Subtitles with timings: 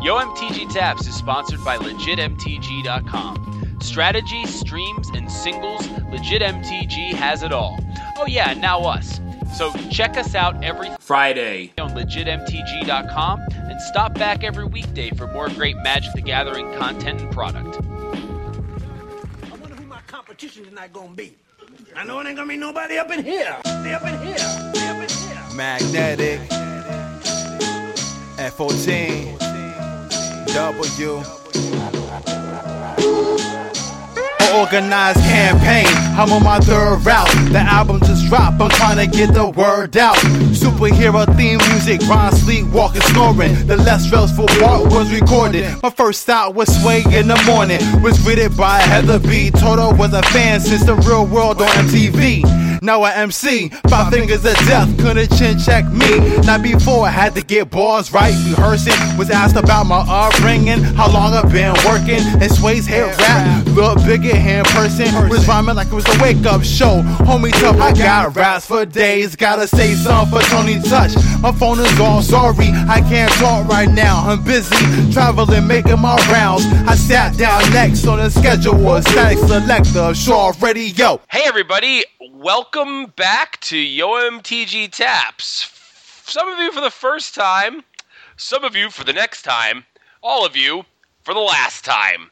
[0.00, 3.78] YoMTG Taps is sponsored by LegitMTG.com.
[3.80, 7.80] Strategy, streams, and singles, LegitMTG has it all.
[8.16, 9.20] Oh, yeah, now us.
[9.56, 15.48] So check us out every Friday on LegitMTG.com and stop back every weekday for more
[15.48, 17.78] great Magic the Gathering content and product.
[17.82, 21.34] I wonder who my competition tonight gonna be.
[21.96, 23.56] I know it ain't gonna be nobody up in here.
[23.64, 24.70] They up in here.
[24.74, 25.42] They up in here.
[25.56, 26.38] Magnetic
[28.38, 29.47] F14
[30.54, 31.22] W
[34.56, 35.86] Organized campaign,
[36.16, 37.52] I'm on my third route.
[37.52, 40.16] The album just dropped, I'm trying to get the word out.
[40.58, 43.66] Superhero theme music, Ron sleep, walking, snoring.
[43.66, 45.64] The less stressful part was recorded.
[45.82, 49.50] My first stop was Sway in the morning, was greeted by Heather B.
[49.50, 52.68] Toto was a fan since the real world on MTV.
[52.80, 56.18] Now I MC, five fingers of death, couldn't chin check me.
[56.46, 58.94] Not before I had to get bars right, rehearsing.
[59.18, 62.20] Was asked about my upbringing, how long I've been working.
[62.40, 65.06] And Sway's head rap, look bigger hand person.
[65.28, 67.02] Was rhyming like it was a wake up show.
[67.26, 69.34] Homie tough, I got raps for days.
[69.34, 71.14] Gotta say something for Tony Touch.
[71.40, 74.22] My phone is all sorry, I can't talk right now.
[74.26, 74.76] I'm busy
[75.12, 76.64] traveling, making my rounds.
[76.86, 81.20] I sat down next on the schedule was Statik Selektah, Shaw Radio.
[81.30, 85.70] Hey, everybody, welcome back to YoMTG Taps.
[86.24, 87.84] Some of you for the first time,
[88.36, 89.84] some of you for the next time,
[90.22, 90.84] all of you
[91.22, 92.30] for the last time.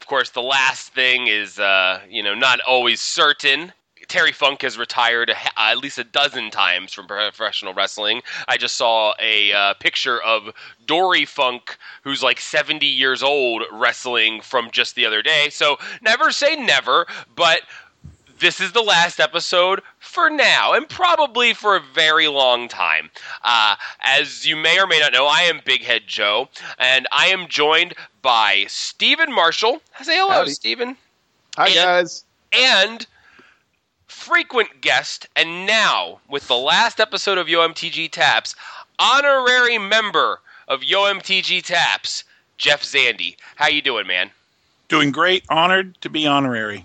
[0.00, 3.72] Of course, the last thing is, uh, you know, not always certain.
[4.08, 8.22] Terry Funk has retired at least a dozen times from professional wrestling.
[8.48, 10.50] I just saw a uh, picture of
[10.86, 15.48] Dory Funk, who's like 70 years old, wrestling from just the other day.
[15.50, 17.60] So never say never, but
[18.38, 23.10] this is the last episode for now, and probably for a very long time.
[23.42, 26.48] Uh, as you may or may not know, I am Big Head Joe,
[26.78, 29.80] and I am joined by Stephen Marshall.
[30.02, 30.50] Say hello, Howdy.
[30.50, 30.96] Stephen.
[31.56, 32.24] Hi And- guys.
[32.52, 33.06] And
[34.26, 38.56] frequent guest, and now with the last episode of YoMTG Taps,
[38.98, 42.24] honorary member of YoMTG Taps,
[42.58, 43.36] Jeff Zandi.
[43.54, 44.32] How you doing, man?
[44.88, 45.44] Doing great.
[45.48, 46.84] Honored to be honorary.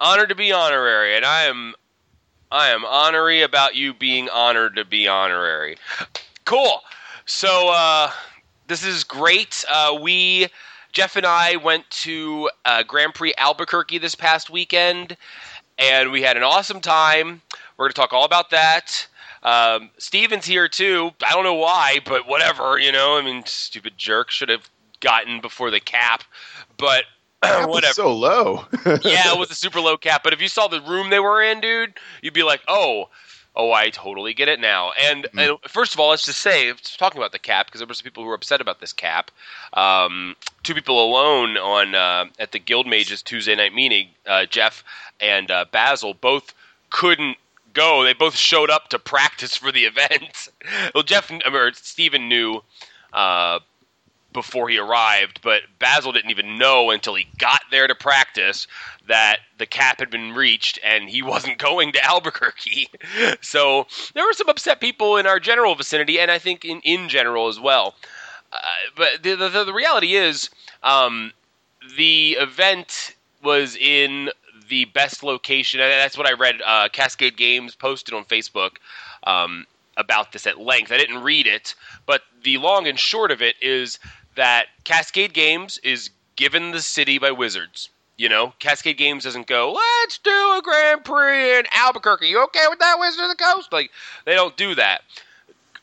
[0.00, 1.74] honored to be honorary, and I am
[2.50, 5.76] I am honorary about you being honored to be honorary.
[6.46, 6.80] Cool.
[7.26, 8.10] So uh,
[8.68, 9.66] this is great.
[9.70, 10.48] Uh, we
[10.92, 15.16] Jeff and I went to uh, Grand Prix Albuquerque this past weekend,
[15.80, 17.42] and we had an awesome time.
[17.76, 19.06] We're going to talk all about that.
[19.42, 21.10] Um, Stephen's here too.
[21.26, 22.78] I don't know why, but whatever.
[22.78, 24.68] You know, I mean, stupid jerk should have
[25.00, 26.22] gotten before the cap,
[26.76, 27.04] but
[27.42, 28.66] whatever so low.
[29.02, 30.22] yeah, it was a super low cap.
[30.22, 33.08] But if you saw the room they were in, dude, you'd be like, oh,
[33.56, 34.92] oh, I totally get it now.
[35.02, 37.94] And, and first of all, let's just say, talking about the cap, because there were
[37.94, 39.30] some people who were upset about this cap.
[39.74, 44.84] Um, two people alone on uh, at the Guild Mages Tuesday night meeting, uh, Jeff
[45.20, 46.54] and uh, Basil, both
[46.90, 47.36] couldn't
[47.74, 48.04] go.
[48.04, 50.48] They both showed up to practice for the event.
[50.94, 52.62] well, Jeff or Stephen knew.
[53.12, 53.58] Uh,
[54.32, 58.66] before he arrived, but Basil didn't even know until he got there to practice
[59.08, 62.88] that the cap had been reached and he wasn't going to Albuquerque.
[63.42, 67.08] So there were some upset people in our general vicinity, and I think in, in
[67.08, 67.94] general as well.
[68.52, 68.58] Uh,
[68.96, 70.50] but the, the, the reality is,
[70.82, 71.32] um,
[71.96, 74.30] the event was in
[74.68, 75.80] the best location.
[75.80, 76.62] and That's what I read.
[76.64, 78.76] Uh, Cascade Games posted on Facebook
[79.24, 80.92] um, about this at length.
[80.92, 81.74] I didn't read it,
[82.06, 83.98] but the long and short of it is
[84.36, 87.90] that Cascade Games is given the city by Wizards.
[88.16, 92.26] You know, Cascade Games doesn't go, let's do a Grand Prix in Albuquerque.
[92.26, 93.72] You okay with that, Wizards of the Coast?
[93.72, 93.90] Like,
[94.26, 95.02] they don't do that.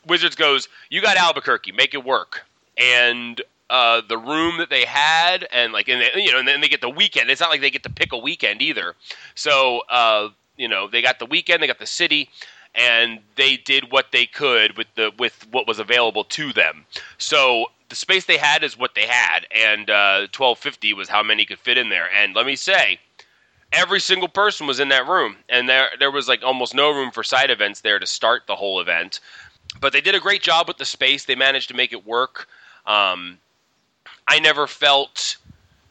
[0.06, 2.44] Wizards goes, you got Albuquerque, make it work.
[2.76, 6.60] And uh, the room that they had, and like, and they, you know, and then
[6.60, 7.28] they get the weekend.
[7.28, 8.94] It's not like they get to pick a weekend either.
[9.34, 12.30] So, uh, you know, they got the weekend, they got the city,
[12.74, 16.84] and they did what they could with the with what was available to them.
[17.18, 21.44] So the space they had is what they had, and uh, 1250 was how many
[21.44, 22.08] could fit in there.
[22.14, 23.00] And let me say,
[23.72, 27.10] every single person was in that room, and there there was like almost no room
[27.10, 29.20] for side events there to start the whole event.
[29.80, 31.24] But they did a great job with the space.
[31.24, 32.48] They managed to make it work.
[32.86, 33.38] Um,
[34.26, 35.36] I never felt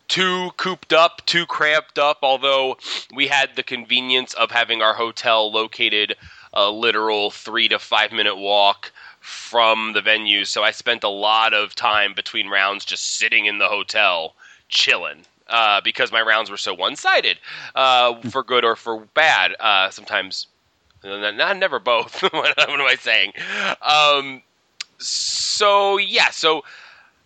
[0.08, 2.78] too cooped up, too cramped up, although
[3.14, 6.16] we had the convenience of having our hotel located
[6.54, 8.92] a literal three to five minute walk
[9.28, 10.46] from the venue.
[10.46, 14.36] So I spent a lot of time between rounds just sitting in the hotel,
[14.70, 15.26] chilling.
[15.50, 17.38] Uh, because my rounds were so one-sided,
[17.76, 19.56] uh, for good or for bad.
[19.60, 20.48] Uh, sometimes,
[21.04, 22.22] not never both.
[22.34, 23.32] what am I saying?
[23.82, 24.42] Um,
[24.98, 26.64] so yeah, so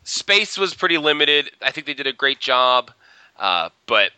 [0.04, 1.50] space was pretty limited.
[1.64, 2.92] I think they did a great job,
[3.40, 4.12] uh, but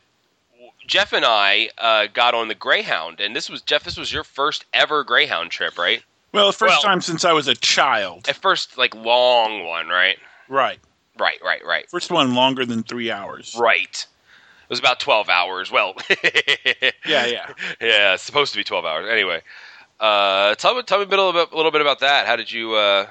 [0.85, 3.85] Jeff and I uh, got on the Greyhound, and this was Jeff.
[3.85, 6.03] This was your first ever Greyhound trip, right?
[6.33, 8.27] Well, the first Well- time since I was a child.
[8.27, 10.17] At first, like long one, right?
[10.47, 10.79] Right.
[11.19, 13.55] Right, right, right, First one longer than three hours.
[13.57, 14.07] right.
[14.63, 15.69] It was about twelve hours.
[15.69, 15.93] Well,
[17.05, 17.53] Yeah, yeah.
[17.79, 19.07] yeah, it's supposed to be twelve hours.
[19.07, 19.41] Anyway,
[19.99, 22.25] uh, tell me, tell me a, bit, a, little bit, a little bit about that.
[22.25, 23.05] How did you, uh,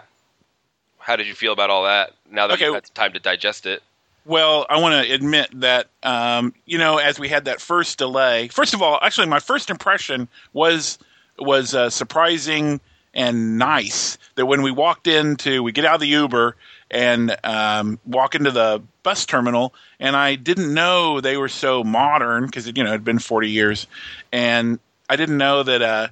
[0.98, 2.10] how did you feel about all that?
[2.28, 2.64] Now that Okay.
[2.64, 3.82] you've had time to digest it.
[4.24, 8.48] Well, I want to admit that, um, you know, as we had that first delay.
[8.48, 10.98] First of all, actually, my first impression was
[11.38, 12.80] was uh, surprising
[13.14, 14.18] and nice.
[14.34, 16.56] That when we walked into, we get out of the Uber
[16.90, 22.46] and um, walk into the bus terminal, and I didn't know they were so modern
[22.46, 23.86] because you know it had been forty years,
[24.32, 24.78] and
[25.08, 25.82] I didn't know that.
[25.82, 26.08] Uh,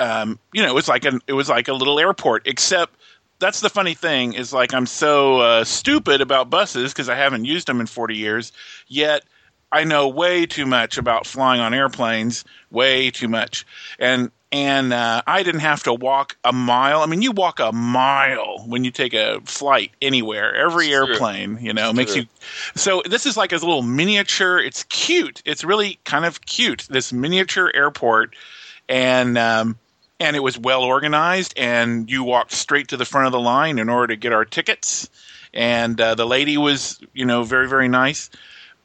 [0.00, 2.94] um, you know, it was like an it was like a little airport, except
[3.38, 7.44] that's the funny thing is like I'm so uh, stupid about buses because I haven't
[7.44, 8.52] used them in 40 years.
[8.86, 9.24] Yet
[9.72, 13.66] I know way too much about flying on airplanes, way too much,
[13.98, 17.02] and and uh, I didn't have to walk a mile.
[17.02, 20.54] I mean, you walk a mile when you take a flight anywhere.
[20.54, 22.26] Every airplane, you know, makes you.
[22.74, 24.58] So this is like a little miniature.
[24.58, 25.42] It's cute.
[25.44, 26.86] It's really kind of cute.
[26.88, 28.34] This miniature airport,
[28.88, 29.78] and um,
[30.20, 33.78] and it was well organized and you walked straight to the front of the line
[33.78, 35.08] in order to get our tickets
[35.54, 38.30] and uh, the lady was you know very very nice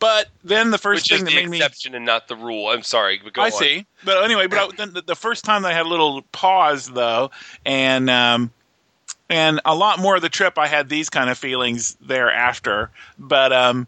[0.03, 2.35] but then the first Which is thing that the made me exception and not the
[2.35, 2.67] rule.
[2.67, 3.21] I'm sorry.
[3.23, 3.51] But go I on.
[3.53, 3.85] see.
[4.03, 7.31] But anyway, but I, then the, the first time I had a little pause though,
[7.65, 8.51] and um,
[9.29, 12.91] and a lot more of the trip, I had these kind of feelings thereafter.
[13.17, 13.87] But um,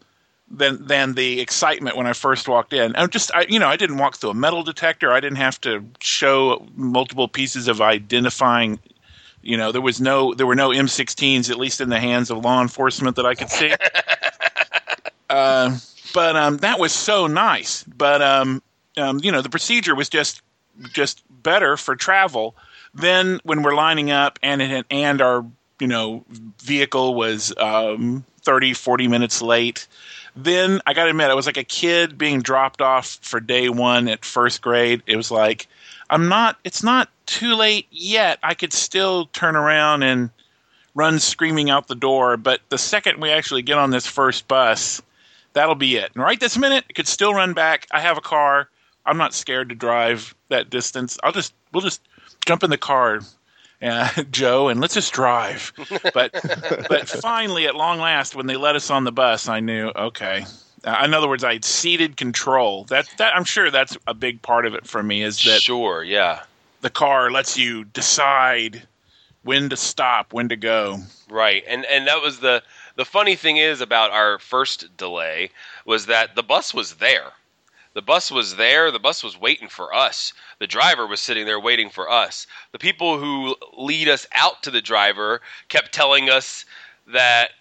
[0.50, 2.96] than than the excitement when I first walked in.
[2.96, 5.12] I'm just, I, you know, I didn't walk through a metal detector.
[5.12, 8.80] I didn't have to show multiple pieces of identifying.
[9.42, 12.38] You know, there was no, there were no M16s, at least in the hands of
[12.38, 13.74] law enforcement that I could see.
[15.30, 15.78] uh,
[16.16, 17.84] but um, that was so nice.
[17.84, 18.64] But um,
[18.98, 20.42] um, you know, the procedure was just
[20.94, 22.56] just better for travel.
[22.94, 25.46] than when we're lining up and it, and our
[25.80, 26.24] you know
[26.64, 29.88] vehicle was um, 30, 40 minutes late.
[30.38, 33.68] Then I got to admit, I was like a kid being dropped off for day
[33.68, 35.04] one at first grade.
[35.08, 35.68] It was like,
[36.10, 36.58] I'm not.
[36.64, 38.40] It's not too late yet.
[38.42, 40.30] I could still turn around and
[40.94, 42.38] run screaming out the door.
[42.38, 45.02] But the second we actually get on this first bus,
[45.56, 46.12] that'll be it.
[46.13, 47.88] And right this minute, it could still run back.
[47.92, 48.69] I have a car.
[49.07, 51.18] I'm not scared to drive that distance.
[51.24, 52.02] I'll just we'll just
[52.46, 53.22] jump in the car,
[53.81, 55.74] uh, Joe, and let's just drive.
[56.13, 56.31] But
[56.90, 60.46] but finally, at long last, when they let us on the bus, I knew okay.
[60.84, 62.84] Uh, in other words, I had ceded control.
[62.86, 66.04] That that I'm sure that's a big part of it for me is that Sure.
[66.04, 66.42] Yeah.
[66.81, 68.88] the car lets you decide
[69.44, 71.00] when to stop, when to go.
[71.30, 72.62] Right, and and that was the
[72.95, 75.50] the funny thing is about our first delay
[75.86, 77.33] was that the bus was there.
[77.94, 78.92] The bus was there.
[78.92, 80.33] The bus was waiting for us.
[80.59, 82.45] The driver was sitting there waiting for us.
[82.74, 86.65] The people who lead us out to the driver kept telling us
[87.07, 87.51] that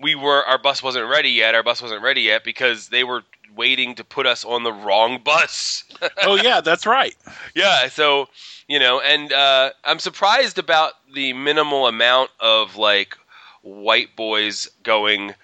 [0.00, 1.54] we were our bus wasn't ready yet.
[1.54, 3.22] Our bus wasn't ready yet because they were
[3.54, 5.84] waiting to put us on the wrong bus.
[6.22, 7.14] oh yeah, that's right.
[7.54, 8.28] Yeah, so
[8.68, 13.16] you know, and uh, I'm surprised about the minimal amount of like
[13.62, 15.34] white boys going.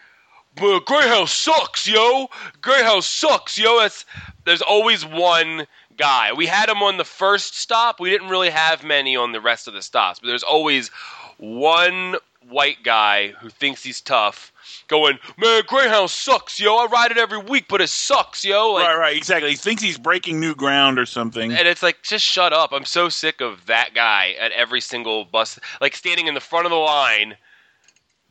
[0.54, 2.28] "But Greyhound sucks, yo.
[2.60, 3.78] Greyhound sucks, yo.
[3.80, 4.04] That's
[4.44, 6.32] there's always one guy.
[6.32, 8.00] We had him on the first stop.
[8.00, 10.90] We didn't really have many on the rest of the stops, but there's always
[11.38, 12.16] one
[12.48, 14.52] white guy who thinks he's tough,
[14.88, 16.76] going, "Man, Greyhound sucks, yo.
[16.76, 19.50] I ride it every week, but it sucks, yo." Like, right, right, exactly.
[19.50, 21.52] He thinks he's breaking new ground or something.
[21.52, 22.72] and it's like, just shut up.
[22.72, 26.64] I'm so sick of that guy at every single bus, like standing in the front
[26.66, 27.36] of the line,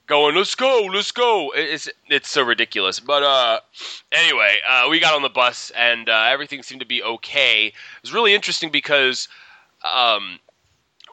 [0.08, 3.00] going, "Let's go, let's go." It's it's so ridiculous.
[3.00, 3.60] But uh,
[4.12, 7.68] anyway, uh, we got on the bus and uh, everything seemed to be okay.
[7.68, 9.28] It was really interesting because
[9.84, 10.40] um,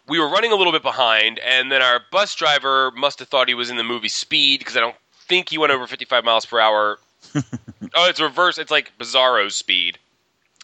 [0.09, 3.49] we were running a little bit behind, and then our bus driver must have thought
[3.49, 4.97] he was in the movie Speed because I don't
[5.27, 6.99] think he went over 55 miles per hour.
[7.35, 8.59] oh, it's reverse.
[8.59, 9.99] It's like Bizarro Speed,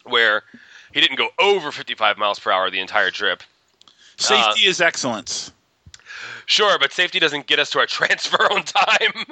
[0.04, 0.42] where
[0.92, 3.42] he didn't go over 55 miles per hour the entire trip.
[4.16, 5.50] Safety is excellence.
[6.46, 9.24] Sure, but safety doesn't get us to our transfer on time.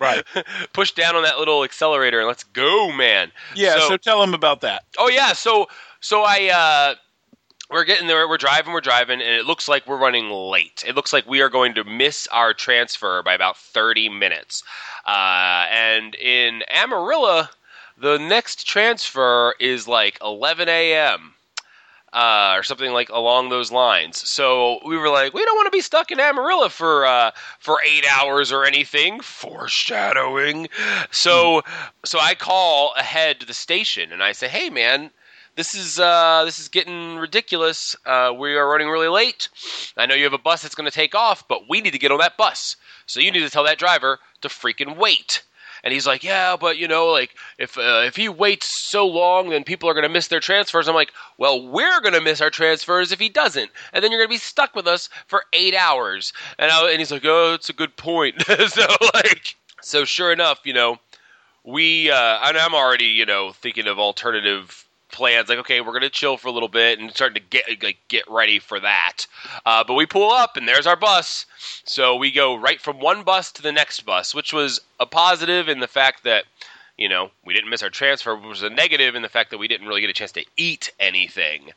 [0.00, 0.24] Right.
[0.72, 3.30] Push down on that little accelerator and let's go, man.
[3.54, 4.84] Yeah, so, So- tell him about that.
[4.98, 5.68] Oh yeah, so
[6.00, 6.94] so I uh
[7.70, 10.84] we're getting there, we're driving, we're driving, and it looks like we're running late.
[10.86, 14.62] It looks like we are going to miss our transfer by about 30 minutes.
[15.06, 17.44] Uh, and in Amarillo,
[17.96, 21.32] the next transfer is like 11 a.m.
[22.12, 24.28] uh, or something like along those lines.
[24.28, 27.78] So we were like, we don't want to be stuck in Amarillo for uh, for
[27.86, 29.20] eight hours or anything.
[29.20, 30.68] Foreshadowing.
[31.10, 31.62] So
[32.04, 35.10] so I call ahead to the station and I say, hey man.
[35.54, 37.94] This is uh, this is getting ridiculous.
[38.06, 39.50] Uh, we are running really late.
[39.98, 41.98] I know you have a bus that's going to take off, but we need to
[41.98, 42.76] get on that bus.
[43.04, 45.42] So you need to tell that driver to freaking wait.
[45.84, 49.50] And he's like, yeah, but you know, like if uh, if he waits so long,
[49.50, 50.88] then people are going to miss their transfers.
[50.88, 54.20] I'm like, well, we're going to miss our transfers if he doesn't, and then you're
[54.20, 56.32] going to be stuck with us for eight hours.
[56.58, 58.40] And I, and he's like, oh, that's a good point.
[58.68, 60.98] so like, so sure enough, you know,
[61.64, 66.10] we uh, and I'm already you know thinking of alternative plans like okay we're gonna
[66.10, 69.26] chill for a little bit and starting to get like get ready for that.
[69.64, 71.46] Uh, but we pull up and there's our bus.
[71.84, 75.68] So we go right from one bus to the next bus which was a positive
[75.68, 76.44] in the fact that
[76.96, 79.58] you know we didn't miss our transfer which was a negative in the fact that
[79.58, 81.70] we didn't really get a chance to eat anything.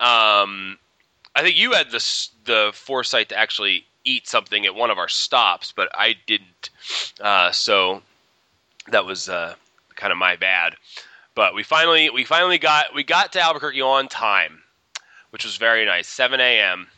[0.00, 0.78] Um,
[1.36, 5.08] i think you had the the foresight to actually eat something at one of our
[5.08, 6.70] stops but i didn't.
[7.20, 8.02] Uh, so
[8.90, 9.54] that was uh,
[9.94, 10.74] kind of my bad
[11.34, 14.62] but we finally we finally got we got to Albuquerque on time,
[15.30, 16.08] which was very nice.
[16.08, 16.88] Seven a.m.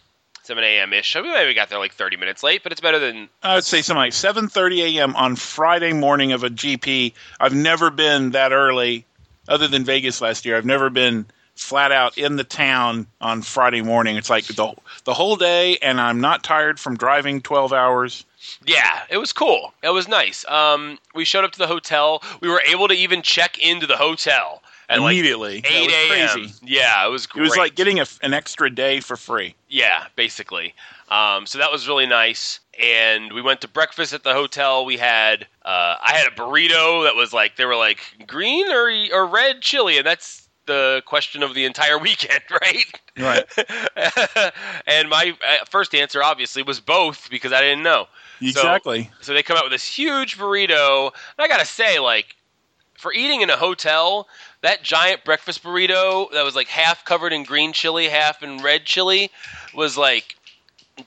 [0.46, 0.92] 7 a.m.
[0.92, 1.16] ish.
[1.16, 3.28] I mean, we got there like 30 minutes late, but it's better than.
[3.42, 5.16] I would say something like 7:30 a.m.
[5.16, 7.14] on Friday morning of a GP.
[7.40, 9.04] I've never been that early,
[9.48, 10.56] other than Vegas last year.
[10.56, 11.26] I've never been
[11.56, 14.16] flat out in the town on Friday morning.
[14.16, 18.24] It's like the the whole day, and I'm not tired from driving 12 hours.
[18.64, 19.72] Yeah, it was cool.
[19.82, 20.44] It was nice.
[20.48, 22.22] Um, we showed up to the hotel.
[22.40, 25.56] We were able to even check into the hotel at immediately.
[25.56, 26.50] Like 8 a.m.
[26.62, 27.42] Yeah, it was great.
[27.42, 29.54] It was like getting a, an extra day for free.
[29.68, 30.74] Yeah, basically.
[31.08, 32.60] Um, so that was really nice.
[32.80, 34.84] And we went to breakfast at the hotel.
[34.84, 38.90] We had uh, I had a burrito that was like they were like green or
[39.12, 43.00] or red chili, and that's the question of the entire weekend, right?
[43.18, 43.44] Right.
[44.86, 48.06] and my uh, first answer obviously was both because I didn't know.
[48.40, 49.04] Exactly.
[49.04, 51.06] So, so they come out with this huge burrito.
[51.38, 52.36] And I gotta say, like,
[52.94, 54.28] for eating in a hotel,
[54.62, 58.84] that giant breakfast burrito that was like half covered in green chili, half in red
[58.84, 59.30] chili,
[59.74, 60.36] was like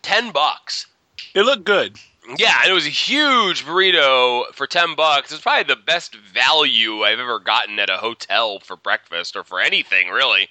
[0.01, 0.87] ten bucks.
[1.35, 1.97] It looked good.
[2.37, 5.31] Yeah, and it was a huge burrito for ten bucks.
[5.31, 9.59] It's probably the best value I've ever gotten at a hotel for breakfast or for
[9.59, 10.49] anything really.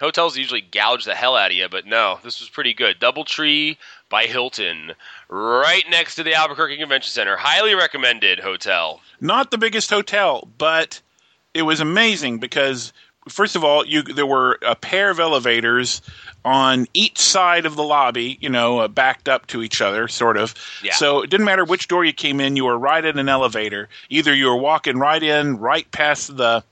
[0.00, 2.98] Hotels usually gouge the hell out of you, but no, this was pretty good.
[2.98, 3.76] Doubletree
[4.08, 4.92] by Hilton,
[5.28, 7.36] right next to the Albuquerque Convention Center.
[7.36, 9.00] Highly recommended hotel.
[9.20, 11.02] Not the biggest hotel, but
[11.52, 12.94] it was amazing because
[13.28, 16.00] first of all, you there were a pair of elevators
[16.44, 20.36] on each side of the lobby, you know, uh, backed up to each other, sort
[20.36, 20.54] of.
[20.82, 20.94] Yeah.
[20.94, 23.88] So it didn't matter which door you came in; you were right in an elevator.
[24.08, 26.64] Either you were walking right in, right past the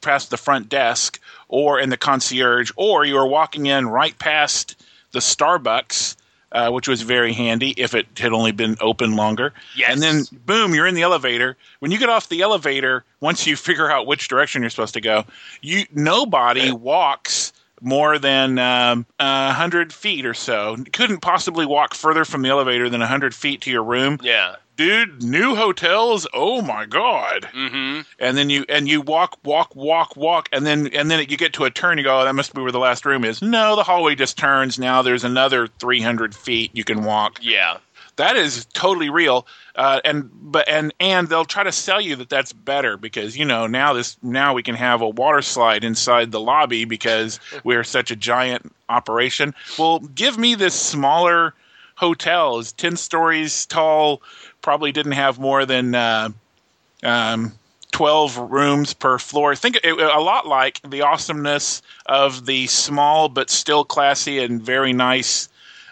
[0.00, 4.82] past the front desk, or in the concierge, or you were walking in right past
[5.12, 6.16] the Starbucks.
[6.52, 9.52] Uh, which was very handy if it had only been open longer.
[9.76, 9.92] Yes.
[9.92, 11.56] And then, boom, you're in the elevator.
[11.78, 15.00] When you get off the elevator, once you figure out which direction you're supposed to
[15.00, 15.26] go,
[15.60, 17.49] you nobody walks
[17.80, 20.76] more than um, a hundred feet or so.
[20.92, 24.18] Couldn't possibly walk further from the elevator than a hundred feet to your room.
[24.22, 24.56] Yeah.
[24.76, 26.26] Dude, new hotels.
[26.32, 27.46] Oh my god!
[27.52, 28.00] Mm-hmm.
[28.18, 31.52] And then you and you walk, walk, walk, walk, and then and then you get
[31.54, 31.98] to a turn.
[31.98, 33.42] You go, oh, that must be where the last room is.
[33.42, 34.78] No, the hallway just turns.
[34.78, 37.40] Now there's another 300 feet you can walk.
[37.42, 37.76] Yeah.
[38.20, 39.46] That is totally real.
[39.74, 43.46] Uh, and but and and they'll try to sell you that that's better because you
[43.46, 47.82] know now this now we can have a water slide inside the lobby because we're
[47.82, 49.54] such a giant operation.
[49.78, 51.54] Well, give me this smaller
[51.94, 54.20] hotel, is ten stories tall,
[54.60, 56.28] probably didn't have more than uh,
[57.02, 57.52] um,
[57.92, 59.54] 12 rooms per floor.
[59.54, 64.92] Think it, a lot like the awesomeness of the small but still classy and very
[64.92, 65.48] nice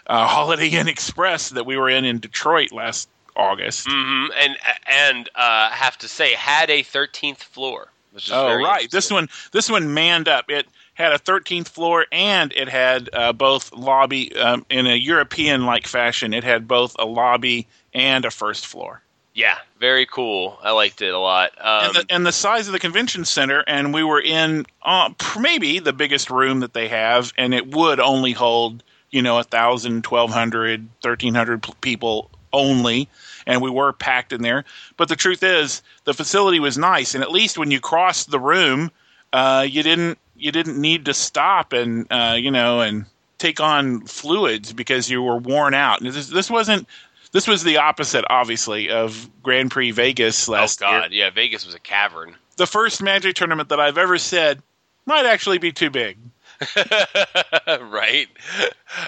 [0.09, 3.87] uh, Holiday Inn Express that we were in in Detroit last August.
[3.89, 7.87] hmm And and uh, have to say had a thirteenth floor.
[8.31, 8.89] Oh, right.
[8.89, 10.49] This one, this one manned up.
[10.49, 15.87] It had a 13th floor and it had uh, both lobby um, in a European-like
[15.87, 16.33] fashion.
[16.33, 19.01] It had both a lobby and a first floor.
[19.33, 20.57] Yeah, very cool.
[20.61, 21.51] I liked it a lot.
[21.59, 25.11] Um, and, the, and the size of the convention center, and we were in uh,
[25.39, 29.43] maybe the biggest room that they have, and it would only hold you know a
[29.43, 33.07] thousand, twelve hundred, thirteen hundred p- people only,
[33.45, 34.65] and we were packed in there.
[34.97, 38.39] But the truth is, the facility was nice, and at least when you crossed the
[38.39, 38.91] room,
[39.33, 43.05] uh, you didn't you didn't need to stop and uh, you know and
[43.37, 46.01] take on fluids because you were worn out.
[46.01, 46.87] And This, this wasn't.
[47.31, 51.29] This was the opposite, obviously, of Grand Prix Vegas oh last year Oh god, yeah,
[51.29, 52.35] Vegas was a cavern.
[52.57, 54.63] the first Magic tournament that I've ever said
[55.05, 56.17] might actually be too big.
[57.67, 58.27] right.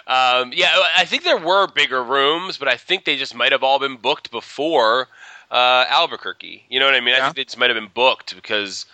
[0.08, 3.64] Um, yeah, I think there were bigger rooms, but I think they just might have
[3.64, 5.08] all been booked before
[5.52, 6.66] uh, Albuquerque.
[6.70, 7.16] You know what I mean?
[7.16, 8.86] I think they just might have been booked because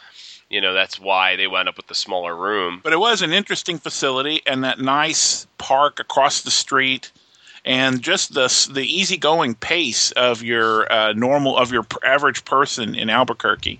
[0.49, 2.81] you know that's why they wound up with the smaller room.
[2.83, 7.11] But it was an interesting facility and that nice park across the street,
[7.63, 13.09] and just the the easygoing pace of your uh, normal of your average person in
[13.09, 13.79] Albuquerque.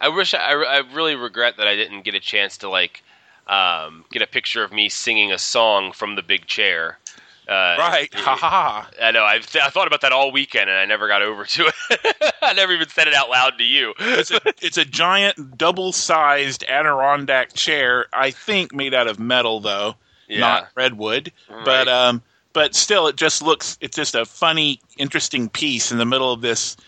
[0.00, 3.04] I wish I, I really regret that I didn't get a chance to like
[3.46, 6.98] um, get a picture of me singing a song from the big chair.
[7.46, 8.08] Uh, Right?
[8.14, 8.90] Ha ha.
[9.02, 9.22] I know.
[9.24, 12.34] I've th- I thought about that all weekend, and I never got over to it.
[12.42, 13.92] I never even said it out loud to you.
[13.98, 19.96] It's a, it's a giant double-sized Adirondack chair, I think made out of metal though,
[20.26, 20.40] Yeah.
[20.40, 21.32] not redwood.
[21.50, 21.64] Right.
[21.66, 22.22] But um,
[22.54, 23.76] but still, it just looks.
[23.82, 26.78] It's just a funny, interesting piece in the middle of this.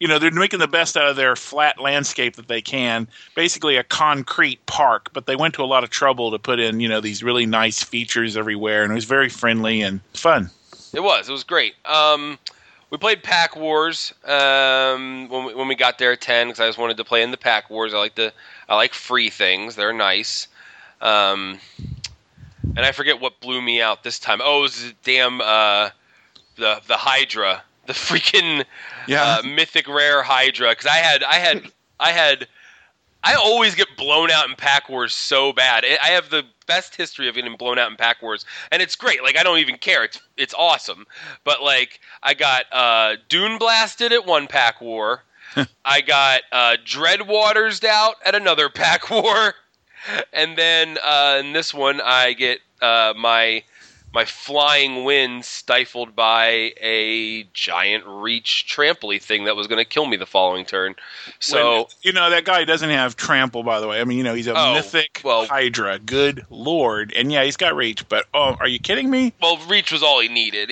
[0.00, 3.08] You know, they're making the best out of their flat landscape that they can.
[3.34, 6.80] Basically, a concrete park, but they went to a lot of trouble to put in,
[6.80, 10.50] you know, these really nice features everywhere, and it was very friendly and fun.
[10.92, 11.28] It was.
[11.28, 11.74] It was great.
[11.84, 12.38] Um,
[12.90, 16.68] we played Pack Wars um, when we, when we got there at ten because I
[16.68, 17.94] just wanted to play in the Pack Wars.
[17.94, 18.32] I like the
[18.68, 19.74] I like free things.
[19.74, 20.48] They're nice.
[21.00, 21.58] Um,
[22.76, 24.40] and I forget what blew me out this time.
[24.42, 25.90] Oh, it was the damn uh,
[26.56, 28.64] the the Hydra, the freaking
[29.06, 29.38] Yeah.
[29.38, 30.70] uh, mythic rare Hydra.
[30.70, 31.62] Because I had I had
[32.00, 32.48] I had
[33.22, 35.84] I always get blown out in Pack Wars so bad.
[35.84, 38.96] I I have the best history of getting blown out in Pack Wars, and it's
[38.96, 39.22] great.
[39.22, 40.04] Like I don't even care.
[40.04, 41.06] It's it's awesome.
[41.44, 45.22] But like I got uh, Dune blasted at one Pack War.
[45.84, 49.54] I got uh, Dreadwaters out at another Pack War,
[50.32, 53.62] and then uh, in this one I get uh, my
[54.14, 60.06] my flying wind stifled by a giant reach trampoline thing that was going to kill
[60.06, 60.94] me the following turn.
[61.40, 64.00] So When- you know that guy doesn't have trample, by the way.
[64.00, 65.98] I mean, you know, he's a Oh, mythic well- Hydra.
[65.98, 67.12] Good lord!
[67.16, 68.08] And yeah, he's got reach.
[68.08, 69.32] But oh, are you kidding me?
[69.42, 70.68] Well, reach was all he needed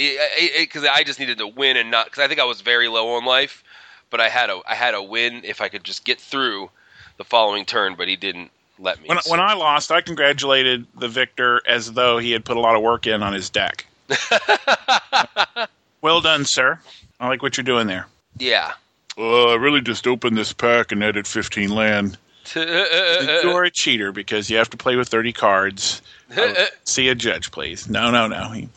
[0.57, 3.15] because I just needed to win and not because I think I was very low
[3.17, 3.65] on life,
[4.11, 6.71] but I had a I had a win if I could just get through
[7.17, 9.09] the following turn, but he didn't let me.
[9.09, 12.61] When, so- when I lost, I congratulated the victor as though he had put a
[12.61, 13.87] lot of work in on his deck.
[16.01, 16.79] well done, sir.
[17.21, 18.07] I like what you're doing there.
[18.39, 18.73] yeah,
[19.19, 22.17] Oh, I really just opened this pack and added 15 land.
[22.57, 26.01] You're a cheater because you have to play with 30 cards.
[26.85, 27.89] See a judge, please.
[27.91, 28.49] No, no, no.
[28.51, 28.69] He-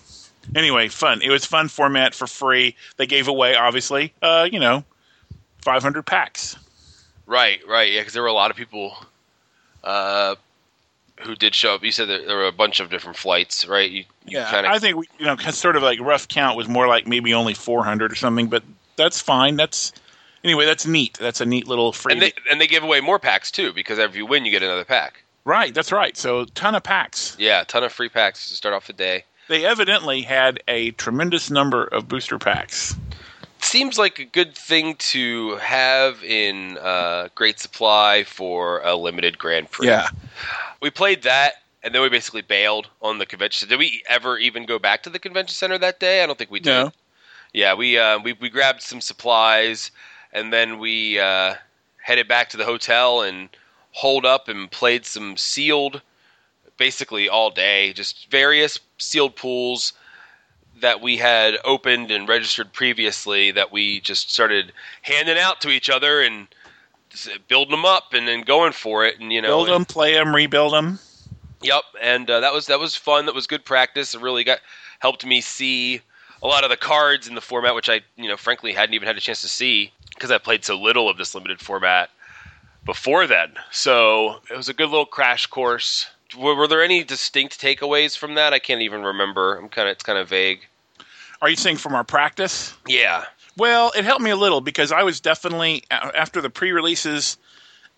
[0.55, 1.21] Anyway, fun.
[1.23, 2.75] It was fun format for free.
[2.97, 4.83] They gave away, obviously, uh, you know,
[5.63, 6.55] 500 packs.
[7.25, 8.95] right, right, yeah, because there were a lot of people
[9.86, 10.36] uh,
[11.21, 11.84] who did show up.
[11.84, 13.89] You said there were a bunch of different flights, right?
[13.89, 16.67] You, you Yeah, kinda, I think we, you know, sort of like rough count was
[16.67, 18.63] more like maybe only 400 or something, but
[18.98, 19.56] that's fine.
[19.56, 19.93] That's
[20.43, 21.17] anyway, that's neat.
[21.19, 22.13] That's a neat little free.
[22.13, 24.63] and they and they give away more packs too because if you win, you get
[24.63, 25.24] another pack.
[25.45, 26.17] right, that's right.
[26.17, 27.36] So ton of packs.
[27.39, 29.24] Yeah, ton of free packs to start off the day.
[29.48, 32.95] They evidently had a tremendous number of booster packs.
[33.75, 39.69] Seems like a good thing to have in uh, great supply for a limited Grand
[39.69, 39.88] Prix.
[39.88, 40.07] Yeah,
[40.81, 43.67] we played that, and then we basically bailed on the convention.
[43.67, 46.23] Did we ever even go back to the convention center that day?
[46.23, 46.69] I don't think we did.
[46.69, 46.91] No.
[47.53, 49.91] Yeah, we uh, we we grabbed some supplies,
[50.31, 51.55] and then we uh,
[52.01, 53.49] headed back to the hotel and
[53.91, 56.01] holed up and played some sealed,
[56.77, 59.91] basically all day, just various sealed pools
[60.81, 65.89] that we had opened and registered previously that we just started handing out to each
[65.89, 66.47] other and
[67.47, 70.13] building them up and then going for it and you know Build and- them, play
[70.13, 70.99] them, rebuild them.
[71.61, 73.25] Yep, and uh, that was that was fun.
[73.25, 74.13] That was good practice.
[74.13, 74.59] It really got
[74.99, 76.01] helped me see
[76.43, 79.07] a lot of the cards in the format, which I you know frankly hadn't even
[79.07, 82.09] had a chance to see because I played so little of this limited format
[82.85, 83.53] before then.
[83.71, 86.07] So it was a good little crash course.
[86.38, 88.54] Were, were there any distinct takeaways from that?
[88.54, 89.56] I can't even remember.
[89.58, 90.60] I'm kind of it's kind of vague.
[91.41, 92.74] Are you saying from our practice?
[92.88, 93.26] Yeah,
[93.58, 97.38] Well, it helped me a little because I was definitely after the pre-releases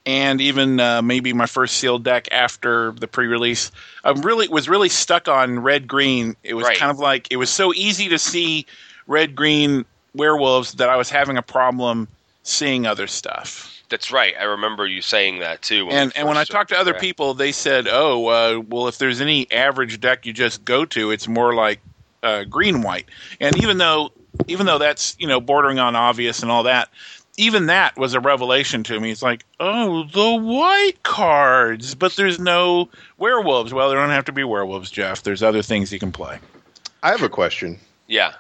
[0.06, 3.72] and even uh, maybe my first sealed deck after the pre-release.
[4.04, 6.36] I really was really stuck on red green.
[6.44, 6.78] It was Right.
[6.78, 8.66] kind of like it was so easy to see
[9.06, 12.08] red green werewolves that I was having a problem
[12.48, 13.84] seeing other stuff.
[13.90, 14.34] that's right.
[14.40, 15.86] I remember you saying that too.
[15.86, 17.02] when and and when I first talked to other started.
[17.02, 21.12] people, they said, "Oh, uh, well, if there's any average deck you just go to,
[21.12, 21.80] it's more like
[22.24, 23.06] uh, green white."
[23.40, 24.12] And even though
[24.48, 26.90] even though that's you know bordering on obvious and all that,
[27.38, 29.12] even that was a revelation to me.
[29.12, 33.74] It's like, oh, the white cards, but there's no werewolves.
[33.74, 35.24] Well, there don't have to be werewolves, Jeff.
[35.24, 36.40] There's other things you can play.
[37.04, 37.80] I have a question.
[38.08, 38.34] yeah,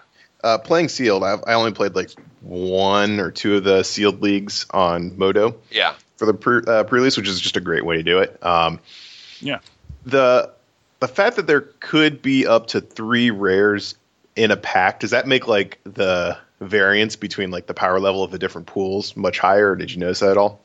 [0.43, 2.09] Uh, playing sealed, I've, I only played like
[2.41, 7.17] one or two of the sealed leagues on Modo yeah, for the pre, uh, pre-release,
[7.17, 8.37] which is just a great way to do it.
[8.43, 8.79] Um,
[9.39, 9.59] Yeah.
[10.05, 10.51] the
[10.99, 13.95] the fact that there could be up to three rares
[14.35, 18.31] in a pack does that make like the variance between like the power level of
[18.31, 19.71] the different pools much higher?
[19.71, 20.59] Or did you notice that at all?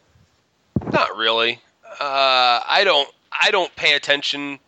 [0.91, 1.61] Not really.
[2.01, 3.09] Uh, I don't.
[3.31, 4.59] I don't pay attention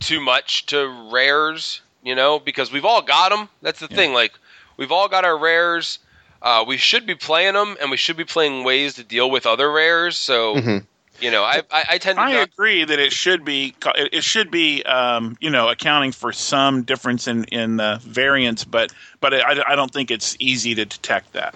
[0.00, 3.48] too much to rares, you know, because we've all got them.
[3.60, 4.12] That's the thing.
[4.14, 4.32] Like
[4.76, 5.98] we've all got our rares.
[6.44, 9.46] Uh, we should be playing them, and we should be playing ways to deal with
[9.46, 10.18] other rares.
[10.18, 10.84] So, Mhm.
[11.18, 14.10] you know, I I, I tend to I not agree that it should be it
[14.12, 18.92] it should be um, you know accounting for some difference in in uh, variance, but
[19.20, 21.54] but I, I don't think it's easy to detect that.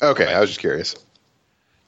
[0.00, 0.94] Okay, I was just curious.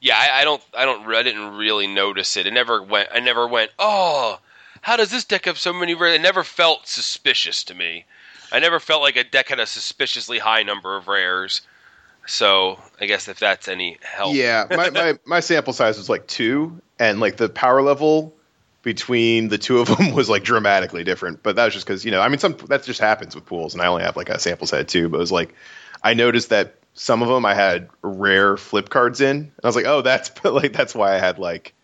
[0.01, 2.47] Yeah, I, I don't, I don't, I didn't really notice it.
[2.47, 3.11] It never went.
[3.15, 3.71] I never went.
[3.79, 4.41] Oh,
[4.81, 6.17] how does this deck have so many rares?
[6.17, 8.07] It never felt suspicious to me.
[8.51, 11.61] I never felt like a deck had a suspiciously high number of rares.
[12.31, 16.27] So I guess if that's any help, Yeah, my, my my sample size was like
[16.29, 18.35] two, and like the power level
[18.83, 21.43] between the two of them was like dramatically different.
[21.43, 23.75] But that was just because you know, I mean, some that just happens with pools,
[23.75, 25.09] and I only have like a sample set two.
[25.09, 25.55] But it was like
[26.05, 29.75] I noticed that some of them I had rare flip cards in, and I was
[29.75, 31.75] like, oh, that's like that's why I had like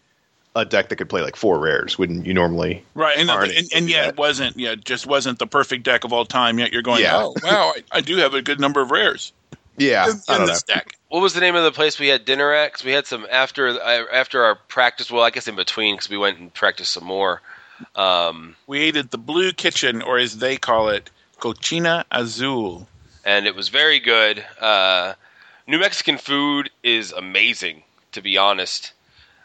[0.54, 1.98] a deck that could play like four rares.
[1.98, 2.84] Wouldn't you normally?
[2.94, 4.08] Right, and Already and, and do yet that.
[4.10, 4.56] it wasn't.
[4.56, 6.60] Yeah, it just wasn't the perfect deck of all time.
[6.60, 7.16] Yet you're going, Yeah.
[7.16, 9.32] oh wow, I, I do have a good number of rares
[9.78, 10.46] Yeah, in, I in don't know.
[10.46, 10.96] this deck.
[11.08, 12.72] what was the name of the place we had dinner at?
[12.72, 15.10] 'Cause we had some after uh, after our practice.
[15.10, 17.42] Well, I guess in between because we went and practiced some more.
[17.94, 21.10] Um, We ate at the Blue Kitchen, or as they call it,
[21.40, 22.88] Cocina Azul.
[23.24, 24.44] and it was very good.
[24.60, 25.12] Uh,
[25.66, 28.92] New Mexican food is amazing, to be honest.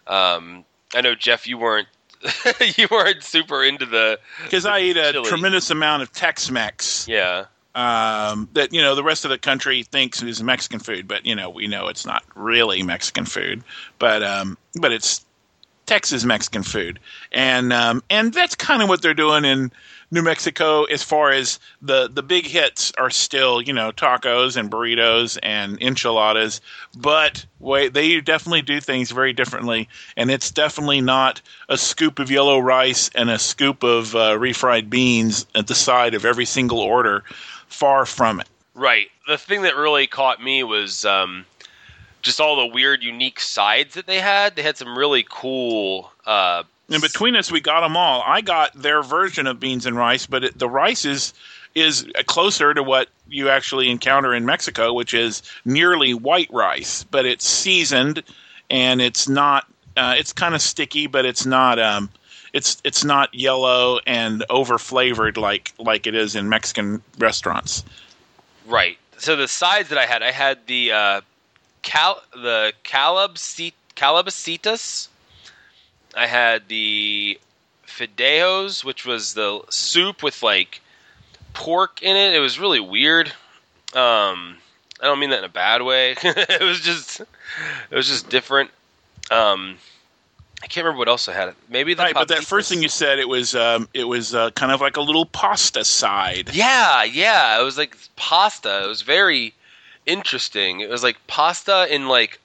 [0.08, 0.64] Um,
[0.96, 1.88] I know Jeff, you weren't
[2.78, 5.28] you weren't super into the Because I ate a Chili.
[5.30, 10.22] tremendous amount of Tex-Mex yeah um, that you know the rest of the country thinks
[10.22, 13.64] is Mexican food, but you know we know it's not really Mexican food,
[14.00, 15.26] but um, but it's
[15.86, 17.00] Texas Mexican food,
[17.32, 19.72] and um, and that's kind of what they're doing in
[20.14, 24.70] New Mexico as far as the the big hits are still you know tacos and
[24.70, 26.60] burritos and enchiladas,
[26.98, 32.30] but wait, they definitely do things very differently, and it's definitely not a scoop of
[32.30, 36.80] yellow rice and a scoop of uh, refried beans at the side of every single
[36.80, 37.24] order.
[37.72, 38.48] Far from it.
[38.76, 39.08] right.
[39.28, 41.46] The thing that really caught me was um,
[42.22, 44.56] just all the weird, unique sides that they had.
[44.56, 46.12] They had some really cool.
[46.26, 48.24] Uh, And between us, we got them all.
[48.26, 51.34] I got their version of beans and rice, but it, the rice is
[51.74, 57.26] is closer to what you actually encounter in Mexico, which is nearly white rice, but
[57.26, 58.22] it's seasoned
[58.70, 59.66] and it's not.
[59.96, 61.80] Uh, it's kind of sticky, but it's not.
[61.80, 62.10] Um,
[62.54, 67.84] it's it's not yellow and over flavored like like it is in Mexican restaurants.
[68.68, 68.98] Right.
[69.18, 71.22] So the sides that I had, I had the uh,
[71.82, 75.08] cal the calabacitas.
[76.16, 77.40] I had the
[77.88, 80.82] fideos, which was the soup with like
[81.54, 82.34] pork in it.
[82.34, 83.28] It was really weird.
[83.94, 84.58] Um,
[85.02, 86.12] I don't mean that in a bad way.
[86.22, 88.72] it was just it was just different.
[89.30, 89.78] Um,
[90.64, 91.56] I can't remember what else I had.
[91.70, 94.52] Maybe the Right, but that first thing you said, it was um, it was uh,
[94.52, 96.52] kind of like a little pasta side.
[96.54, 97.60] Yeah, yeah.
[97.60, 98.84] It was like pasta.
[98.84, 99.54] It was very
[100.06, 100.80] interesting.
[100.82, 102.40] It was like pasta in like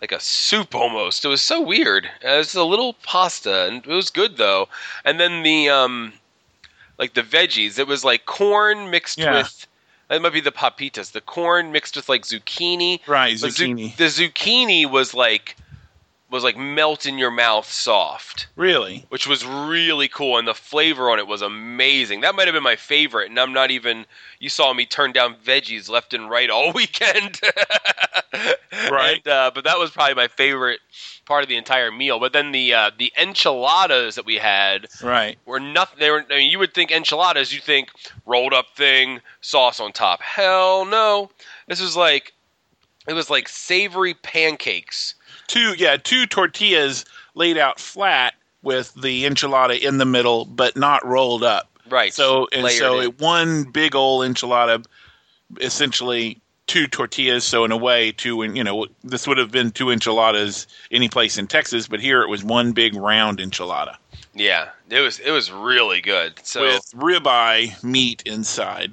[0.00, 1.24] like a soup almost.
[1.24, 2.08] It was so weird.
[2.22, 4.68] It was a little pasta, and it was good though.
[5.04, 6.14] And then the um,
[6.98, 7.78] like the veggies.
[7.78, 9.34] It was like corn mixed Yeah.
[9.38, 9.66] with.
[10.08, 11.12] That might be the papitas.
[11.12, 13.00] The corn mixed with like zucchini.
[13.06, 13.96] Right, But zu- zucchini.
[13.96, 15.56] the zucchini was like
[16.32, 19.04] was like melt in your mouth soft Really?
[19.10, 22.22] which was really cool, and the flavor on it was amazing.
[22.22, 24.06] That might have been my favorite, and I'm not even.
[24.40, 27.38] You saw me turn down veggies left and right all weekend,
[28.90, 29.16] Right.
[29.24, 30.80] And, uh, but that was probably my favorite
[31.26, 32.18] part of the entire meal.
[32.18, 35.38] But then the uh, the enchiladas that we had Right.
[35.46, 35.98] were nothing.
[36.00, 36.24] They were.
[36.30, 37.52] I mean, you would think enchiladas.
[37.52, 37.90] You think
[38.26, 40.20] rolled up thing, sauce on top.
[40.22, 41.30] Hell no.
[41.68, 42.32] This was like.
[43.08, 45.14] It was like savory pancakes.
[45.52, 51.04] Two yeah two tortillas laid out flat with the enchilada in the middle but not
[51.06, 52.12] rolled up Right.
[52.14, 53.04] so and layered so in.
[53.08, 54.84] it, one big old enchilada
[55.60, 59.70] essentially two tortillas so in a way two and you know this would have been
[59.70, 63.96] two enchiladas any place in texas but here it was one big round enchilada
[64.34, 66.40] Yeah, it was it was really good.
[66.42, 68.92] So with ribeye meat inside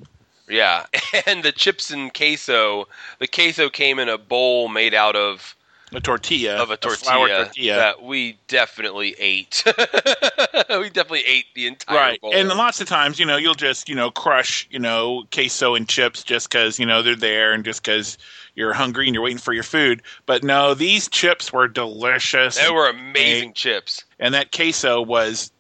[0.50, 0.86] Yeah,
[1.28, 2.88] and the chips and queso.
[3.20, 5.56] The queso came in a bowl made out of
[5.94, 9.64] a tortilla of a tortilla, flour tortilla that we definitely ate.
[9.68, 12.34] we definitely ate the entire right bowl.
[12.34, 15.88] and lots of times you know you'll just you know crush you know queso and
[15.90, 18.18] chips just because you know they're there and just because
[18.56, 22.70] you're hungry and you're waiting for your food but no these chips were delicious they
[22.72, 24.04] were amazing chips.
[24.20, 25.52] and that queso was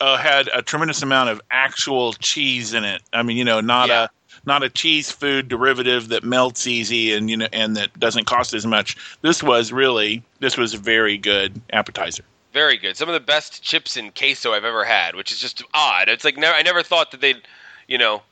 [0.00, 3.02] uh, had a tremendous amount of actual cheese in it.
[3.12, 4.04] I mean, you know, not Yeah.
[4.04, 4.08] a
[4.46, 8.54] not a cheese food derivative that melts easy and you know and that doesn't cost
[8.54, 8.96] as much.
[9.22, 12.24] This was really this was a very good appetizer.
[12.52, 12.96] Very good.
[12.96, 16.08] Some of the best chips and queso I've ever had, which is just odd.
[16.08, 17.42] It's like never, I never thought that they'd,
[17.86, 18.22] you know,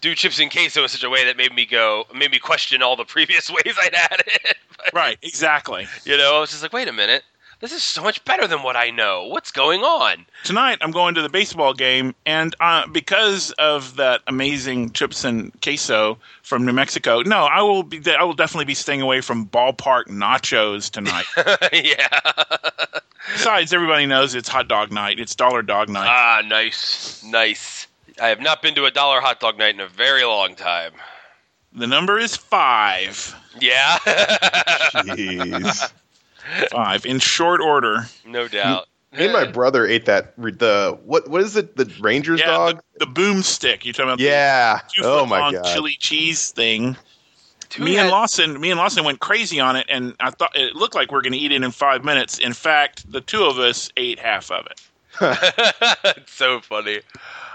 [0.00, 2.82] do chips and queso in such a way that made me go, made me question
[2.82, 4.56] all the previous ways I'd had it.
[4.76, 5.86] But, Right, exactly.
[6.04, 7.22] You know, I was just like, wait a minute,
[7.62, 9.28] this is so much better than what I know.
[9.28, 10.26] What's going on?
[10.42, 15.52] Tonight I'm going to the baseball game, and uh, because of that amazing chips and
[15.62, 18.02] queso from New Mexico, no, I will be.
[18.10, 21.24] I will definitely be staying away from ballpark nachos tonight.
[21.72, 22.08] yeah.
[23.32, 25.20] Besides, everybody knows it's hot dog night.
[25.20, 26.08] It's dollar dog night.
[26.08, 27.86] ah, nice, nice.
[28.20, 30.92] I have not been to a dollar hot dog night in a very long time.
[31.72, 33.34] the number is five.
[33.60, 33.98] Yeah,
[35.06, 35.92] Jeez.
[36.70, 38.06] Five in short order.
[38.26, 38.88] no doubt.
[39.16, 42.82] Me and my brother ate that the what what is it the Rangers Yeah, dog?
[42.98, 43.84] the, the boomstick.
[43.84, 44.20] You talking about?
[44.20, 44.80] Yeah.
[44.96, 45.64] The Oh my two-foot-long god.
[45.66, 46.96] chili cheese thing.
[47.68, 50.56] Two me had- and Lawson, me and Lawson went crazy on it, and I thought
[50.56, 52.38] it looked like we are going to eat it in five minutes.
[52.38, 54.80] In fact, the two of us ate half of it.
[56.16, 57.00] it's so funny.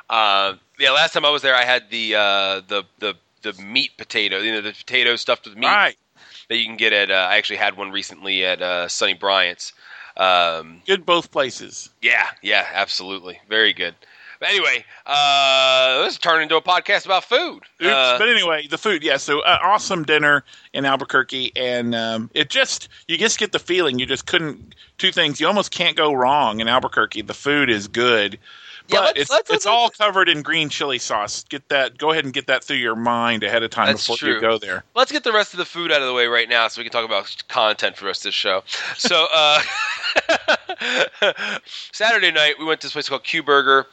[0.10, 3.91] Uh, yeah, last time I was there, I had the uh, the the the meat
[3.97, 4.38] potato.
[4.39, 5.95] You know, the potato stuffed with meat Right,
[6.50, 7.12] that you can get at.
[7.12, 9.74] Uh, I actually had one recently at uh, Sonny Bryan's.
[10.16, 11.90] Um, good both places.
[12.02, 13.94] yeah, yeah, absolutely, very good.
[14.40, 17.64] But anyway, uh, let's turn into a podcast about food.
[17.82, 17.92] Oops.
[17.92, 19.18] Uh, but anyway, the food, yeah.
[19.18, 24.00] So uh, awesome dinner in Albuquerque, and um, it just you just get the feeling
[24.00, 24.76] you just couldn't.
[24.98, 27.24] Two things you almost can't go wrong in Albuquerque.
[27.24, 28.40] The food is good.
[28.89, 31.43] Yeah, But it's, let's- it's let's- all covered in green chili sauce.
[31.50, 31.97] Get that.
[31.97, 34.36] Go ahead and get that through your mind ahead of time before true.
[34.36, 34.84] you go there.
[34.95, 36.84] let's get the rest of the food out of the way right now so we
[36.86, 38.63] can talk about content for the rest of the show.
[38.97, 39.62] So, uh,
[41.91, 43.88] Saturday night, we went to this place called Q Burger,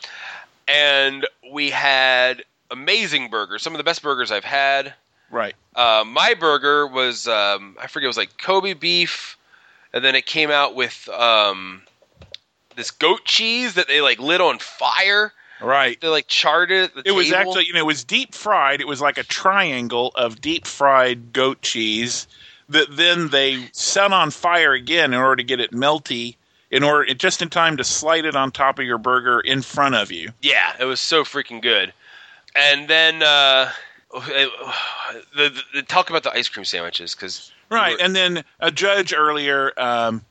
[0.68, 3.62] and we had amazing burgers.
[3.62, 4.94] Some of the best burgers I've had.
[5.30, 5.54] Right.
[5.74, 9.36] Uh, my burger was, um, I forget, it was like Kobe beef,
[9.92, 11.82] and then it came out with um,
[12.76, 15.32] this goat cheese that they like lit on fire.
[15.60, 16.00] Right.
[16.00, 16.92] They like charred it.
[17.04, 18.80] It was actually, you know, it was deep fried.
[18.80, 22.26] It was like a triangle of deep fried goat cheese
[22.68, 26.36] that then they set on fire again in order to get it melty,
[26.70, 29.94] in order just in time to slide it on top of your burger in front
[29.94, 30.30] of you.
[30.42, 31.92] Yeah, it was so freaking good.
[32.56, 33.70] And then uh,
[34.12, 34.50] the,
[35.36, 39.72] the, the talk about the ice cream sandwiches because Right, and then a judge earlier.
[39.76, 40.24] Um,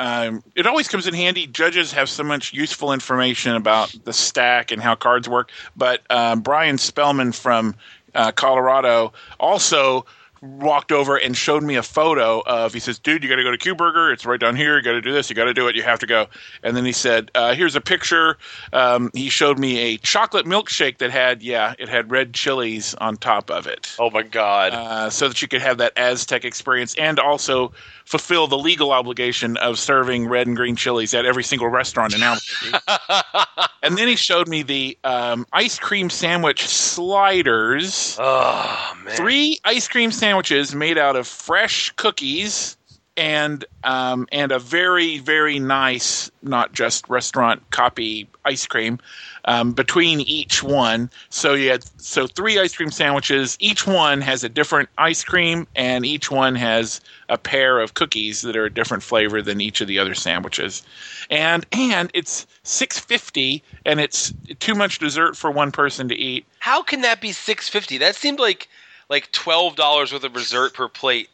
[0.00, 1.46] um, it always comes in handy.
[1.46, 5.50] Judges have so much useful information about the stack and how cards work.
[5.76, 7.74] But um, Brian Spellman from
[8.14, 10.06] uh, Colorado also
[10.42, 12.72] walked over and showed me a photo of.
[12.72, 14.12] He says, "Dude, you got to go to Q Burger.
[14.12, 14.76] It's right down here.
[14.76, 15.30] You got to do this.
[15.30, 15.76] You got to do it.
[15.76, 16.26] You have to go."
[16.62, 18.38] And then he said, uh, "Here's a picture."
[18.72, 23.16] Um, he showed me a chocolate milkshake that had, yeah, it had red chilies on
[23.16, 26.94] top of it oh my god, uh, so that you could have that Aztec experience
[26.96, 27.72] and also
[28.04, 32.22] fulfill the legal obligation of serving red and green chilies at every single restaurant in
[32.22, 32.78] Albuquerque.
[33.82, 38.16] and then he showed me the um, ice cream sandwich sliders.
[38.18, 40.29] oh man, Three ice cream sandwiches
[40.74, 42.76] made out of fresh cookies
[43.16, 48.98] and um, and a very very nice, not just restaurant copy ice cream
[49.44, 51.10] um, between each one.
[51.28, 53.56] So you had so three ice cream sandwiches.
[53.60, 58.42] Each one has a different ice cream, and each one has a pair of cookies
[58.42, 60.82] that are a different flavor than each of the other sandwiches.
[61.28, 66.46] And and it's six fifty, and it's too much dessert for one person to eat.
[66.60, 67.98] how can that be six fifty?
[67.98, 68.68] That seemed like
[69.10, 71.28] like twelve dollars worth of dessert per plate.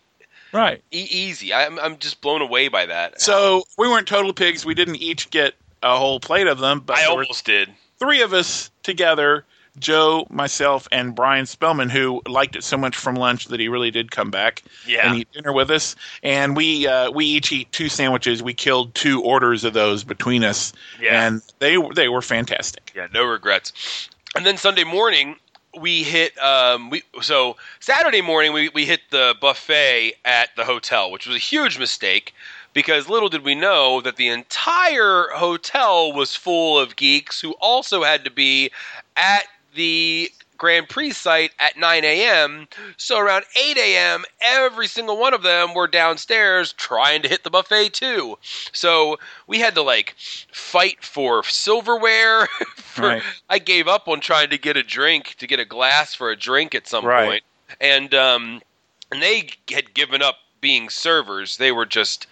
[0.53, 0.83] Right.
[0.91, 1.53] E- easy.
[1.55, 3.21] I'm I'm just blown away by that.
[3.21, 4.65] So we weren't total pigs.
[4.65, 7.69] We didn't each get a whole plate of them, but I almost did.
[7.99, 9.45] three of us together
[9.79, 13.91] Joe, myself, and Brian Spellman, who liked it so much from lunch that he really
[13.91, 15.07] did come back Yeah.
[15.07, 15.95] and eat dinner with us.
[16.23, 18.43] And we uh, we each eat two sandwiches.
[18.43, 21.27] We killed two orders of those between us, Yeah.
[21.27, 22.91] and they they were fantastic.
[22.95, 24.09] Yeah, no regrets.
[24.35, 25.37] And then Sunday morning
[25.81, 31.11] we hit um we so Saturday morning we, we hit the buffet at the hotel,
[31.11, 32.35] which was a huge mistake
[32.73, 38.03] because little did we know that the entire hotel was full of geeks who also
[38.03, 38.71] had to be
[39.17, 42.69] at the Grand Prix site at 9 a.m.
[42.97, 47.51] So around 8 a.m., every single one of them were downstairs trying to hit the
[47.51, 48.39] buffet too.
[48.73, 50.15] So we had to like
[50.53, 52.47] fight for silverware.
[52.77, 53.23] for, Right.
[53.49, 56.37] I gave up on trying to get a drink, to get a glass for a
[56.37, 57.27] drink at some Right.
[57.27, 57.45] point.
[57.81, 58.63] And um,
[59.11, 61.59] and they had given up being servers.
[61.59, 62.27] They were just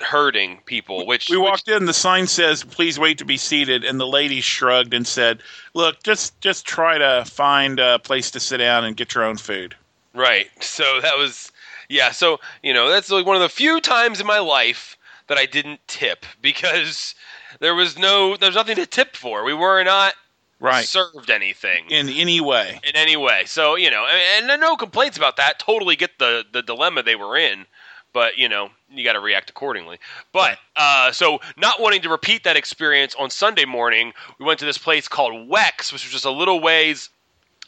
[0.00, 1.06] herding people.
[1.06, 1.86] Which We which- walked in.
[1.86, 5.42] The sign says, "Please wait to be seated," and the lady shrugged and said,
[5.74, 9.36] "Look, just just try to find a place to sit down and get your own
[9.36, 9.76] food."
[10.12, 10.50] Right.
[10.62, 11.50] So that was
[11.88, 15.38] yeah, so you know, that's like one of the few times in my life that
[15.38, 17.14] I didn't tip because
[17.60, 19.44] there was no there's nothing to tip for.
[19.44, 20.14] We were not
[20.60, 20.86] Right.
[20.86, 22.80] served anything In any way.
[22.84, 23.42] in any way.
[23.44, 25.58] So, you know, and, and no complaints about that.
[25.58, 27.66] Totally get the the dilemma they were in,
[28.14, 29.98] but you know, you got to react accordingly.
[30.32, 34.64] But uh, so, not wanting to repeat that experience on Sunday morning, we went to
[34.64, 37.10] this place called Weck's, which was just a little ways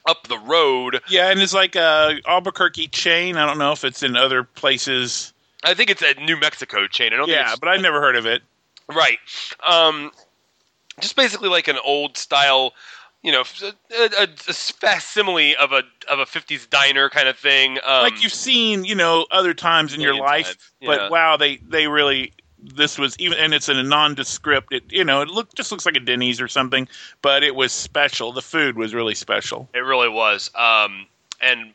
[0.08, 1.00] up the road.
[1.08, 3.36] Yeah, and it's like a Albuquerque chain.
[3.36, 5.32] I don't know if it's in other places.
[5.64, 7.12] I think it's a New Mexico chain.
[7.12, 8.42] I don't think Yeah, but I'd never heard of it.
[8.88, 9.18] Right.
[9.66, 10.12] Um,
[11.00, 12.72] just basically like an old style,
[13.26, 17.78] you know, a, a, a facsimile of a of a '50s diner kind of thing.
[17.84, 20.86] Um, like you've seen, you know, other times in your life, yeah.
[20.86, 24.72] but wow, they they really this was even, and it's in a nondescript.
[24.72, 26.86] It you know, it look just looks like a Denny's or something,
[27.20, 28.30] but it was special.
[28.30, 29.68] The food was really special.
[29.74, 30.52] It really was.
[30.54, 31.06] Um,
[31.40, 31.74] and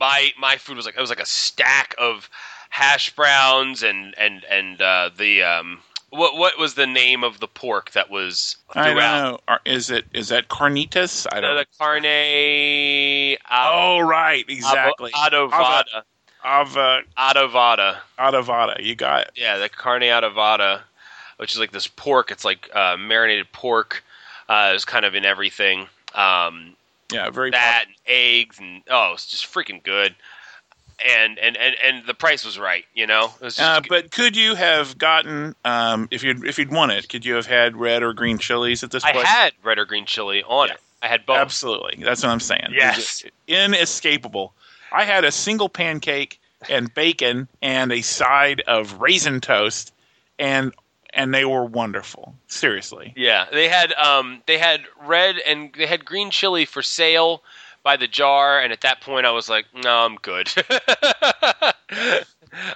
[0.00, 2.28] my my food was like it was like a stack of
[2.70, 5.78] hash browns and and and uh, the um,
[6.10, 9.38] what what was the name of the pork that was I don't know.
[9.64, 11.26] Is it is that carnitas?
[11.32, 11.56] I Uh, don't.
[11.56, 13.36] the carne.
[13.50, 15.12] oh right, exactly.
[15.12, 16.02] Adovada.
[16.44, 17.98] Ava Adovada.
[18.18, 18.82] Adavada.
[18.82, 19.30] You got it.
[19.36, 20.80] Yeah, the carne adovada,
[21.38, 22.30] which is like this pork.
[22.30, 24.02] It's like uh, marinated pork.
[24.48, 25.88] Uh, it's kind of in everything.
[26.14, 26.74] Um,
[27.12, 27.50] Yeah, very.
[27.50, 30.14] that and eggs and oh, it's just freaking good.
[31.06, 32.84] And and and and the price was right.
[32.94, 36.58] You know, it was just Uh, but could you have gotten um, if you if
[36.58, 37.08] you'd won it?
[37.08, 39.26] Could you have had red or green chilies at this I point?
[39.26, 40.74] had red or green chili on Yeah.
[40.74, 40.80] it.
[41.00, 41.36] I had both.
[41.38, 42.70] Absolutely, that's what I'm saying.
[42.72, 43.22] Yes.
[43.46, 44.52] Inescapable.
[44.90, 49.92] I had a single pancake and bacon and a side of raisin toast,
[50.40, 50.72] and
[51.14, 52.34] and they were wonderful.
[52.48, 57.42] Seriously, Yeah, they had um they had red and they had green chili for sale
[57.82, 60.50] by the jar, and at that point I was like, no, I'm good.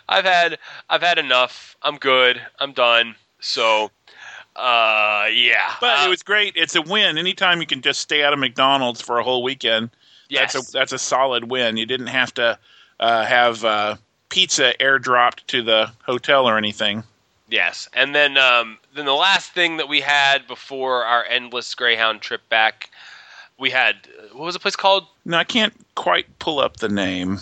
[0.08, 1.76] I've had I've had enough.
[1.82, 2.40] I'm good.
[2.58, 3.14] I'm done.
[3.40, 3.90] So,
[4.56, 5.74] uh, yeah.
[5.80, 6.54] but Uh, it was great.
[6.56, 7.18] It's a win.
[7.18, 9.90] Anytime you can just stay out of McDonald's for a whole weekend,
[10.28, 10.52] yes.
[10.52, 11.76] that's a that's a solid win.
[11.76, 12.58] You didn't have to
[13.00, 13.96] uh, have uh,
[14.28, 17.02] pizza airdropped to the hotel or anything.
[17.48, 22.22] Yes, and then um, then the last thing that we had before our endless Greyhound
[22.22, 22.90] trip back,
[23.62, 23.96] we had
[24.32, 25.06] what was the place called?
[25.24, 27.38] No, I can't quite pull up the name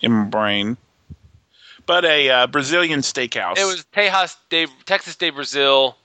[0.00, 0.76] in my brain.
[1.84, 3.58] But a uh, Brazilian steakhouse.
[3.58, 5.96] It was Tejas de Texas de Brazil,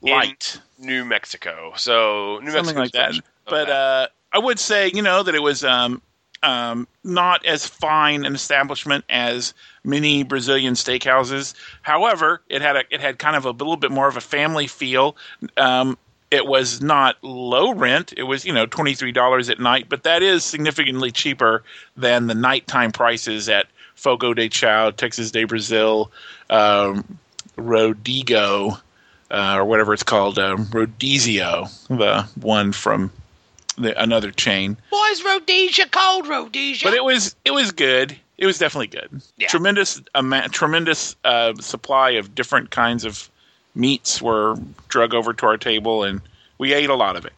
[0.00, 1.72] in light, New Mexico.
[1.76, 3.24] So New something Mexico like that.
[3.44, 6.00] But uh, I would say, you know, that it was um,
[6.42, 11.54] um, not as fine an establishment as many Brazilian steakhouses.
[11.82, 14.68] However, it had a it had kind of a little bit more of a family
[14.68, 15.16] feel.
[15.56, 15.98] Um,
[16.32, 18.14] it was not low rent.
[18.16, 21.62] It was you know twenty three dollars at night, but that is significantly cheaper
[21.96, 26.10] than the nighttime prices at Fogo de Chao, Texas de Brazil,
[26.48, 27.18] um,
[27.56, 28.80] Rodigo,
[29.30, 33.12] uh, or whatever it's called, um, Rodizio, the one from
[33.76, 34.78] the, another chain.
[34.90, 36.86] Boys, Rhodesia, called Rhodesia.
[36.86, 38.16] But it was it was good.
[38.38, 39.20] It was definitely good.
[39.36, 39.48] Yeah.
[39.48, 43.30] Tremendous amount, tremendous uh, supply of different kinds of
[43.74, 44.56] meats were
[44.88, 46.20] drug over to our table, and
[46.58, 47.32] we ate a lot of it.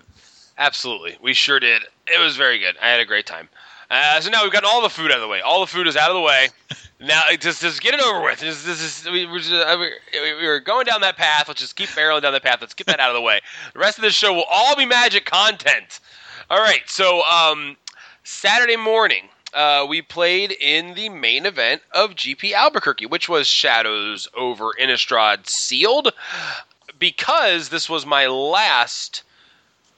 [0.59, 1.83] Absolutely, we sure did.
[2.07, 2.77] It was very good.
[2.81, 3.49] I had a great time.
[3.91, 5.41] Uh, so now we've gotten all the food out of the way.
[5.41, 6.49] All the food is out of the way.
[7.01, 8.39] Now, just just get it over with.
[8.39, 9.93] Just, this is we, we're just, uh, we
[10.39, 11.49] we were going down that path.
[11.49, 12.59] Let's just keep barreling down that path.
[12.61, 13.41] Let's get that out of the way.
[13.75, 16.01] The rest of this show will all be magic content.
[16.49, 16.83] All right.
[16.87, 17.77] So um,
[18.23, 24.29] Saturday morning, uh, we played in the main event of GP Albuquerque, which was Shadows
[24.35, 26.13] over Innistrad Sealed,
[26.99, 29.23] because this was my last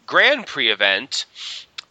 [0.07, 1.27] Grand Prix event.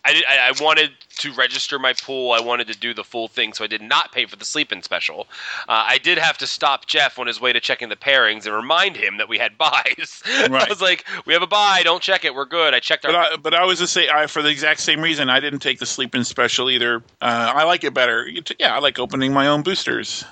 [0.05, 2.31] I, I, I wanted to register my pool.
[2.31, 4.83] I wanted to do the full thing, so I did not pay for the sleep-in
[4.83, 5.27] special.
[5.67, 8.55] Uh, I did have to stop Jeff on his way to checking the pairings and
[8.55, 10.21] remind him that we had buys.
[10.25, 11.81] I was like, "We have a buy.
[11.83, 12.35] Don't check it.
[12.35, 13.11] We're good." I checked our.
[13.11, 15.59] But I, but I was to say, I, for the exact same reason, I didn't
[15.59, 16.97] take the sleep-in special either.
[17.21, 18.27] Uh, I like it better.
[18.59, 20.23] Yeah, I like opening my own boosters.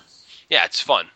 [0.49, 1.07] yeah, it's fun.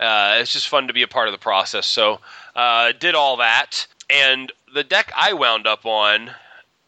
[0.00, 1.86] Uh, it's just fun to be a part of the process.
[1.86, 2.20] So,
[2.54, 6.30] uh, did all that, and the deck I wound up on.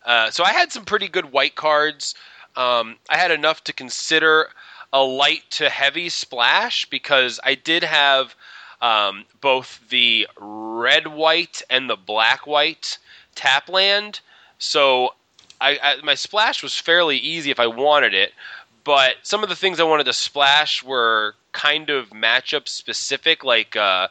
[0.04, 2.14] Uh, so I had some pretty good white cards.
[2.56, 4.48] Um, I had enough to consider
[4.92, 8.34] a light to heavy splash because I did have
[8.80, 12.98] um, both the red white and the black white
[13.34, 14.20] tap land.
[14.58, 15.14] So
[15.60, 18.32] I, I, my splash was fairly easy if I wanted it,
[18.84, 23.76] but some of the things I wanted to splash were kind of matchup specific, like
[23.76, 24.08] uh,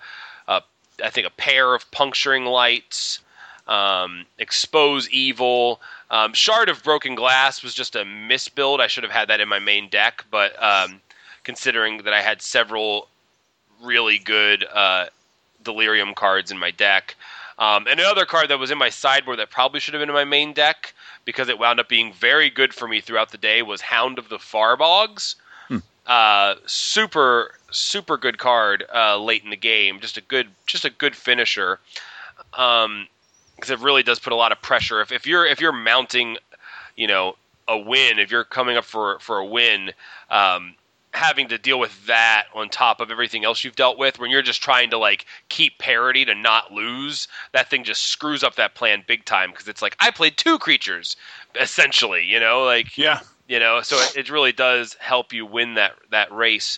[0.47, 0.61] uh,
[1.03, 3.19] I think a pair of puncturing lights,
[3.69, 5.79] um, expose evil.
[6.09, 8.79] Um, Shard of Broken Glass was just a misbuild.
[8.79, 10.99] I should have had that in my main deck, but um,
[11.43, 13.07] considering that I had several
[13.81, 15.05] really good uh,
[15.63, 17.15] Delirium cards in my deck.
[17.59, 20.15] Um, and another card that was in my sideboard that probably should have been in
[20.15, 20.93] my main deck
[21.23, 24.29] because it wound up being very good for me throughout the day was Hound of
[24.29, 25.35] the Farbogs.
[26.07, 29.99] Uh, super, super good card uh, late in the game.
[29.99, 31.79] Just a good, just a good finisher.
[32.55, 33.07] Um,
[33.59, 35.01] because it really does put a lot of pressure.
[35.01, 36.37] If if you're if you're mounting,
[36.95, 37.35] you know,
[37.67, 39.91] a win, if you're coming up for for a win,
[40.29, 40.75] um,
[41.13, 44.41] having to deal with that on top of everything else you've dealt with, when you're
[44.41, 48.75] just trying to like keep parity to not lose, that thing just screws up that
[48.75, 51.15] plan big time because it's like I played two creatures
[51.59, 53.21] essentially, you know, like Yeah.
[53.47, 56.77] you know so it, it really does help you win that that race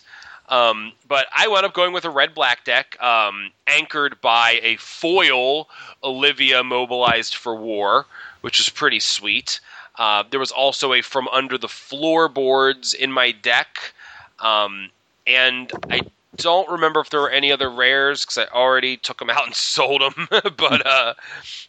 [0.52, 4.76] um, but i wound up going with a red black deck um, anchored by a
[4.76, 5.68] foil
[6.04, 8.06] olivia mobilized for war
[8.42, 9.60] which is pretty sweet
[9.98, 13.92] uh, there was also a from under the floorboards in my deck
[14.40, 14.90] um,
[15.26, 16.00] and i
[16.36, 19.54] don't remember if there were any other rares because I already took them out and
[19.54, 20.28] sold them.
[20.30, 21.14] but uh, uh,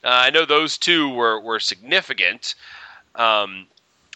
[0.04, 2.56] I know those two were were significant.
[3.16, 3.68] Um,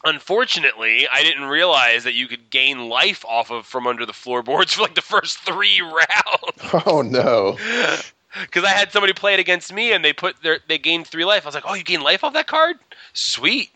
[0.08, 4.74] unfortunately, I didn't realize that you could gain life off of from under the floorboards
[4.76, 6.84] for like the first three rounds.
[6.86, 7.58] Oh no.
[8.40, 11.26] Because I had somebody play it against me and they put their they gained three
[11.26, 11.44] life.
[11.44, 12.76] I was like, oh, you gain life off that card?
[13.14, 13.72] Sweet.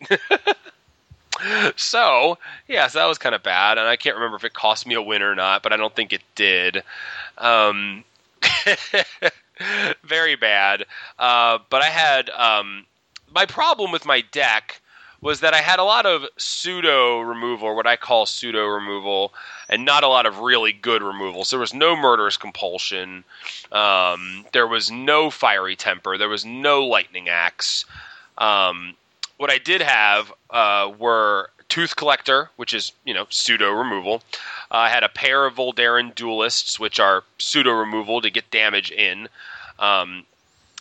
[1.74, 4.86] so yeah, so that was kind of bad, and I can't remember if it cost
[4.86, 6.84] me a win or not, but I don't think it did.
[7.38, 8.04] Um,
[10.04, 10.84] very bad.
[11.18, 12.86] Uh, but I had um,
[13.34, 14.80] my problem with my deck
[15.22, 19.32] was that I had a lot of pseudo removal, or what I call pseudo removal,
[19.68, 21.44] and not a lot of really good removal.
[21.44, 23.24] So there was no murderous compulsion.
[23.70, 26.18] Um, there was no fiery temper.
[26.18, 27.84] There was no lightning axe.
[28.36, 28.96] Um,
[29.38, 34.22] what I did have uh, were Tooth Collector, which is you know pseudo removal.
[34.72, 38.90] Uh, I had a pair of Voldaren Duelists, which are pseudo removal to get damage
[38.90, 39.28] in.
[39.78, 40.26] Um,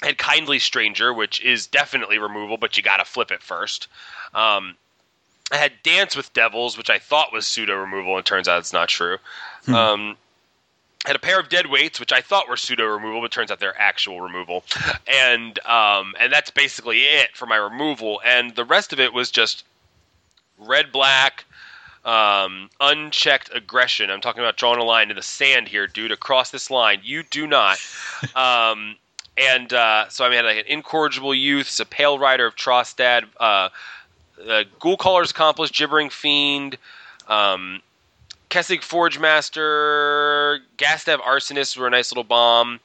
[0.02, 3.88] I had Kindly Stranger, which is definitely removal, but you got to flip it first.
[4.34, 4.76] Um,
[5.52, 8.74] I had Dance with Devils, which I thought was pseudo removal, and turns out it's
[8.74, 9.18] not true.
[9.68, 10.18] Um,
[11.06, 13.52] I had a pair of dead weights, which I thought were pseudo removal, but turns
[13.52, 14.64] out they're actual removal,
[15.08, 18.22] and um, and that's basically it for my removal.
[18.24, 19.66] And the rest of it was just
[20.58, 21.46] red black,
[22.06, 24.10] um, unchecked aggression.
[24.10, 26.12] I'm talking about drawing a line in the sand here, dude.
[26.12, 27.80] Across this line, you do not.
[28.36, 28.96] um,
[29.38, 33.26] and uh, so I mean, had like an incorrigible youths, a pale rider of Trostad,
[33.40, 33.70] uh,
[34.48, 36.78] uh, Ghoul Caller's Accomplice, Gibbering Fiend,
[37.28, 37.82] um,
[38.50, 42.80] Kessig Forge Master, Gatstaf Arsonist were a nice little bomb.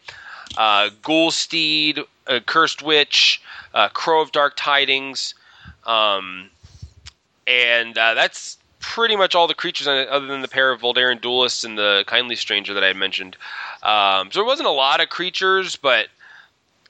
[0.57, 3.43] Uh, Ghoul Steed, uh, Cursed Witch,
[3.75, 5.35] uh, Crow of Dark Tidings,
[5.85, 6.51] um,
[7.47, 11.65] and uh, that's pretty much all the creatures other than the pair of Voldaren Duelists
[11.65, 13.37] and the Kindly Stranger that I had mentioned.
[13.83, 16.07] Um, so there wasn't a lot of creatures, but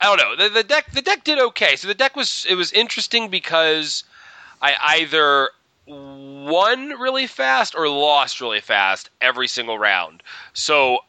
[0.01, 0.43] I don't know.
[0.47, 1.75] The, the deck the deck did okay.
[1.75, 4.03] So the deck was it was interesting because
[4.61, 5.49] I either
[5.87, 10.21] won really fast or lost really fast every single round.
[10.53, 10.99] So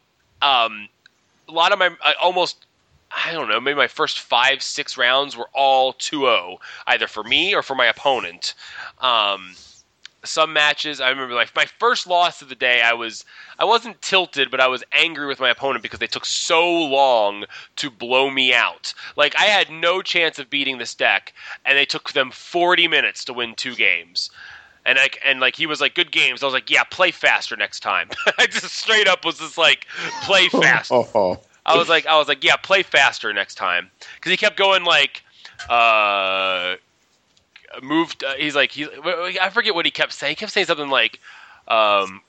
[0.41, 0.89] um,
[1.49, 2.65] a lot of my I almost
[3.11, 7.55] I don't know, maybe my first five, six rounds were all 2-0, either for me
[7.55, 8.55] or for my opponent.
[9.01, 9.55] Um,
[10.25, 13.25] some matches, I remember like my first loss of the day, I was
[13.59, 17.45] I wasn't tilted, but I was angry with my opponent because they took so long
[17.77, 18.95] to blow me out.
[19.17, 21.33] Like I had no chance of beating this deck,
[21.65, 24.31] and they took them 40 minutes to win two games.
[24.85, 26.43] And like and like he was like good games.
[26.43, 28.11] I was like, yeah, play faster next time.
[28.39, 29.87] I just straight up was just like,
[30.23, 30.95] play faster.
[31.15, 34.57] Oh, I was like, I was like, yeah, play faster next time, because he kept
[34.57, 35.23] going like,
[35.69, 36.77] uh,
[37.83, 38.25] moved.
[38.25, 38.87] Uh, he's like, he,
[39.41, 40.31] I forget what he kept saying.
[40.33, 41.21] He kept saying something like,
[41.67, 42.23] um,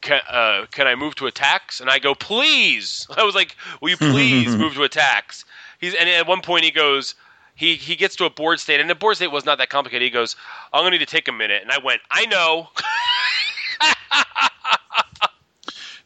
[0.00, 1.80] can, uh, can I move to attacks?
[1.80, 3.06] And I go, please.
[3.16, 5.44] I was like, will you please move to attacks?
[5.80, 7.14] He's and at one point he goes.
[7.54, 10.02] He, he gets to a board state, and the board state was not that complicated.
[10.04, 10.36] He goes,
[10.72, 12.68] "I'm gonna need to take a minute," and I went, "I know."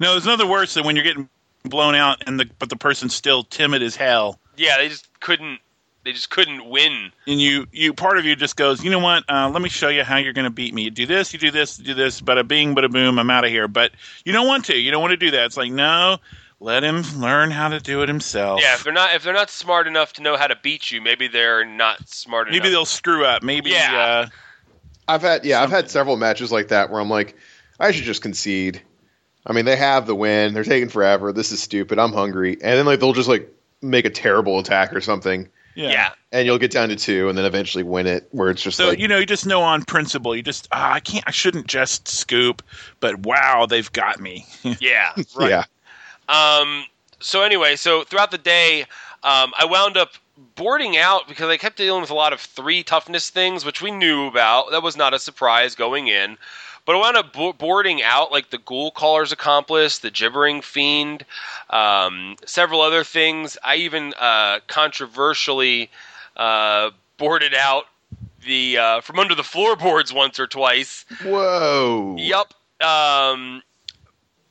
[0.00, 1.28] No, there's nothing worse than when you're getting
[1.64, 4.40] blown out and the but the person's still timid as hell.
[4.56, 5.60] yeah, they just couldn't.
[6.04, 7.12] They just couldn't win.
[7.26, 9.24] And you, you part of you just goes, you know what?
[9.28, 10.82] Uh, let me show you how you're going to beat me.
[10.82, 12.20] You do this, you do this, you do this.
[12.20, 13.18] Bada bing, bada boom.
[13.18, 13.68] I'm out of here.
[13.68, 13.92] But
[14.24, 14.76] you don't want to.
[14.76, 15.44] You don't want to do that.
[15.46, 16.18] It's like no,
[16.58, 18.60] let him learn how to do it himself.
[18.62, 21.00] Yeah, if they're not if they're not smart enough to know how to beat you,
[21.00, 22.64] maybe they're not smart maybe enough.
[22.64, 23.42] Maybe they'll screw up.
[23.42, 23.70] Maybe.
[23.70, 23.96] Yeah.
[23.96, 24.28] Uh,
[25.08, 27.36] I've had yeah, I've had several matches like that where I'm like,
[27.78, 28.82] I should just concede.
[29.44, 30.54] I mean, they have the win.
[30.54, 31.32] They're taking forever.
[31.32, 31.98] This is stupid.
[31.98, 32.52] I'm hungry.
[32.52, 36.12] And then like they'll just like make a terrible attack or something, Yeah.
[36.30, 38.28] and you'll get down to two, and then eventually win it.
[38.30, 40.34] Where it's just So like you know, you just know on principle.
[40.36, 41.24] You just ah, I can't.
[41.26, 42.62] I shouldn't just scoop.
[43.00, 44.46] But wow, they've got me.
[44.80, 45.12] Yeah.
[45.36, 45.50] Right.
[45.50, 45.64] yeah,
[46.28, 46.84] Um,
[47.20, 48.82] so anyway, so throughout the day,
[49.22, 50.12] um, I wound up
[50.56, 53.90] boarding out because I kept dealing with a lot of three toughness things, which we
[53.90, 54.70] knew about.
[54.70, 56.36] That was not a surprise going in.
[56.84, 61.24] But I wound up bo- boarding out like the Ghoul Caller's Accomplice, the Gibbering Fiend,
[61.70, 63.56] um, several other things.
[63.62, 65.90] I even uh, controversially
[66.36, 67.84] uh, boarded out
[68.44, 71.04] the uh, from under the floorboards once or twice.
[71.22, 72.52] whoa, Yep.
[72.82, 73.62] Um,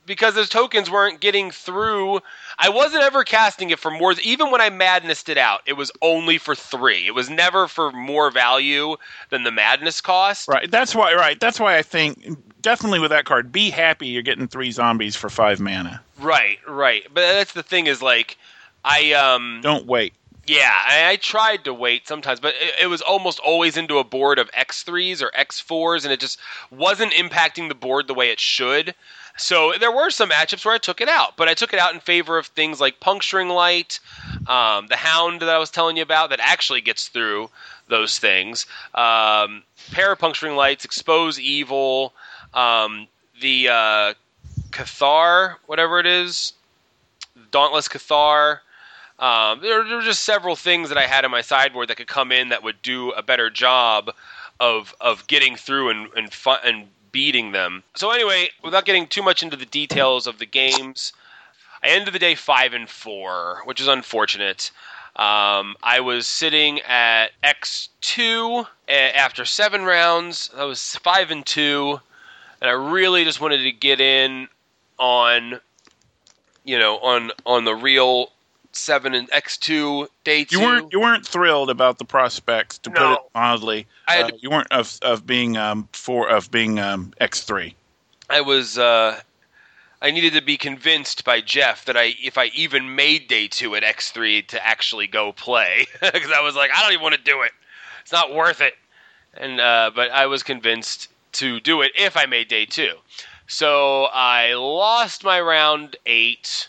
[0.06, 2.20] because those tokens weren't getting through.
[2.58, 4.14] I wasn't ever casting it for more.
[4.22, 7.06] Even when I madnessed it out, it was only for three.
[7.06, 8.96] It was never for more value
[9.30, 10.48] than the madness cost.
[10.48, 10.70] right.
[10.70, 11.14] That's why.
[11.14, 11.38] Right.
[11.38, 15.28] That's why I think definitely with that card, be happy you're getting three zombies for
[15.28, 16.02] five mana.
[16.20, 17.02] Right, right.
[17.12, 18.36] But that's the thing is like,
[18.84, 20.14] I um, Don't wait.
[20.46, 24.04] yeah, I, I tried to wait sometimes, but it, it was almost always into a
[24.04, 26.38] board of X threes or X fours, and it just
[26.70, 28.94] wasn't impacting the board the way it should.
[29.36, 31.94] So there were some matchups where I took it out, but I took it out
[31.94, 33.98] in favor of things like puncturing light,
[34.46, 37.50] um, the hound that I was telling you about that actually gets through
[37.88, 39.62] those things, um,
[39.92, 42.12] pair of puncturing lights, expose evil,
[42.54, 43.08] um,
[43.40, 44.14] the uh,
[44.70, 46.52] Cathar, whatever it is,
[47.50, 48.60] Dauntless Cathar.
[49.18, 52.06] Um, there, there were just several things that I had in my sideboard that could
[52.08, 54.10] come in that would do a better job
[54.58, 57.82] of of getting through and and, fu- and beating them.
[57.94, 61.12] So anyway, without getting too much into the details of the games,
[61.82, 64.70] I ended the day five and four, which is unfortunate.
[65.14, 70.50] Um, I was sitting at X two after seven rounds.
[70.56, 72.00] I was five and two,
[72.60, 74.48] and I really just wanted to get in
[74.98, 75.60] on,
[76.64, 78.31] you know, on on the real
[78.72, 80.58] seven and X two day two.
[80.58, 83.86] You weren't you weren't thrilled about the prospects, to put it mildly.
[84.08, 87.74] I had Uh, you weren't of of being um for of being um X three.
[88.30, 89.20] I was uh,
[90.00, 93.74] I needed to be convinced by Jeff that I if I even made day two
[93.74, 97.14] at X three to actually go play because I was like I don't even want
[97.14, 97.52] to do it.
[98.00, 98.74] It's not worth it.
[99.34, 102.94] And uh, but I was convinced to do it if I made day two.
[103.46, 106.68] So I lost my round eight.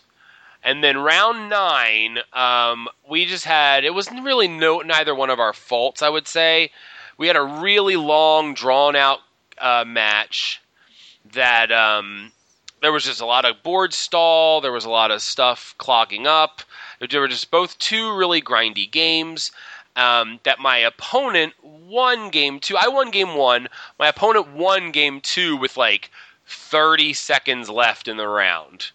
[0.63, 5.39] And then round nine, um, we just had it was really no neither one of
[5.39, 6.01] our faults.
[6.01, 6.71] I would say
[7.17, 9.19] we had a really long, drawn out
[9.57, 10.61] uh, match
[11.33, 12.31] that um,
[12.81, 14.61] there was just a lot of board stall.
[14.61, 16.61] There was a lot of stuff clogging up.
[16.99, 19.51] There were just both two really grindy games.
[19.95, 22.75] Um, that my opponent won game two.
[22.77, 23.69] I won game one.
[23.99, 26.09] My opponent won game two with like
[26.47, 28.91] 30 seconds left in the round.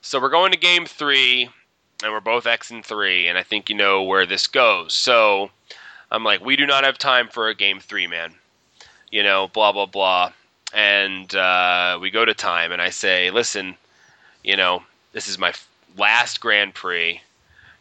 [0.00, 1.48] So we're going to game three,
[2.02, 4.94] and we're both X and three, and I think you know where this goes.
[4.94, 5.50] So
[6.10, 8.32] I'm like, we do not have time for a game three, man.
[9.10, 10.32] You know, blah blah blah.
[10.72, 13.76] And uh, we go to time, and I say, listen,
[14.42, 14.82] you know,
[15.12, 15.52] this is my
[15.96, 17.20] last Grand Prix.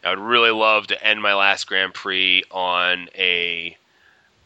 [0.03, 3.75] I would really love to end my last Grand Prix on a,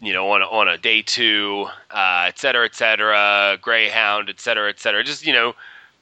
[0.02, 4.40] you know, on a, on a day two, uh, et cetera, et cetera, Greyhound, et
[4.40, 5.04] cetera, et cetera.
[5.04, 5.56] Just you know,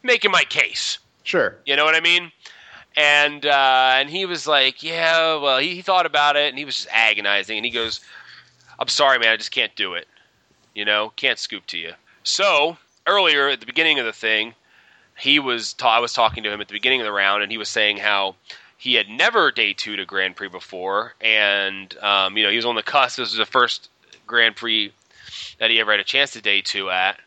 [0.04, 1.00] making my case.
[1.26, 1.58] Sure.
[1.66, 2.32] You know what I mean?
[2.96, 6.64] And uh, and he was like, yeah, well, he, he thought about it, and he
[6.64, 8.00] was just agonizing, and he goes,
[8.80, 10.08] I'm sorry, man, I just can't do it.
[10.74, 11.92] You know, can't scoop to you.
[12.24, 14.54] So earlier at the beginning of the thing,
[15.18, 17.52] he was ta- I was talking to him at the beginning of the round, and
[17.52, 18.36] he was saying how
[18.78, 22.66] he had never day two to Grand Prix before, and um, you know he was
[22.66, 23.18] on the cusp.
[23.18, 23.90] This was the first
[24.26, 24.92] Grand Prix
[25.60, 27.20] that he ever had a chance to day two at,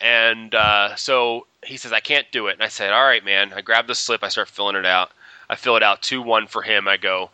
[0.00, 3.52] and uh, so he says I can't do it, and I said, all right, man.
[3.54, 5.10] I grab the slip, I start filling it out.
[5.48, 6.88] I fill it out two one for him.
[6.88, 7.30] I go,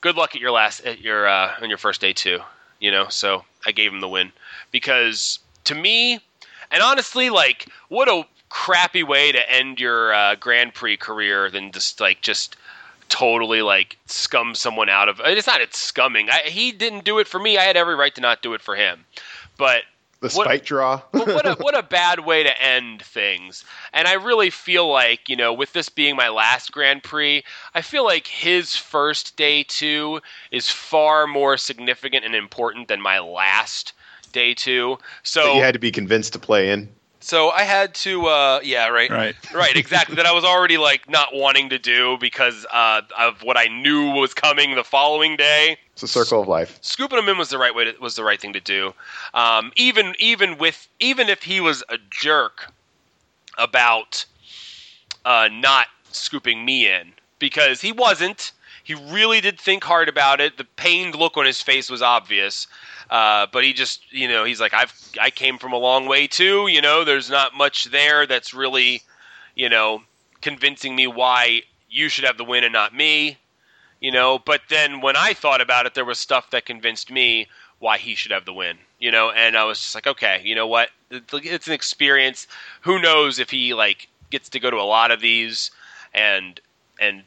[0.00, 2.40] good luck at your last at your uh, on your first day too.
[2.80, 4.32] You know, so I gave him the win
[4.70, 6.20] because to me,
[6.70, 11.70] and honestly, like what a crappy way to end your uh, Grand Prix career than
[11.70, 12.56] just like just
[13.08, 15.20] totally like scum someone out of.
[15.24, 16.30] It's not it's scumming.
[16.30, 17.58] I, he didn't do it for me.
[17.58, 19.04] I had every right to not do it for him,
[19.56, 19.82] but
[20.20, 21.00] The What- spike draw.
[21.12, 23.64] but what a what a bad way to end things.
[23.92, 27.42] And I really feel like, you know, with this being my last Grand Prix,
[27.74, 33.18] I feel like his first day two is far more significant and important than my
[33.18, 33.94] last
[34.32, 34.98] day two.
[35.22, 36.88] So that you had to be convinced to play in.
[37.20, 39.10] so I had to uh yeah, right.
[39.10, 39.34] Right.
[39.54, 40.16] Right, exactly.
[40.16, 44.10] that I was already like not wanting to do because uh, of what I knew
[44.12, 45.78] was coming the following day.
[46.02, 46.78] It's a circle of life.
[46.80, 48.94] scooping him in was the right way to, was the right thing to do.
[49.34, 52.72] Um, even even with even if he was a jerk
[53.58, 54.24] about
[55.26, 58.52] uh, not scooping me in because he wasn't.
[58.82, 60.56] He really did think hard about it.
[60.56, 62.66] The pained look on his face was obvious.
[63.10, 66.26] Uh, but he just, you know, he's like, I've, I came from a long way
[66.26, 66.66] too.
[66.66, 69.02] You know, there's not much there that's really,
[69.54, 70.02] you know,
[70.40, 73.36] convincing me why you should have the win and not me
[74.00, 74.38] you know.
[74.38, 77.46] But then when I thought about it, there was stuff that convinced me
[77.78, 79.30] why he should have the win, you know.
[79.30, 80.90] And I was just like, okay, you know what?
[81.10, 82.46] It's an experience.
[82.82, 85.70] Who knows if he like gets to go to a lot of these,
[86.14, 86.60] and
[87.00, 87.22] and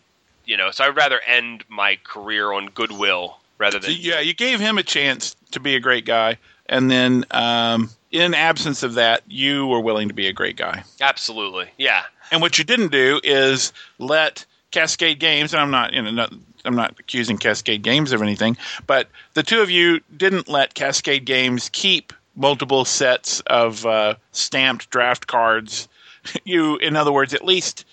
[0.45, 0.71] you know.
[0.71, 4.83] So I'd rather end my career on goodwill rather than yeah, you gave him a
[4.83, 9.79] chance to be a great guy, and then um, in absence of that, you were
[9.79, 10.83] willing to be a great guy.
[11.01, 16.01] absolutely, yeah, And what you didn't do is let Cascade Games, and I'm not, you
[16.01, 16.33] know, not,
[16.65, 18.57] I'm not accusing Cascade Games of anything,
[18.87, 24.89] but the two of you didn't let Cascade Games keep multiple sets of uh, stamped
[24.89, 25.87] draft cards.
[26.45, 27.83] You, in other words, at least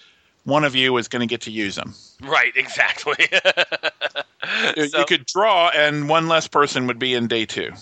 [0.44, 1.94] one of you was going to get to use them.
[2.22, 3.16] right, exactly.
[4.76, 7.72] You- So- you could draw, and one less person would be in day two.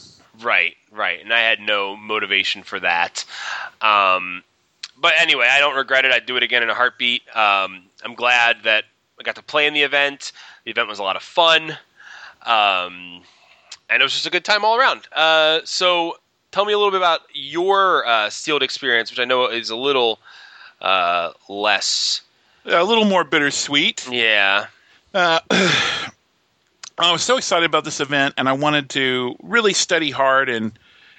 [0.40, 1.20] Right, right.
[1.20, 3.24] And I had no motivation for that.
[3.82, 4.42] Um,
[4.96, 6.12] but anyway, I don't regret it.
[6.12, 7.22] I'd do it again in a heartbeat.
[7.36, 8.84] Um, I'm glad that
[9.18, 10.32] I got to play in the event.
[10.64, 11.72] The event was a lot of fun.
[12.42, 13.22] Um,
[13.90, 15.08] and it was just a good time all around.
[15.12, 16.18] Uh, so
[16.52, 19.76] tell me a little bit about your uh, sealed experience, which I know is a
[19.76, 20.18] little
[20.80, 22.22] uh, less.
[22.64, 24.06] A little more bittersweet.
[24.10, 24.66] Yeah.
[25.14, 30.48] Uh, I was so excited about this event, and I wanted to really study hard
[30.48, 30.72] and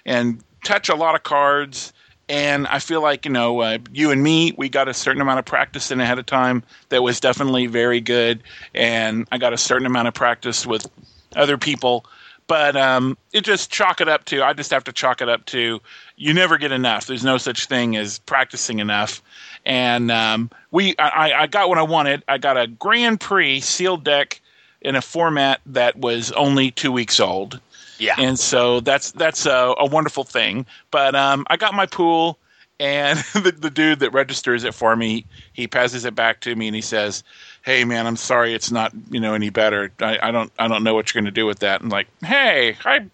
[0.05, 1.93] and touch a lot of cards.
[2.29, 5.39] And I feel like you know, uh, you and me, we got a certain amount
[5.39, 9.57] of practice in ahead of time that was definitely very good, and I got a
[9.57, 10.87] certain amount of practice with
[11.35, 12.05] other people.
[12.45, 14.43] But um, it just chalk it up to.
[14.43, 15.79] I just have to chalk it up to.
[16.15, 17.05] You never get enough.
[17.05, 19.21] There's no such thing as practicing enough.
[19.67, 22.23] And um, we, I, I got what I wanted.
[22.27, 24.41] I got a Grand Prix sealed deck
[24.81, 27.59] in a format that was only two weeks old,
[27.99, 28.15] Yeah.
[28.17, 30.65] and so that's that's a, a wonderful thing.
[30.91, 32.39] But um, I got my pool,
[32.79, 36.67] and the, the dude that registers it for me, he passes it back to me,
[36.67, 37.23] and he says,
[37.63, 39.91] "Hey, man, I'm sorry, it's not you know any better.
[39.99, 42.07] I, I don't I don't know what you're going to do with that." I'm like,
[42.23, 43.05] "Hey, I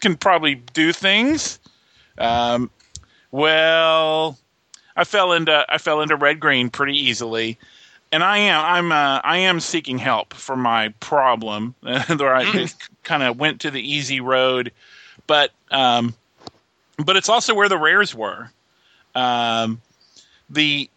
[0.00, 1.58] can probably do things."
[2.18, 2.70] Um,
[3.30, 4.38] well,
[4.96, 7.58] I fell into I fell into red green pretty easily,
[8.14, 11.74] and I am I'm uh, I am seeking help for my problem.
[11.82, 12.68] where I
[13.02, 14.70] kind of went to the easy road,
[15.26, 16.14] but um,
[17.04, 18.50] but it's also where the rares were.
[19.16, 19.80] Um,
[20.48, 20.88] the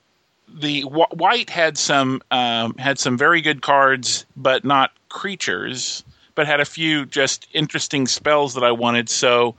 [0.48, 6.04] the wh- white had some um, had some very good cards, but not creatures.
[6.36, 9.10] But had a few just interesting spells that I wanted.
[9.10, 9.56] So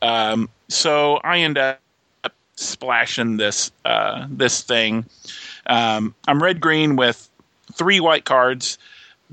[0.00, 1.81] um, so I end up
[2.56, 5.04] splashing this uh, this thing.
[5.66, 7.28] Um, I'm red green with
[7.72, 8.78] three white cards.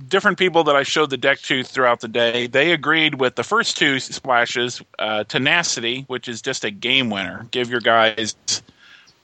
[0.07, 3.43] Different people that I showed the deck to throughout the day, they agreed with the
[3.43, 4.82] first two splashes.
[4.97, 7.45] Uh, tenacity, which is just a game winner.
[7.51, 8.36] Give your guys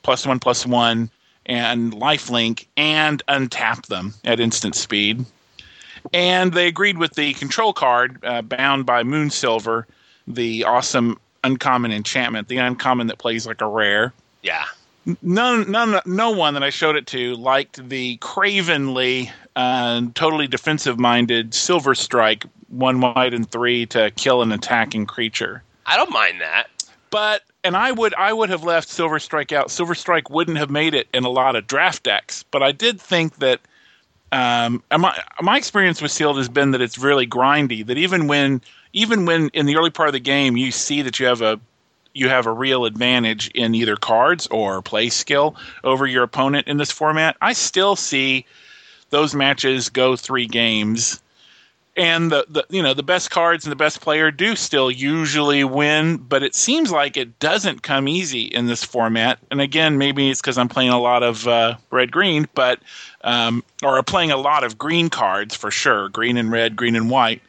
[0.03, 1.09] plus one plus one
[1.45, 5.25] and lifelink and untap them at instant speed.
[6.13, 9.85] And they agreed with the control card, uh, bound by Moonsilver,
[10.27, 14.13] the awesome uncommon enchantment, the uncommon that plays like a rare.
[14.41, 14.65] Yeah.
[15.21, 21.53] None, none, no one that I showed it to liked the cravenly, uh, totally defensive-minded
[21.53, 25.61] Silver Strike, one white and three to kill an attacking creature.
[25.85, 26.67] I don't mind that.
[27.11, 29.71] But and I would I would have left Silver Strike out.
[29.71, 32.43] Silver Strike wouldn't have made it in a lot of draft decks.
[32.49, 33.61] But I did think that
[34.31, 37.85] um, my my experience with sealed has been that it's really grindy.
[37.85, 38.61] That even when
[38.95, 41.59] even when in the early part of the game you see that you have a
[42.13, 46.77] you have a real advantage in either cards or play skill over your opponent in
[46.77, 48.45] this format, I still see
[49.09, 51.21] those matches go three games.
[51.97, 55.63] And the, the you know the best cards and the best player do still usually
[55.63, 59.39] win but it seems like it doesn't come easy in this format.
[59.51, 62.79] And again maybe it's because i'm playing a lot of uh, red green but
[63.23, 67.09] um, or playing a lot of green cards for sure green and red green and
[67.09, 67.41] white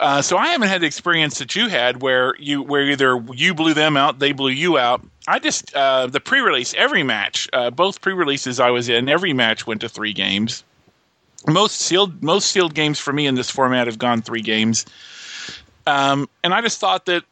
[0.00, 3.54] uh, so I haven't had the experience that you had, where you where either you
[3.54, 5.06] blew them out, they blew you out.
[5.28, 9.66] I just uh, the pre-release every match, uh, both pre-releases I was in, every match
[9.66, 10.64] went to three games.
[11.46, 14.86] Most sealed most sealed games for me in this format have gone three games,
[15.86, 17.22] um, and I just thought that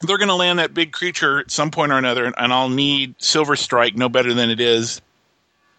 [0.00, 2.70] they're going to land that big creature at some point or another, and, and I'll
[2.70, 5.02] need Silver Strike no better than it is.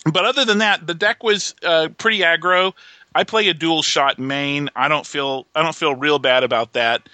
[0.06, 2.74] But other than that, the deck was uh, pretty aggro.
[3.14, 4.70] I play a dual shot main.
[4.76, 7.08] I don't feel I don't feel real bad about that.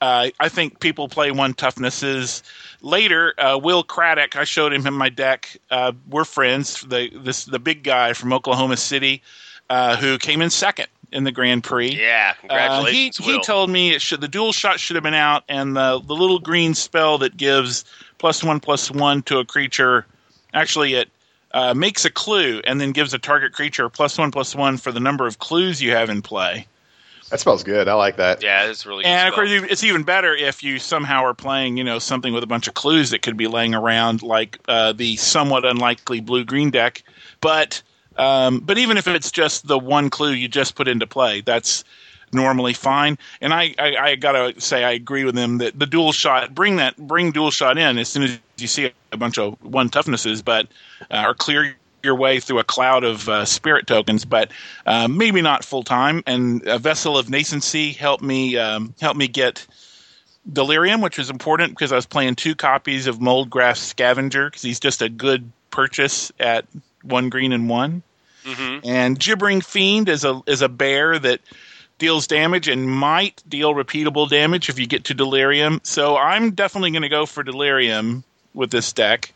[0.00, 2.42] Uh, I think people play one toughnesses.
[2.82, 5.56] Later, uh, Will Craddock, I showed him in my deck.
[5.70, 6.80] Uh, we're friends.
[6.82, 9.22] The this the big guy from Oklahoma City,
[9.70, 11.94] uh, who came in second in the Grand Prix.
[11.96, 13.40] Yeah, Uh, congratulations, he he Will.
[13.40, 16.40] told me it should the dual shot should have been out, and the the little
[16.40, 17.84] green spell that gives
[18.18, 20.04] plus one plus one to a creature.
[20.52, 21.08] Actually, it
[21.54, 24.92] uh, makes a clue and then gives a target creature plus one plus one for
[24.92, 26.66] the number of clues you have in play.
[27.30, 27.88] That smells good.
[27.88, 28.42] I like that.
[28.42, 29.04] yeah, it's really.
[29.04, 32.34] And good of course, it's even better if you somehow are playing, you know, something
[32.34, 36.20] with a bunch of clues that could be laying around, like uh, the somewhat unlikely
[36.20, 37.02] blue green deck.
[37.40, 37.82] But
[38.16, 41.82] um, but even if it's just the one clue you just put into play, that's
[42.32, 43.16] normally fine.
[43.40, 46.76] And I, I, I gotta say I agree with him that the dual shot bring
[46.76, 50.42] that bring dual shot in as soon as you see a bunch of one toughnesses,
[50.42, 50.68] but
[51.10, 54.50] uh, or clear your way through a cloud of uh, spirit tokens, but
[54.86, 56.22] uh, maybe not full time.
[56.26, 59.66] And a vessel of nascency helped me um, help me get
[60.50, 64.80] delirium, which was important because I was playing two copies of Moldgraf Scavenger because he's
[64.80, 66.66] just a good purchase at
[67.02, 68.02] one green and one.
[68.84, 71.40] And gibbering fiend is a is a bear that
[71.98, 75.80] deals damage and might deal repeatable damage if you get to delirium.
[75.84, 78.24] So I'm definitely going to go for delirium
[78.54, 79.32] with this deck.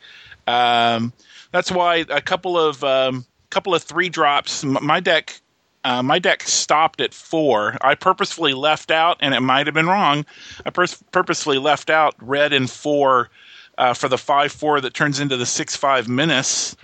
[0.47, 1.13] Um,
[1.51, 4.63] that's why a couple of um, couple of three drops.
[4.63, 5.39] My deck,
[5.83, 7.77] uh, my deck stopped at four.
[7.81, 10.25] I purposefully left out, and it might have been wrong.
[10.65, 13.29] I purposefully left out red and four
[13.77, 16.75] uh, for the five four that turns into the six five menace.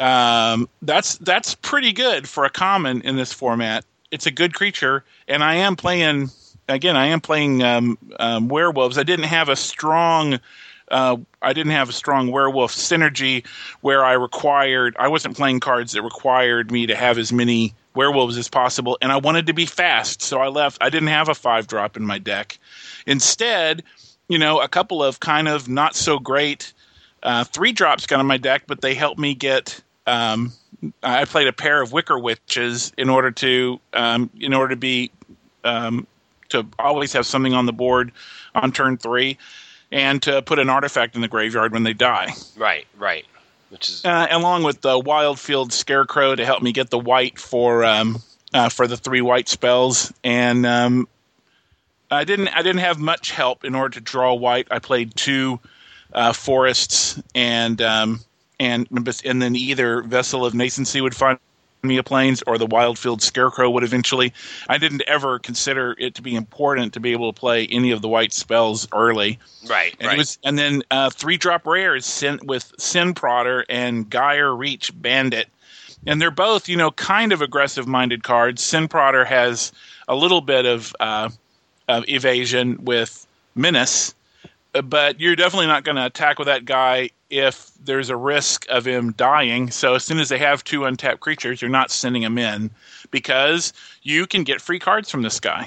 [0.00, 3.84] Um, that's that's pretty good for a common in this format.
[4.10, 6.30] It's a good creature, and I am playing
[6.68, 6.96] again.
[6.96, 8.98] I am playing um, um, werewolves.
[8.98, 10.40] I didn't have a strong.
[10.90, 13.46] Uh, I didn't have a strong werewolf synergy
[13.80, 14.96] where I required.
[14.98, 19.10] I wasn't playing cards that required me to have as many werewolves as possible, and
[19.10, 20.78] I wanted to be fast, so I left.
[20.80, 22.58] I didn't have a five drop in my deck.
[23.06, 23.82] Instead,
[24.28, 26.72] you know, a couple of kind of not so great
[27.24, 29.80] uh, three drops got on my deck, but they helped me get.
[30.06, 30.52] Um,
[31.02, 35.10] I played a pair of Wicker Witches in order to um, in order to be
[35.64, 36.06] um,
[36.50, 38.12] to always have something on the board
[38.54, 39.38] on turn three,
[39.94, 43.24] and to put an artifact in the graveyard when they die, right, right.
[43.70, 47.84] Which is uh, along with the Wildfield Scarecrow to help me get the white for
[47.84, 48.20] um,
[48.52, 51.08] uh, for the three white spells, and um,
[52.10, 54.66] I didn't I didn't have much help in order to draw white.
[54.70, 55.60] I played two
[56.12, 58.20] uh, forests and um,
[58.58, 58.88] and
[59.24, 61.38] and then either Vessel of Nascency would find
[61.84, 64.32] me a plains or the Wildfield Scarecrow would eventually.
[64.68, 68.02] I didn't ever consider it to be important to be able to play any of
[68.02, 69.38] the white spells early.
[69.68, 70.14] right, And right.
[70.14, 74.90] it was, and then uh, three drop rares sent with Sin Prodder and Geier Reach
[75.00, 75.48] Bandit,
[76.06, 78.62] and they're both you know kind of aggressive minded cards.
[78.62, 79.72] Sin Prodder has
[80.08, 81.30] a little bit of, uh,
[81.88, 84.14] of evasion with Menace,
[84.72, 88.86] but you're definitely not going to attack with that guy if there's a risk of
[88.86, 89.68] him dying.
[89.68, 92.70] So as soon as they have two untapped creatures, you're not sending him in
[93.10, 93.72] because
[94.02, 95.66] you can get free cards from this guy.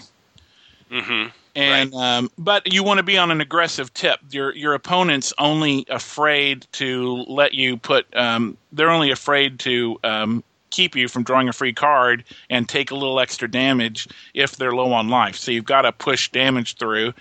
[0.89, 1.27] mm-hmm.
[1.55, 4.19] And um, but you want to be on an aggressive tip.
[4.29, 8.05] Your your opponent's only afraid to let you put.
[8.15, 12.91] Um, they're only afraid to um, keep you from drawing a free card and take
[12.91, 15.35] a little extra damage if they're low on life.
[15.35, 17.13] So you've got to push damage through.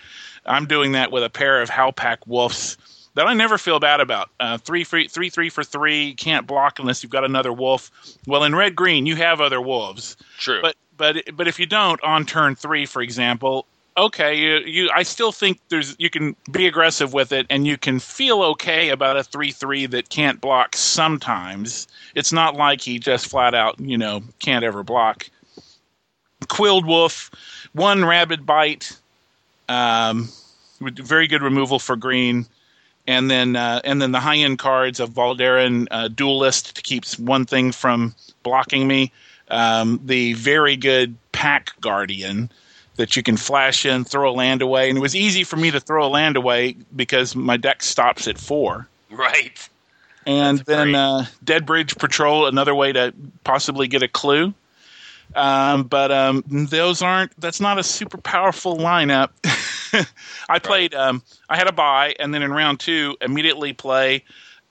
[0.45, 2.77] I'm doing that with a pair of Howlpack Wolves
[3.17, 4.29] that I never feel bad about.
[4.39, 6.13] Uh, three, free, three, three for three.
[6.13, 7.89] Can't block unless you've got another wolf.
[8.27, 10.15] Well, in red green, you have other wolves.
[10.37, 10.61] True.
[10.61, 13.65] But but but if you don't on turn three, for example,
[13.97, 17.75] okay, you, you I still think there's you can be aggressive with it, and you
[17.75, 20.75] can feel okay about a three three that can't block.
[20.75, 25.27] Sometimes it's not like he just flat out you know can't ever block.
[26.49, 27.31] Quilled wolf,
[27.73, 28.95] one rabid bite,
[29.69, 30.29] um,
[30.79, 32.45] with very good removal for green.
[33.07, 37.05] And then, uh, and then the high end cards of Voldaren uh, Duelist to keep
[37.15, 39.13] one thing from blocking me
[39.49, 42.51] um, the very good Pack Guardian
[42.95, 45.71] that you can flash in, throw a land away, and it was easy for me
[45.71, 48.87] to throw a land away because my deck stops at four.
[49.11, 49.69] right.
[50.25, 53.13] And That's then uh, Dead Bridge Patrol, another way to
[53.45, 54.53] possibly get a clue.
[55.35, 57.39] Um, but um, those aren't.
[57.39, 59.29] That's not a super powerful lineup.
[60.49, 60.93] I played.
[60.93, 64.23] Um, I had a buy, and then in round two, immediately play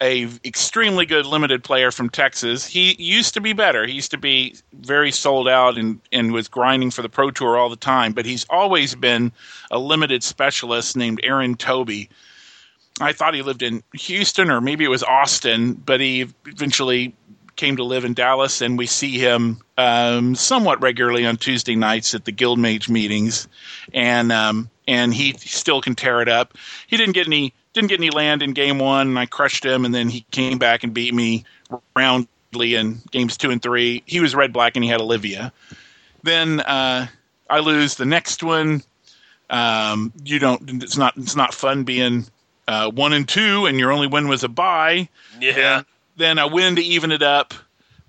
[0.02, 2.66] a extremely good limited player from Texas.
[2.66, 3.86] He used to be better.
[3.86, 7.57] He used to be very sold out and and was grinding for the Pro Tour
[7.57, 8.12] all the time.
[8.12, 9.32] But he's always been
[9.70, 12.09] a limited specialist named Aaron Toby.
[13.00, 17.14] I thought he lived in Houston or maybe it was Austin, but he eventually
[17.57, 22.14] came to live in Dallas, and we see him um, somewhat regularly on Tuesday nights
[22.14, 23.49] at the Guild Mage meetings,
[23.93, 26.57] and um, and he still can tear it up.
[26.87, 29.85] He didn't get any didn't get any land in game one, and I crushed him,
[29.85, 31.45] and then he came back and beat me
[31.95, 34.03] roundly in games two and three.
[34.07, 35.53] He was red black, and he had Olivia.
[36.22, 37.07] Then uh,
[37.49, 38.83] I lose the next one.
[39.51, 40.83] Um, you don't.
[40.83, 41.16] It's not.
[41.16, 42.27] It's not fun being
[42.66, 45.09] uh, one and two, and your only win was a bye.
[45.41, 45.83] Yeah.
[46.16, 47.53] Then I win to even it up.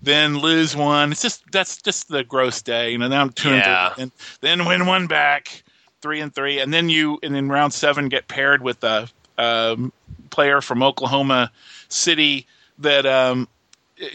[0.02, 1.12] Then lose one.
[1.12, 2.92] It's just that's just the gross day.
[2.92, 3.08] You know.
[3.08, 3.94] Now I'm two Yeah.
[3.98, 4.50] and three.
[4.50, 5.64] And then win one back,
[6.02, 9.92] three and three, and then you and then round seven get paired with a um,
[10.30, 11.52] player from Oklahoma
[11.90, 12.46] City
[12.80, 13.48] that um,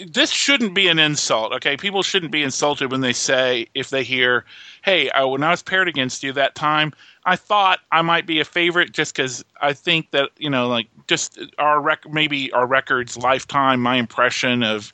[0.07, 1.53] this shouldn't be an insult.
[1.55, 4.45] Okay, people shouldn't be insulted when they say if they hear,
[4.85, 6.93] "Hey, I, when I was paired against you that time,
[7.25, 10.87] I thought I might be a favorite just because I think that you know, like
[11.09, 14.93] just our rec- maybe our records lifetime, my impression of,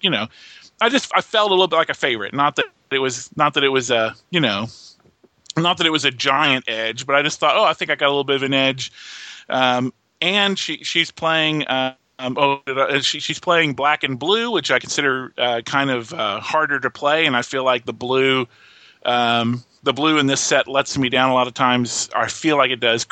[0.00, 0.26] you know,
[0.80, 2.34] I just I felt a little bit like a favorite.
[2.34, 4.66] Not that it was not that it was a you know,
[5.56, 7.94] not that it was a giant edge, but I just thought, oh, I think I
[7.94, 8.92] got a little bit of an edge.
[9.48, 11.64] Um, and she she's playing.
[11.66, 15.90] Uh, um, oh, uh, she, she's playing black and blue, which I consider uh, kind
[15.90, 18.46] of uh, harder to play, and I feel like the blue,
[19.04, 22.08] um, the blue in this set lets me down a lot of times.
[22.16, 23.06] I feel like it does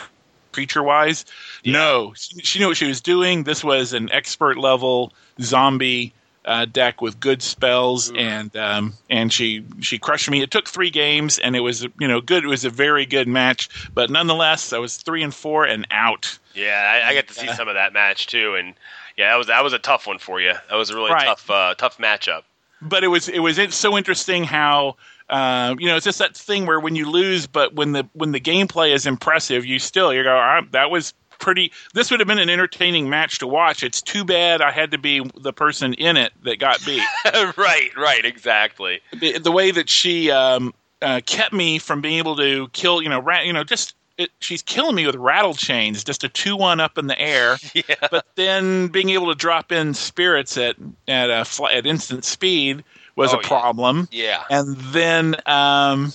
[0.53, 1.27] creature wise.
[1.67, 3.45] No, she, she knew what she was doing.
[3.45, 6.15] This was an expert level zombie
[6.45, 10.43] uh, deck with good spells, and um, and she she crushed me.
[10.43, 12.45] It took three games, and it was you know good.
[12.45, 16.39] It was a very good match, but nonetheless, I was three and four and out.
[16.55, 18.75] Yeah, I, I got to see some of that match too, and
[19.17, 20.53] yeah, that was that was a tough one for you.
[20.69, 21.27] That was a really Right.
[21.27, 22.43] tough uh, tough matchup.
[22.83, 24.97] but it was it was it's so interesting how
[25.31, 28.33] uh, you know it's just that thing where when you lose, but when the when
[28.33, 31.15] the gameplay is impressive, you still you go "Ah, that was
[31.45, 31.71] pretty.
[31.93, 33.83] This would have been an entertaining match to watch.
[33.83, 37.03] It's too bad I had to be the person in it that got beat.
[37.57, 39.01] right, right, exactly.
[39.13, 40.73] the, the way that she um,
[41.03, 44.63] uh, kept me from being able to kill, you know, you know, just it, she's
[44.63, 47.59] killing me with rattle chains, just a two one up in the air.
[47.75, 48.09] Yeah.
[48.11, 50.77] But then being able to drop in spirits at
[51.09, 52.85] at a fl- at instant speed
[53.17, 53.49] was Oh, a yeah.
[53.49, 54.09] problem.
[54.13, 54.45] Yeah.
[54.49, 56.13] And then um,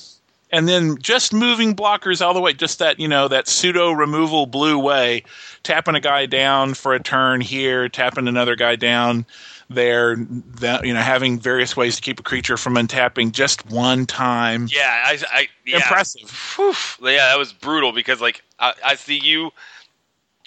[0.51, 4.45] and then just moving blockers all the way, just that you know that pseudo removal
[4.45, 5.23] blue way,
[5.63, 9.25] tapping a guy down for a turn here, tapping another guy down
[9.69, 14.05] there, that, you know, having various ways to keep a creature from untapping just one
[14.07, 14.67] time.
[14.71, 15.77] Yeah, I, I yeah.
[15.77, 16.29] Impressive.
[16.55, 16.73] Whew.
[17.01, 19.51] Yeah, that was brutal because like I, I see you.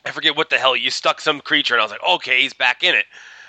[0.04, 2.52] I forget what the hell you stuck some creature, and I was like, okay, he's
[2.52, 3.04] back in it.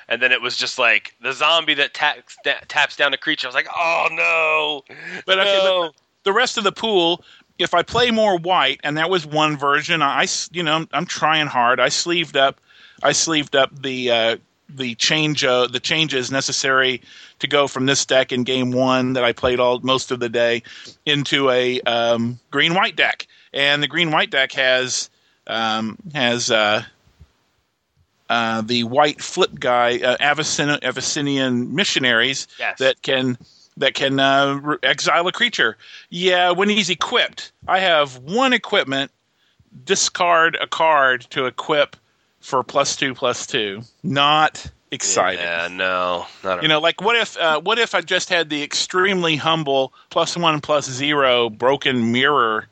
[0.09, 2.37] And then it was just like the zombie that taps,
[2.67, 3.47] taps down the creature.
[3.47, 4.95] I was like, oh no,
[5.25, 5.91] But okay, no.
[5.91, 7.23] but the rest of the pool,
[7.59, 11.47] if I play more white, and that was one version, I you know I'm trying
[11.47, 11.79] hard.
[11.79, 12.59] I sleeved up,
[13.01, 14.37] I sleeved up the uh,
[14.69, 17.01] the change uh, the changes necessary
[17.39, 20.29] to go from this deck in game one that I played all most of the
[20.29, 20.63] day
[21.05, 25.09] into a um, green white deck, and the green white deck has
[25.47, 26.49] um, has.
[26.51, 26.83] Uh,
[28.29, 30.15] uh, the white flip guy, uh,
[31.75, 32.79] missionaries Yes.
[32.79, 33.37] that can
[33.77, 35.77] that can uh, re- exile a creature.
[36.09, 39.11] Yeah, when he's equipped, I have one equipment.
[39.85, 41.95] Discard a card to equip
[42.41, 43.81] for plus two plus two.
[44.03, 45.39] Not exciting.
[45.39, 48.61] Yeah, no, not You know, like what if uh, what if I just had the
[48.61, 52.67] extremely humble plus one plus zero broken mirror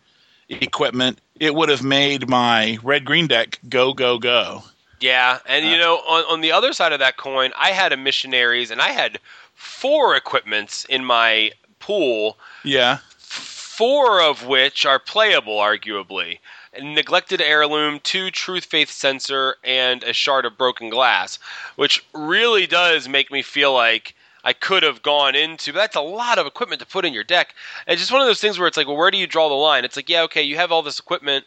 [0.49, 1.19] equipment?
[1.39, 4.63] It would have made my red green deck go go go.
[4.99, 7.91] Yeah, and Uh, you know, on, on the other side of that coin, I had
[7.91, 9.17] a missionaries, and I had
[9.61, 16.39] four equipments in my pool, Yeah, four of which are playable, arguably.
[16.73, 21.37] A neglected heirloom, two True-Faith Censer, and a shard of broken glass,
[21.75, 25.73] which really does make me feel like I could have gone into.
[25.73, 27.53] But That's a lot of equipment to put in your deck.
[27.87, 29.55] It's just one of those things where it's like, well, where do you draw the
[29.55, 29.85] line?
[29.85, 31.45] It's like, yeah, okay, you have all this equipment.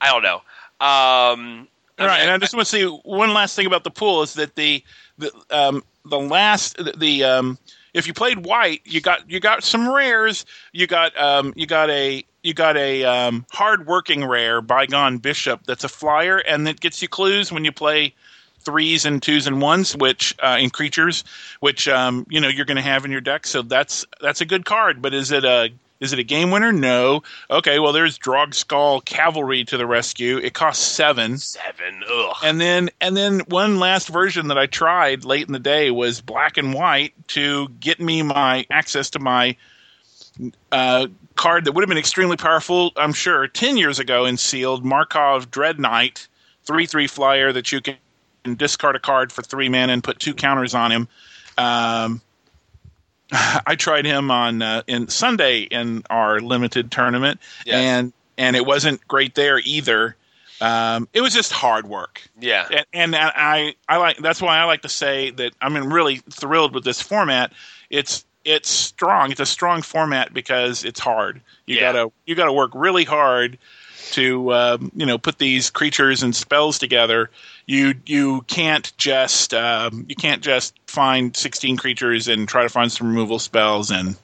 [0.00, 0.36] I don't know.
[0.80, 3.84] Um, I All right, mean, and I just want to say one last thing about
[3.84, 4.84] the pool is that the
[5.18, 7.58] the um, the last the, the um,
[7.94, 10.44] if you played white, you got you got some rares.
[10.72, 15.64] You got um, you got a you got a um, hard working rare bygone bishop
[15.66, 18.14] that's a flyer and that gets you clues when you play
[18.60, 21.24] threes and twos and ones, which uh, in creatures,
[21.60, 23.46] which um, you know you're going to have in your deck.
[23.46, 25.00] So that's that's a good card.
[25.02, 25.70] But is it a
[26.00, 26.72] is it a game winner?
[26.72, 27.22] No.
[27.50, 30.38] Okay, well there's Drogskol Cavalry to the rescue.
[30.38, 31.38] It costs seven.
[31.38, 32.02] seven.
[32.08, 32.36] Ugh.
[32.44, 36.20] And then and then one last version that I tried late in the day was
[36.20, 39.56] black and white to get me my access to my
[40.70, 44.84] uh, card that would have been extremely powerful, I'm sure, ten years ago in sealed
[44.84, 46.28] Markov Dread Knight,
[46.64, 47.96] three three flyer that you can
[48.56, 51.08] discard a card for three mana and put two counters on him.
[51.56, 52.20] Um,
[53.32, 57.74] I tried him on uh, in Sunday in our limited tournament, Yes.
[57.76, 60.16] and and it wasn't great there either.
[60.60, 62.66] Um, it was just hard work, Yeah.
[62.70, 66.74] and, and I I like that's why I like to say that I'm really thrilled
[66.74, 67.52] with this format.
[67.90, 69.30] It's it's strong.
[69.30, 71.40] It's a strong format because it's hard.
[71.66, 71.92] You Yeah.
[71.92, 73.58] gotta you gotta work really hard
[74.12, 77.30] to um, you know put these creatures and spells together.
[77.66, 82.90] You you can't just um, you can't just find 16 creatures and try to find
[82.90, 84.16] some removal spells and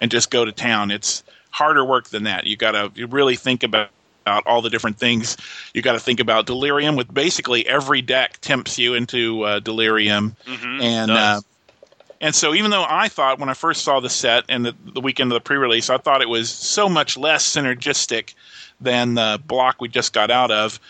[0.00, 0.90] and just go to town.
[0.90, 2.46] It's harder work than that.
[2.46, 3.90] You gotta you really think about.
[4.26, 5.38] About all the different things,
[5.72, 6.96] you got to think about delirium.
[6.96, 11.40] With basically every deck tempts you into uh, delirium, Mhm, and uh.
[12.20, 15.00] And so, even though I thought when I first saw the set and the, the
[15.00, 18.34] weekend of the pre-release, I thought it was so much less synergistic
[18.80, 20.80] than the block we just got out of.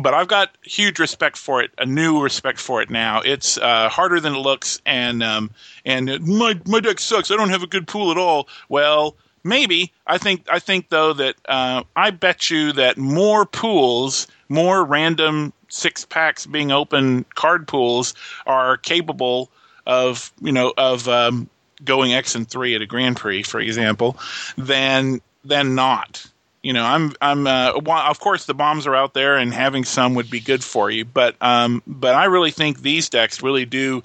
[0.00, 3.20] But I've got huge respect for it, a new respect for it now.
[3.20, 5.50] It's uh, harder than it looks, and um,
[5.84, 7.30] and my my deck sucks.
[7.30, 8.48] I don't have a good pool at all.
[8.68, 14.26] Well, maybe I think I think though that uh, I bet you that more pools,
[14.48, 18.14] more random six packs being open card pools
[18.46, 19.50] are capable
[19.86, 21.48] of you know of um,
[21.84, 24.16] going X and three at a Grand Prix, for example,
[24.56, 26.26] than than not.
[26.62, 29.84] You know, I'm I'm uh, wa- of course the bombs are out there, and having
[29.84, 31.04] some would be good for you.
[31.04, 34.02] But um, but I really think these decks really do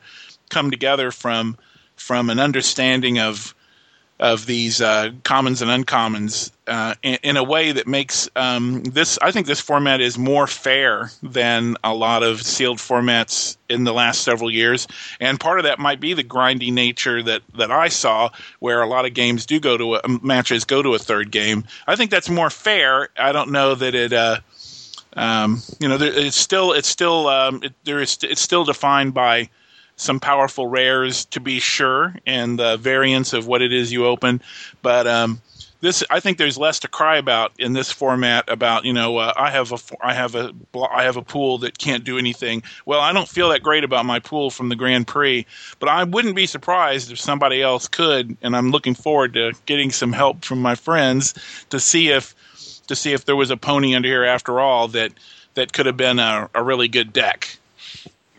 [0.49, 1.57] come together from
[1.95, 3.55] from an understanding of
[4.21, 9.17] of these uh, commons and uncommons uh, in, in a way that makes um, this.
[9.19, 13.93] I think this format is more fair than a lot of sealed formats in the
[13.93, 14.87] last several years,
[15.19, 18.87] and part of that might be the grindy nature that that I saw, where a
[18.87, 21.65] lot of games do go to a, matches go to a third game.
[21.87, 23.09] I think that's more fair.
[23.17, 24.13] I don't know that it.
[24.13, 24.39] Uh,
[25.13, 29.13] um, you know, there, it's still it's still um, it, there is it's still defined
[29.13, 29.49] by
[30.01, 34.41] some powerful rares to be sure, and the variance of what it is you open.
[34.81, 35.41] But um,
[35.81, 38.49] this, I think, there's less to cry about in this format.
[38.49, 40.53] About you know, uh, I have a I have a
[40.91, 42.63] I have a pool that can't do anything.
[42.85, 45.45] Well, I don't feel that great about my pool from the Grand Prix,
[45.79, 48.37] but I wouldn't be surprised if somebody else could.
[48.41, 51.35] And I'm looking forward to getting some help from my friends
[51.69, 52.35] to see if
[52.87, 55.11] to see if there was a pony under here after all that
[55.53, 57.57] that could have been a, a really good deck.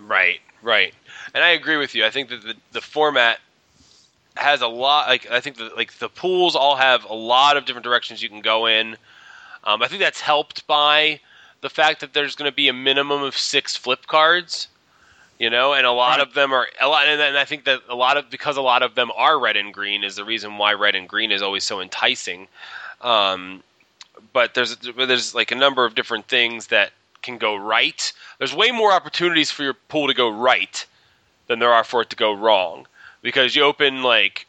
[0.00, 0.94] Right, right.
[1.34, 2.04] And I agree with you.
[2.04, 3.38] I think that the, the format
[4.36, 5.08] has a lot.
[5.08, 8.28] Like I think that like the pools all have a lot of different directions you
[8.28, 8.96] can go in.
[9.64, 11.20] Um, I think that's helped by
[11.60, 14.68] the fact that there's going to be a minimum of six flip cards.
[15.38, 16.28] You know, and a lot Right.
[16.28, 18.62] of them are a lot, and, and I think that a lot of because a
[18.62, 21.42] lot of them are red and green is the reason why red and green is
[21.42, 22.46] always so enticing.
[23.00, 23.64] Um,
[24.32, 28.12] but there's but there's like a number of different things that can go right.
[28.38, 30.86] There's way more opportunities for your pool to go right
[31.46, 32.86] than there are for it to go wrong.
[33.22, 34.46] Because you open like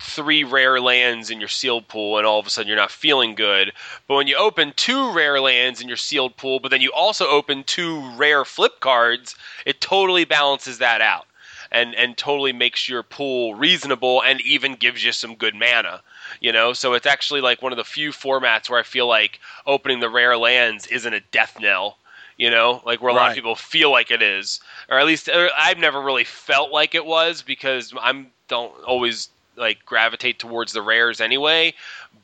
[0.00, 3.34] three rare lands in your sealed pool and all of a sudden you're not feeling
[3.34, 3.72] good.
[4.08, 7.28] But when you open two rare lands in your sealed pool but then you also
[7.28, 9.36] open two rare flip cards
[9.66, 11.26] it totally balances that out
[11.70, 16.02] and and totally makes your pool reasonable and even gives you some good mana
[16.40, 16.72] you know?
[16.72, 20.08] So it's actually like one of the few formats where i feel like opening the
[20.08, 21.98] rare lands isn't a death knell
[22.40, 25.28] you know like where a lot of people feel like it is or at least
[25.28, 30.72] or i've never really felt like it was because i'm don't always like gravitate towards
[30.72, 31.72] the rares anyway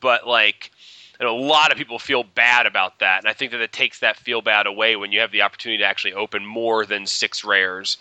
[0.01, 0.71] but like
[1.19, 3.99] know, a lot of people feel bad about that and i think that it takes
[3.99, 7.45] that feel bad away when you have the opportunity to actually open more than six
[7.45, 7.97] rares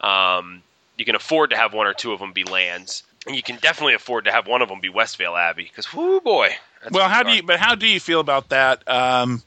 [0.00, 0.62] um,
[0.96, 3.56] you can afford to have one or two of them be lands and you can
[3.56, 6.48] definitely afford to have one of them be westvale abbey because whoo boy
[6.82, 7.42] that's well, how do you?
[7.42, 8.82] But how do you feel about that?
[8.88, 9.42] Um,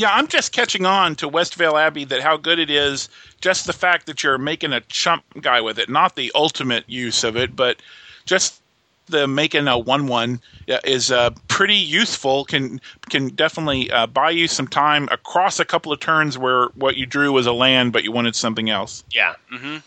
[0.00, 3.10] yeah, I'm just catching on to Westvale Abbey that how good it is.
[3.42, 7.22] Just the fact that you're making a chump guy with it, not the ultimate use
[7.22, 7.82] of it, but
[8.24, 8.62] just
[9.08, 12.46] the making a one-one is uh, pretty useful.
[12.46, 12.80] Can
[13.10, 17.04] can definitely uh, buy you some time across a couple of turns where what you
[17.04, 19.04] drew was a land, but you wanted something else.
[19.10, 19.78] Yeah, hmm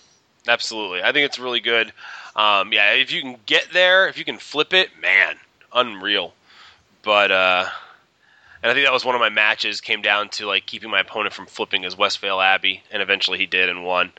[0.48, 1.02] absolutely.
[1.02, 1.92] I think it's really good.
[2.36, 5.38] Um, yeah, if you can get there, if you can flip it, man,
[5.74, 6.36] unreal.
[7.02, 7.70] But uh,
[8.64, 11.02] and I think that was one of my matches came down to like keeping my
[11.02, 14.14] opponent from flipping his Westvale Abbey, and eventually he did and won.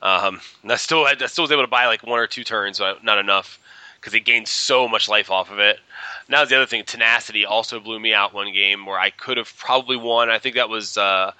[0.00, 2.78] Um, and I still I still was able to buy like one or two turns,
[2.78, 3.58] but not enough
[4.00, 5.78] because he gained so much life off of it.
[6.26, 6.84] And that was the other thing.
[6.84, 10.30] Tenacity also blew me out one game where I could have probably won.
[10.30, 11.32] I think that was uh,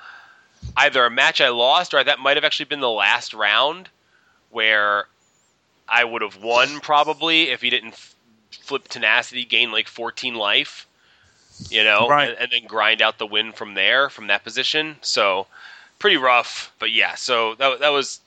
[0.77, 3.89] either a match I lost or that might have actually been the last round
[4.51, 5.07] where
[5.89, 7.95] I would have won probably if he didn't
[8.51, 10.87] flip tenacity, gain like 14 life,
[11.69, 12.31] you know, Right.
[12.31, 14.97] and, and then grind out the win from there from that position.
[15.03, 15.47] So
[15.99, 17.15] pretty rough, but yeah.
[17.15, 18.21] So that that was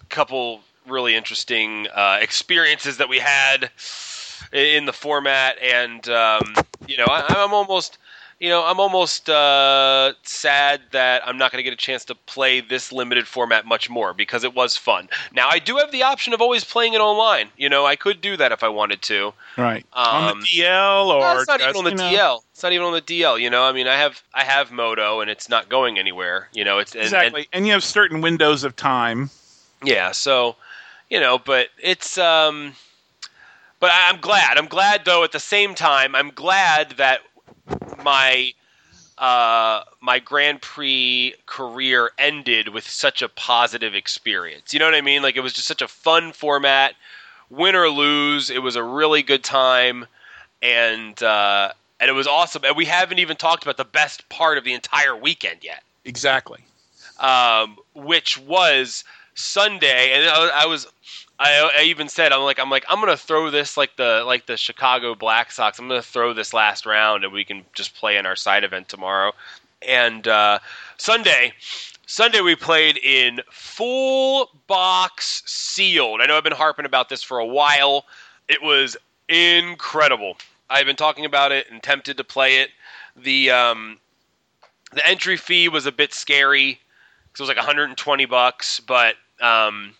[0.00, 3.70] a couple really interesting uh, experiences that we had
[4.52, 6.54] in the format, and um,
[6.86, 7.98] you know, I, I'm almost,
[8.40, 12.14] you know, I'm almost uh, sad that I'm not going to get a chance to
[12.14, 15.10] play this limited format much more because it was fun.
[15.34, 17.50] Now I do have the option of always playing it online.
[17.58, 19.34] You know, I could do that if I wanted to.
[19.58, 19.84] Right.
[19.92, 22.40] on Um, the DL or No, it's not even on the you know, DL.
[22.52, 23.38] It's not even on the DL.
[23.38, 26.48] You know, I mean, I have I have Moto, and it's not going anywhere.
[26.54, 27.48] You know, it's and- and- Exactly.
[27.52, 29.28] And, you have certain windows of time.
[29.84, 30.56] yeah, so
[31.10, 32.74] you know, but it's um
[33.80, 34.56] but I'm glad.
[34.58, 37.20] I'm glad though at the same time, I'm glad that
[38.04, 38.52] my
[39.18, 44.72] uh my Grand Prix career ended with such a positive experience.
[44.72, 45.22] You know what I mean?
[45.22, 46.94] Like it was just such a fun format.
[47.50, 50.06] Win or lose, it was a really good time
[50.62, 52.64] and uh and it was awesome.
[52.64, 56.60] And we haven't even talked about the best part of the entire weekend yet Exactly.
[57.18, 59.04] um, which was
[59.34, 60.86] Sunday, and I, I was.
[61.40, 64.44] I, I even said I'm like I'm like I'm gonna throw this like the like
[64.44, 65.78] the Chicago Black Sox.
[65.78, 68.88] I'm gonna throw this last round, and we can just play in our side event
[68.88, 69.32] tomorrow.
[69.88, 70.58] And uh,
[70.98, 71.54] Sunday,
[72.04, 76.20] Sunday we played in full box sealed.
[76.20, 78.04] I know I've been harping about this for a while.
[78.46, 78.98] It was
[79.30, 80.36] incredible.
[80.68, 82.68] I've been talking about it and tempted to play it.
[83.16, 83.98] The um,
[84.92, 86.78] the entry fee was a bit scary
[87.32, 89.94] because it was like 120 bucks, but um,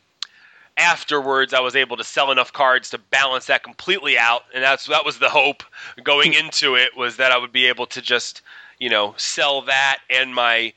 [0.81, 4.87] afterwards I was able to sell enough cards to balance that completely out, and that's
[4.87, 5.63] that was the hope
[6.03, 8.43] going into it was that I would be able to just
[8.79, 10.73] you know sell that and my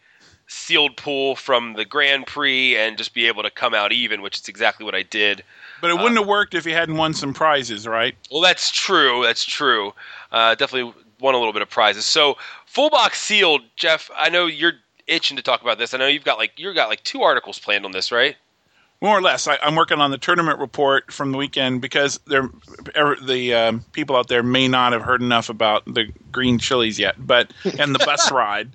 [0.48, 4.40] sealed pool from the Grand Prix and just be able to come out even, which
[4.40, 5.44] is exactly what I did.
[5.82, 8.16] But it wouldn't have worked if you hadn't won some prizes, right?
[8.32, 9.24] Well, that's true.
[9.24, 9.94] That's true.
[10.32, 12.06] Uh, definitely won a little bit of prizes.
[12.06, 14.10] So full box sealed, Jeff.
[14.16, 14.74] I know you're
[15.08, 15.94] itching to talk about this.
[15.94, 18.36] I know you've got like you've got like two articles planned on this, right?
[19.04, 19.50] More or less.
[19.50, 22.50] I, I'm working on the tournament report from the weekend because there,
[23.22, 27.16] the um, people out there may not have heard enough about the green chilies yet,
[27.20, 28.70] but and the bus ride.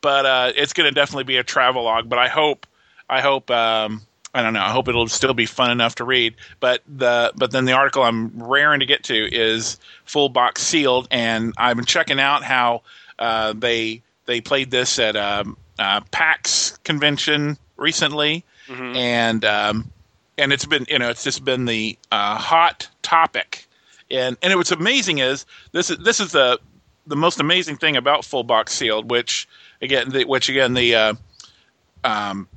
[0.00, 2.08] But uh, it's going to definitely be a travel log.
[2.08, 2.64] But I hope,
[3.10, 4.02] I hope, um,
[4.32, 4.62] I don't know.
[4.62, 6.36] I hope it'll still be fun enough to read.
[6.60, 11.08] But the but then the article I'm raring to get to is full box sealed,
[11.10, 12.82] and I've been checking out how
[13.18, 19.90] uh, they they played this at um, uh, PAX convention recently, and um,
[20.38, 23.66] and it's been you know it's just been the uh, hot topic,
[24.10, 26.58] and and what's amazing is this is this is the
[27.06, 29.48] the most amazing thing about full box sealed, which
[29.80, 31.14] again the, which again the uh,
[32.04, 32.48] um,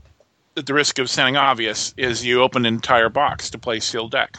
[0.58, 4.12] at the risk of sounding obvious, is you open an entire box to play sealed
[4.12, 4.38] deck.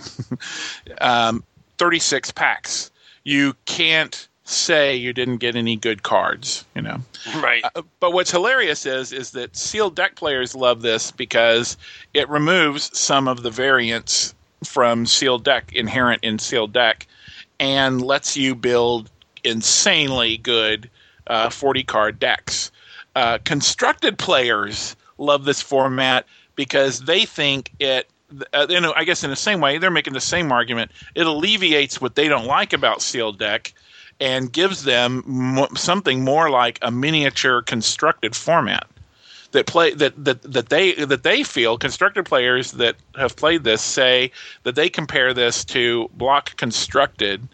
[1.01, 1.45] um,
[1.79, 2.91] 36 packs.
[3.25, 6.99] You can't say you didn't get any good cards, you know.
[7.37, 7.65] Right.
[7.75, 11.77] Uh, but what's hilarious is is that sealed deck players love this because
[12.15, 14.33] it removes some of the variance
[14.65, 17.07] from sealed deck inherent in sealed deck
[17.59, 19.11] and lets you build
[19.43, 20.89] insanely good
[21.27, 22.71] uh, 40 card decks.
[23.17, 26.25] Uh, constructed players love this format
[26.55, 28.09] because they think it.
[28.53, 30.93] Uh, you know, I guess in the same way they're making the same argument.
[31.15, 33.73] It alleviates what they don't like about sealed deck
[34.21, 38.87] and gives them something more like a miniature constructed format
[39.53, 43.83] that play that, that that they that they feel constructed players that have played this
[43.83, 44.31] say
[44.65, 47.49] that they compare this to block constructed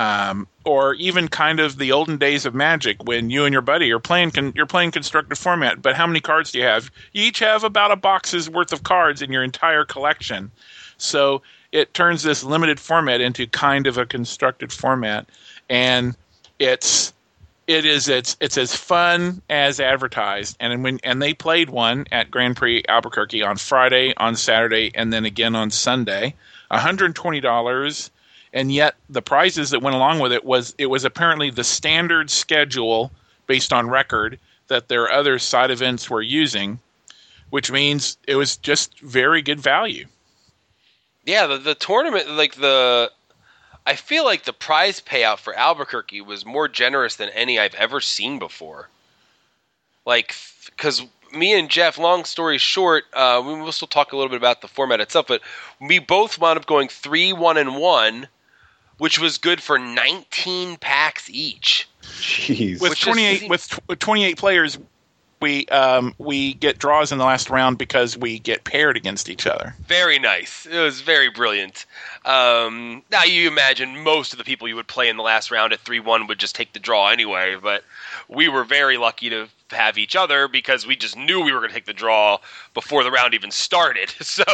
[0.00, 3.92] um, or even kind of the olden days of Magic when you and your buddy
[3.92, 5.82] are playing con- you're playing constructed format.
[5.82, 6.90] But how many cards do you have?
[7.12, 10.50] You each have about a box's worth of cards in your entire collection.
[10.96, 15.28] So it turns this limited format into kind of a constructed format,
[15.70, 16.14] and
[16.58, 17.14] it's
[17.66, 20.56] it is it's it's as fun as advertised.
[20.60, 25.12] And when and they played one at Grand Prix Albuquerque on Friday, on Saturday, and
[25.12, 26.34] then again on Sunday.
[26.68, 28.10] One hundred twenty dollars
[28.52, 32.30] and yet the prizes that went along with it was it was apparently the standard
[32.30, 33.10] schedule
[33.46, 34.38] based on record
[34.68, 36.78] that their other side events were using,
[37.50, 40.06] which means it was just very good value.
[41.24, 43.10] Yeah, the, the tournament, like the,
[43.90, 48.00] I feel like the prize payout for Albuquerque was more generous than any I've ever
[48.00, 48.88] seen before.
[50.06, 50.32] Like,
[50.66, 51.02] because
[51.32, 54.60] me and Jeff, long story short, uh, we will still talk a little bit about
[54.60, 55.42] the format itself, but
[55.80, 58.28] we both wound up going three, one, and one,
[58.98, 61.88] which was good for 19 packs each.
[62.02, 62.80] Jeez.
[62.80, 63.68] With Which is- twenty eight with
[63.98, 64.78] twenty eight players,
[65.40, 69.46] we um, we get draws in the last round because we get paired against each
[69.46, 69.74] other.
[69.86, 70.66] Very nice.
[70.66, 71.86] It was very brilliant.
[72.24, 75.72] Um, now you imagine most of the people you would play in the last round
[75.72, 77.84] at three one would just take the draw anyway, but
[78.28, 81.70] we were very lucky to have each other because we just knew we were going
[81.70, 82.38] to take the draw
[82.74, 84.14] before the round even started.
[84.30, 84.44] So,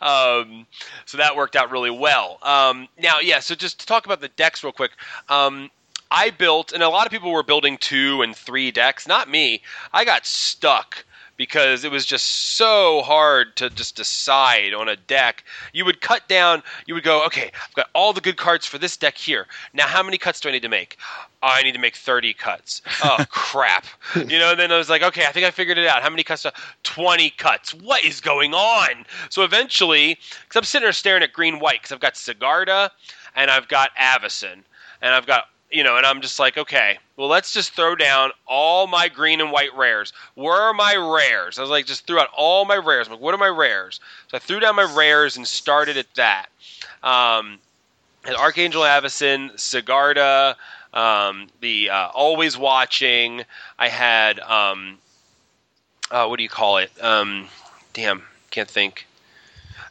[0.00, 0.66] um,
[1.04, 2.38] so that worked out really well.
[2.42, 3.40] Um, now, yeah.
[3.40, 4.92] So just to talk about the decks real quick.
[6.10, 9.08] I built, and a lot of people were building two and three decks.
[9.08, 9.62] Not me.
[9.92, 11.04] I got stuck
[11.36, 15.44] because it was just so hard to just decide on a deck.
[15.72, 18.78] You would cut down, you would go, okay, I've got all the good cards for
[18.78, 19.46] this deck here.
[19.74, 20.96] Now, how many cuts do I need to make?
[21.42, 22.82] Oh, I need to make 30 cuts.
[23.04, 23.86] Oh, crap.
[24.14, 26.02] You know, and then I was like, okay, I think I figured it out.
[26.02, 26.42] How many cuts?
[26.42, 26.50] Do-
[26.84, 27.74] 20 cuts.
[27.74, 29.04] What is going on?
[29.28, 32.90] So eventually, because I'm sitting there staring at green white, because I've got Sigarda
[33.34, 34.62] and I've got Avacyn
[35.02, 38.30] and I've got you know, and I'm just like, okay, well, let's just throw down
[38.46, 40.12] all my green and white rares.
[40.34, 41.58] Where are my rares?
[41.58, 43.06] I was like, just threw out all my rares.
[43.06, 44.00] I'm like, what are my rares?
[44.28, 46.46] So I threw down my rares and started at that.
[47.02, 47.58] Um,
[48.24, 50.54] had Archangel Avacyn, Sigarda,
[50.92, 53.42] um, the uh, Always Watching.
[53.78, 54.98] I had, um,
[56.10, 56.90] uh, what do you call it?
[57.00, 57.48] Um,
[57.92, 59.06] damn, can't think.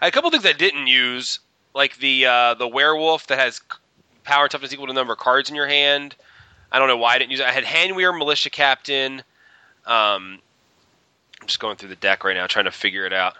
[0.02, 1.40] I had a couple things I didn't use,
[1.74, 3.62] like the uh, the werewolf that has
[4.26, 6.16] power toughness equal to the number of cards in your hand.
[6.72, 7.46] I don't know why I didn't use it.
[7.46, 9.24] I had Hanweir, Militia Captain.
[9.86, 10.40] Um,
[11.42, 13.36] I'm just going through the deck right now, trying to figure it out.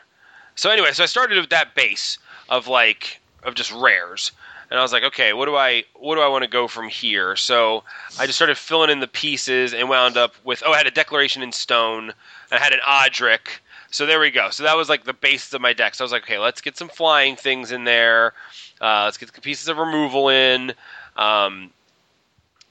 [0.56, 2.18] So anyway, so I started with that base
[2.50, 4.32] of like of just rares,
[4.70, 6.88] and I was like, okay, what do I what do I want to go from
[6.88, 7.36] here?
[7.36, 7.84] So
[8.20, 10.92] I just started filling in the pieces and wound up with oh, I had a
[10.92, 12.14] Declaration in Stone.
[12.52, 13.60] I had an Odric.
[13.96, 14.50] So there we go.
[14.50, 15.96] So that was like the basis of my deck.
[15.96, 18.34] So I was like, okay, let's get some flying things in there.
[18.82, 20.74] Uh, let's get pieces of removal in,
[21.16, 21.70] um,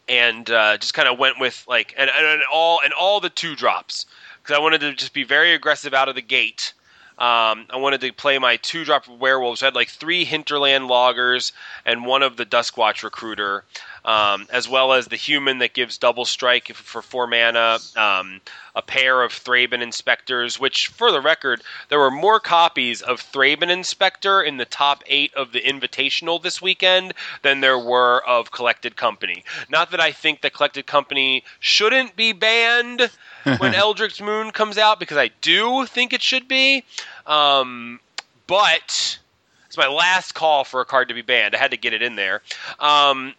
[0.07, 3.31] and uh, just kind of went with like and, and, and all and all the
[3.31, 4.05] two drops
[4.43, 6.75] because I wanted to just be very aggressive out of the gate.
[7.17, 9.63] Um, I wanted to play my two drop werewolves.
[9.63, 11.55] I had like three hinterland loggers
[11.87, 13.65] and one of the Duskwatch recruiter,
[14.05, 18.41] um, as well as the human that gives double strike for four mana, um,
[18.75, 20.61] a pair of Thraben inspectors.
[20.61, 25.33] Which, for the record, there were more copies of Thraben Inspector in the top eight
[25.35, 29.45] of the Invitational this weekend than there were of Collected Company.
[29.69, 33.11] Not that I think that Collected Company shouldn't be banned
[33.59, 36.85] when Eldritch Moon comes out, because I do think it should be.
[37.27, 38.01] Um,
[38.47, 39.19] but
[39.67, 41.55] it's my last call for a card to be banned.
[41.55, 42.43] I had to get it in there.
[42.79, 43.35] Um,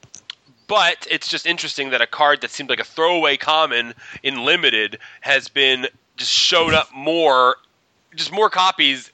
[0.67, 3.93] but it's just interesting that a card that seemed like a throwaway common
[4.23, 5.87] in limited has been
[6.17, 7.57] just showed up more,
[8.15, 9.11] just more copies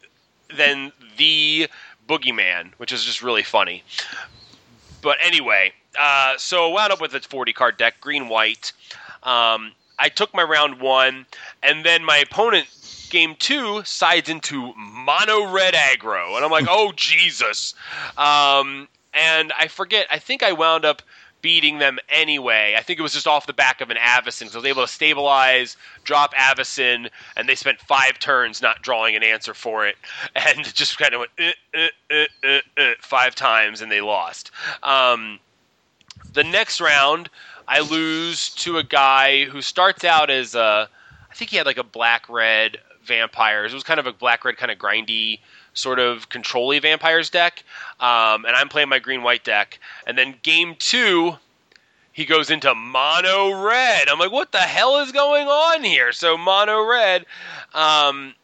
[0.55, 1.67] than the
[2.07, 3.83] Boogeyman, which is just really funny.
[5.01, 8.71] But anyway, uh, so I wound up with a 40 card deck, green white.
[9.23, 11.25] Um, I took my round one,
[11.61, 12.67] and then my opponent
[13.09, 17.75] game two sides into mono red aggro, and I'm like, oh Jesus!
[18.17, 20.07] Um, and I forget.
[20.09, 21.01] I think I wound up
[21.41, 22.75] beating them anyway.
[22.77, 24.49] I think it was just off the back of an Avacyn.
[24.49, 29.15] So I was able to stabilize, drop Avacyn, and they spent five turns not drawing
[29.15, 29.95] an answer for it,
[30.35, 34.51] and just kind of went uh, uh, uh, five times, and they lost.
[34.83, 35.39] Um,
[36.33, 37.29] the next round,
[37.67, 40.89] I lose to a guy who starts out as a,
[41.29, 43.71] I think he had like a black red vampires.
[43.71, 45.39] It was kind of a black red kind of grindy
[45.73, 47.63] sort of control vampires deck,
[47.99, 49.79] um, and I'm playing my green white deck.
[50.05, 51.37] And then game two,
[52.13, 54.09] he goes into mono red.
[54.09, 56.11] I'm like, what the hell is going on here?
[56.11, 57.25] So mono red.
[57.73, 58.35] Um,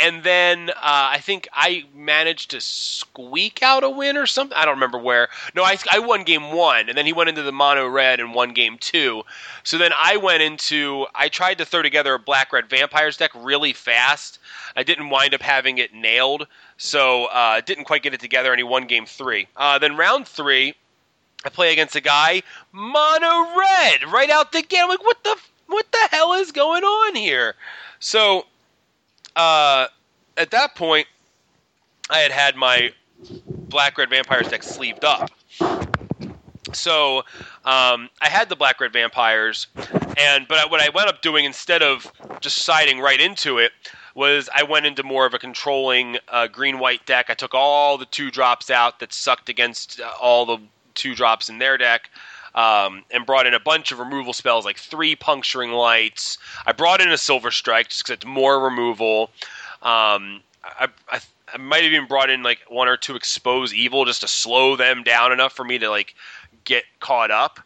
[0.00, 4.56] and then uh, I think I managed to squeak out a win or something.
[4.56, 5.28] I don't remember where.
[5.54, 8.34] No, I, I won game one, and then he went into the mono red and
[8.34, 9.22] won game two.
[9.62, 11.06] So then I went into.
[11.14, 14.38] I tried to throw together a black red vampires deck really fast.
[14.76, 16.46] I didn't wind up having it nailed,
[16.76, 19.48] so uh, didn't quite get it together, and he won game three.
[19.56, 20.74] Uh, then round three,
[21.44, 24.80] I play against a guy mono red right out the gate.
[24.80, 25.36] I'm like, what the
[25.66, 27.54] what the hell is going on here?
[28.00, 28.46] So
[29.40, 29.88] uh,
[30.36, 31.06] at that point,
[32.10, 32.92] I had had my
[33.68, 35.30] black red vampires deck sleeved up.
[36.72, 37.18] So
[37.64, 39.66] um, I had the black red vampires,
[40.18, 43.72] and but what I wound up doing instead of just siding right into it
[44.14, 47.26] was I went into more of a controlling uh, green white deck.
[47.30, 50.58] I took all the two drops out that sucked against uh, all the
[50.94, 52.10] two drops in their deck.
[52.54, 56.36] Um, and brought in a bunch of removal spells like three puncturing lights.
[56.66, 59.30] I brought in a silver strike just because it's more removal.
[59.82, 61.20] Um, I, I,
[61.54, 64.76] I might have even brought in like one or two expose evil just to slow
[64.76, 66.14] them down enough for me to like
[66.64, 67.60] get caught up.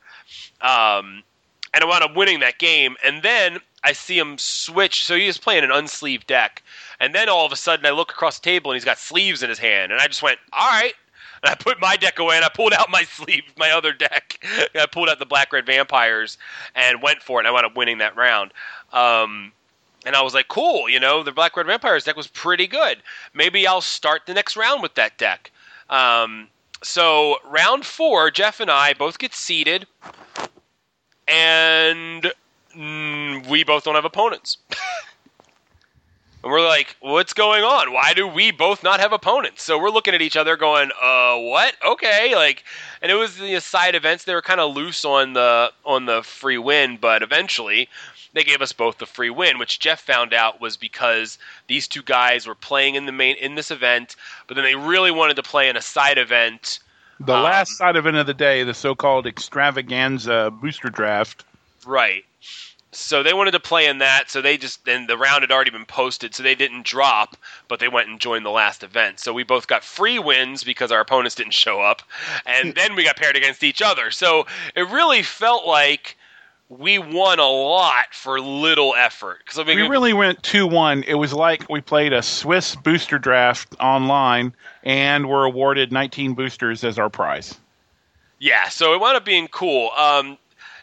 [0.61, 1.23] Um,
[1.73, 2.97] and I wound up winning that game.
[3.05, 5.05] And then I see him switch.
[5.05, 6.63] So he was playing an unsleeved deck.
[7.01, 9.43] And then all of a sudden I look across the table and he's got sleeves
[9.43, 9.93] in his hand.
[9.93, 10.95] And I just went, all right.
[11.45, 14.45] And I put my deck away and I pulled out my sleeve, my other deck.
[14.75, 16.39] I pulled out the black red vampires
[16.75, 17.43] and went for it.
[17.43, 18.53] And I wound up winning that round.
[18.93, 19.53] Um,
[20.07, 22.99] and I was like, cool, you know, the black red vampires deck was pretty good.
[23.33, 25.51] Maybe I'll start the next round with that deck.
[25.89, 26.49] Um,
[26.83, 29.87] so round four, Jeff and I both get seated,
[31.27, 32.31] and
[32.77, 34.59] mm, we both don't have opponents.
[36.45, 37.93] and we're like, what's going on?
[37.95, 39.63] Why do we both not have opponents?
[39.63, 41.75] So we're looking at each other, going, uh, what?
[41.83, 42.63] Okay, like,
[43.01, 44.25] and it was the side events.
[44.25, 47.89] They were kind of loose on the on the free win, but eventually
[48.35, 52.03] they gave us both the free win, which Jeff found out was because these two
[52.03, 54.15] guys were playing in the main in this event,
[54.47, 56.79] but then they really wanted to play in a side event.
[57.21, 61.45] The Um, last side event of the day, the so-called extravaganza booster draft.
[61.87, 62.25] Right.
[62.97, 65.71] So they wanted to play in that, so they just and the round had already
[65.71, 67.37] been posted, so they didn't drop,
[67.69, 69.21] but they went and joined the last event.
[69.21, 72.03] So we both got free wins because our opponents didn't show up,
[72.47, 74.11] and then we got paired against each other.
[74.11, 76.17] So it really felt like
[76.69, 79.39] we won a lot for little effort.
[79.45, 81.05] Because I mean, We really went 2 1.
[81.05, 86.85] It was like we played a Swiss booster draft online and were awarded 19 boosters
[86.85, 87.59] as our prize.
[88.39, 89.91] Yeah, so it wound up being cool.
[89.97, 90.39] Um,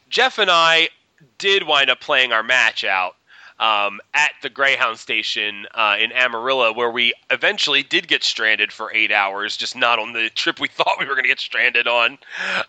[0.09, 0.89] Jeff and I
[1.37, 3.15] did wind up playing our match out
[3.59, 8.91] um, at the Greyhound station uh, in Amarillo, where we eventually did get stranded for
[8.93, 11.87] eight hours, just not on the trip we thought we were going to get stranded
[11.87, 12.17] on.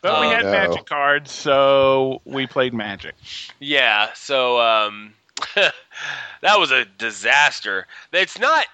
[0.02, 0.52] But we Um, had no.
[0.52, 3.14] magic cards, so we played magic.
[3.58, 5.14] Yeah, so um,
[5.54, 7.86] that was a disaster.
[8.12, 8.66] It's not.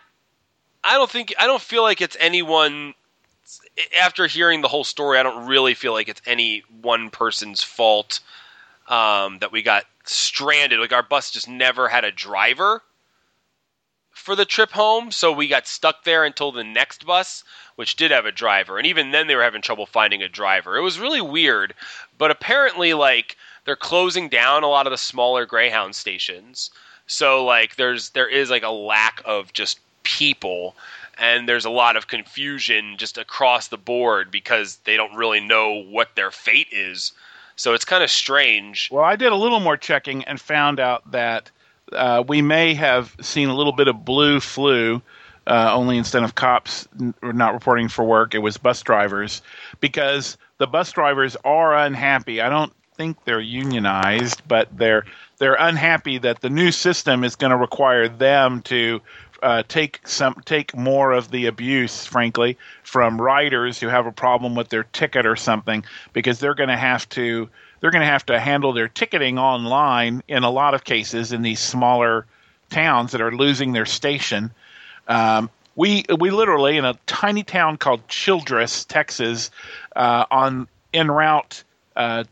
[0.84, 1.34] I don't think.
[1.38, 2.94] I don't feel like it's anyone.
[4.00, 8.20] After hearing the whole story, I don't really feel like it's any one person's fault
[8.88, 10.80] um, that we got stranded.
[10.80, 12.82] Like our bus just never had a driver
[14.10, 17.44] for the trip home, so we got stuck there until the next bus,
[17.76, 18.76] which did have a driver.
[18.76, 20.76] And even then, they were having trouble finding a driver.
[20.76, 21.74] It was really weird,
[22.18, 26.70] but apparently, like they're closing down a lot of the smaller Greyhound stations.
[27.06, 30.74] So like there's there is like a lack of just people
[31.18, 35.74] and there's a lot of confusion just across the board because they don't really know
[35.74, 37.12] what their fate is.
[37.58, 38.88] So it's kind of strange.
[38.90, 41.50] Well, I did a little more checking and found out that
[41.92, 45.02] uh, we may have seen a little bit of blue flu.
[45.46, 49.40] Uh, only instead of cops n- not reporting for work, it was bus drivers
[49.80, 52.42] because the bus drivers are unhappy.
[52.42, 55.04] I don't think they're unionized, but they're
[55.38, 59.00] they're unhappy that the new system is going to require them to
[59.42, 64.54] uh, take some take more of the abuse, frankly, from riders who have a problem
[64.54, 67.48] with their ticket or something, because they're going to have to
[67.80, 71.42] they're going to have to handle their ticketing online in a lot of cases in
[71.42, 72.26] these smaller
[72.70, 74.50] towns that are losing their station.
[75.06, 79.50] Um, we we literally in a tiny town called Childress, Texas,
[79.94, 81.62] uh, on en route
[81.94, 82.24] uh,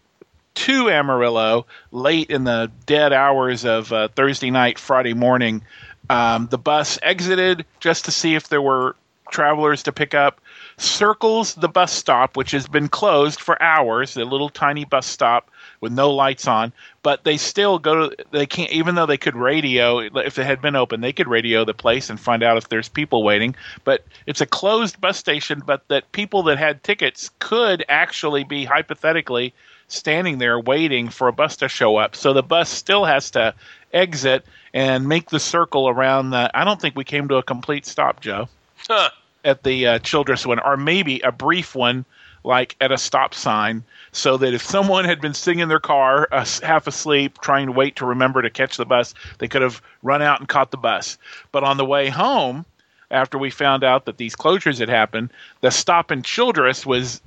[0.57, 5.63] to Amarillo late in the dead hours of uh, Thursday night, Friday morning.
[6.09, 8.97] Um, the bus exited just to see if there were
[9.31, 10.41] travelers to pick up.
[10.79, 15.51] Circles the bus stop, which has been closed for hours, the little tiny bus stop
[15.81, 16.73] with no lights on,
[17.03, 20.61] but they still go to, they can't, even though they could radio, if it had
[20.63, 23.55] been open, they could radio the place and find out if there's people waiting.
[23.85, 28.65] But it's a closed bus station, but that people that had tickets could actually be
[28.65, 29.53] hypothetically
[29.89, 32.17] standing there waiting for a bus to show up.
[32.17, 33.55] So the bus still has to
[33.93, 34.45] exit
[34.75, 36.51] and make the circle around the.
[36.55, 38.49] I don't think we came to a complete stop, Joe,
[38.89, 39.11] Huh.
[39.45, 42.05] at the uh, Childress one, or maybe a brief one,
[42.45, 43.83] like at a stop sign,
[44.13, 47.73] so that if someone had been sitting in their car, uh, half asleep, trying to
[47.73, 50.77] wait to remember to catch the bus, they could have run out and caught the
[50.77, 51.19] bus.
[51.53, 52.65] But on the way home,
[53.11, 55.31] after we found out that these closures had happened,
[55.61, 57.21] the stop in Childress was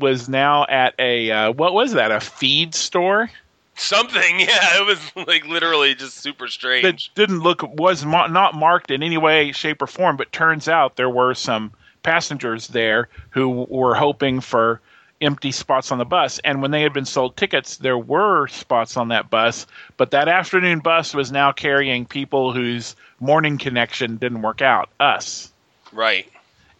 [0.00, 2.10] was now at a uh, what was that?
[2.10, 3.30] A feed store
[3.76, 4.80] Something, yeah.
[4.80, 7.12] It was like literally just super that strange.
[7.14, 10.16] didn't look was ma- not marked in any way, shape, or form.
[10.16, 14.80] But turns out there were some passengers there who were hoping for
[15.20, 16.38] empty spots on the bus.
[16.40, 19.66] And when they had been sold tickets, there were spots on that bus.
[19.96, 24.88] But that afternoon bus was now carrying people whose morning connection didn't work out.
[25.00, 25.50] Us.
[25.92, 26.30] Right.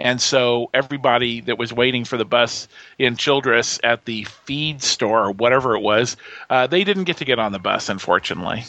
[0.00, 2.66] And so everybody that was waiting for the bus
[2.98, 6.16] in Childress at the feed store or whatever it was,
[6.50, 8.64] uh, they didn't get to get on the bus, unfortunately.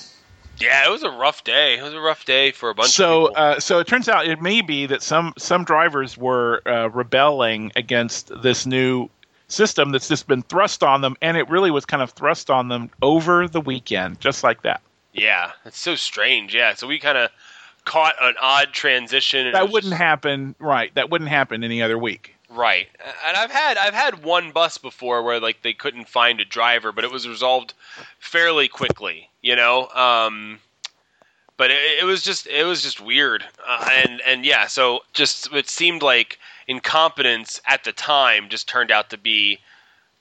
[0.60, 1.78] Yeah, it was a rough day.
[1.78, 3.44] It was a rough day for a bunch so, of people.
[3.44, 7.74] uh, so it turns out it may be that some some drivers were uh, rebelling
[7.76, 9.10] against this new
[9.47, 12.67] system that's just been thrust on them, and it really was kind of thrust on
[12.67, 14.81] them over the weekend, just like that.
[15.13, 16.53] yeah, it's so strange.
[16.55, 17.30] Yeah, so we kind of
[17.85, 19.51] caught an odd transition.
[19.51, 20.93] That wouldn't just- happen, right?
[20.95, 22.31] That wouldn't happen any other week.
[22.49, 22.88] Right,
[23.27, 26.91] and I've had I've had one bus before where like they couldn't find a driver,
[26.91, 27.73] but it was resolved
[28.19, 29.30] fairly quickly.
[29.41, 30.59] You know, um,
[31.57, 35.51] but it, it was just it was just weird, uh, and and yeah, so just
[35.53, 36.38] it seemed like
[36.68, 39.60] incompetence at the time just turned out to be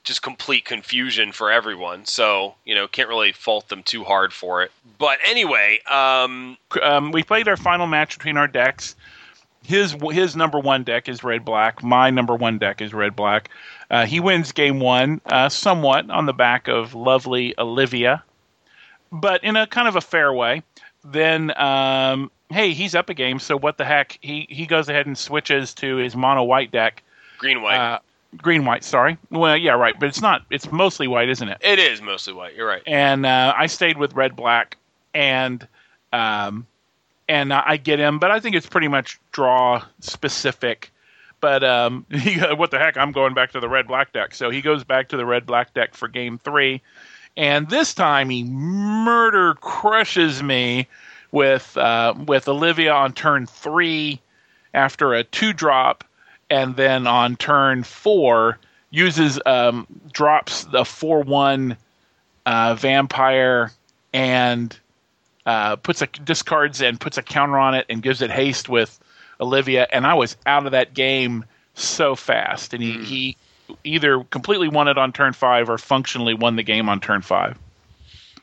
[0.03, 2.05] just complete confusion for everyone.
[2.05, 4.71] So you know, can't really fault them too hard for it.
[4.97, 8.95] But anyway, um, um, we played our final match between our decks.
[9.63, 11.83] His his number one deck is red black.
[11.83, 13.49] My number one deck is red black.
[13.89, 18.23] Uh, he wins game one, uh, somewhat on the back of lovely Olivia,
[19.11, 20.61] but in a kind of a fair way.
[21.03, 24.17] Then, um, hey, he's up a game, so what the heck?
[24.21, 27.03] He he goes ahead and switches to his mono white deck.
[27.37, 27.77] green white.
[27.77, 27.99] Uh,
[28.37, 29.17] green white, sorry.
[29.31, 30.43] Well, yeah, right, but it's not.
[30.49, 31.57] It's mostly white, isn't it?
[31.61, 32.55] it is mostly white.
[32.55, 32.83] You're right.
[32.85, 34.77] and uh, I stayed with red black,
[35.13, 35.67] and
[36.13, 36.67] um,
[37.27, 40.91] and I get him, but I think it's pretty much draw specific.
[41.41, 42.97] But um, he, what the heck?
[42.97, 44.33] I'm going back to the red black deck.
[44.33, 46.81] So he goes back to the red black deck for game three,
[47.35, 50.87] and this time he murder crushes me
[51.31, 54.19] with uh, with Olivia on turn three
[54.73, 56.03] after a two drop,
[56.49, 58.57] and then on turn four
[58.91, 61.77] uses um, drops the four one
[62.45, 63.71] uh, vampire
[64.13, 64.77] and
[65.45, 68.99] uh, puts a discards and puts a counter on it and gives it haste with
[69.39, 73.37] Olivia, and I was out of that game so fast, and he, he
[73.83, 77.57] either completely won it on turn five or functionally won the game on turn five.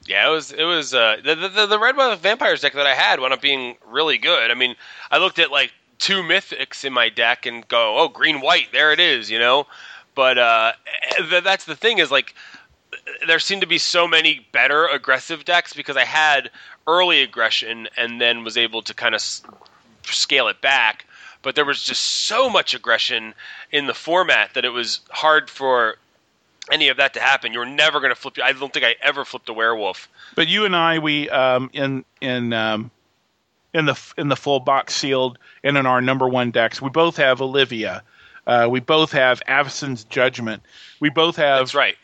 [0.07, 2.95] Yeah, it was it was uh, the, the the red White vampires deck that I
[2.95, 4.51] had wound up being really good.
[4.51, 4.75] I mean,
[5.11, 8.93] I looked at like two mythics in my deck and go, oh, green white, there
[8.93, 9.67] it is, you know.
[10.15, 10.73] But uh,
[11.17, 12.35] th- that's the thing is like
[13.27, 16.51] there seemed to be so many better aggressive decks because I had
[16.87, 19.43] early aggression and then was able to kind of s-
[20.05, 21.07] scale it back.
[21.43, 23.35] But there was just so much aggression
[23.71, 25.97] in the format that it was hard for
[26.71, 27.53] any of that to happen.
[27.53, 28.39] You're never going to flip.
[28.43, 30.09] I don't think I ever flipped a werewolf.
[30.35, 32.91] But you and I, we um, in in um,
[33.75, 37.17] in the in the full box sealed and in our number one decks, we both
[37.17, 38.03] have Olivia.
[38.47, 40.63] Uh, we both have Avacyn's Judgment.
[41.01, 41.97] We both have That's right.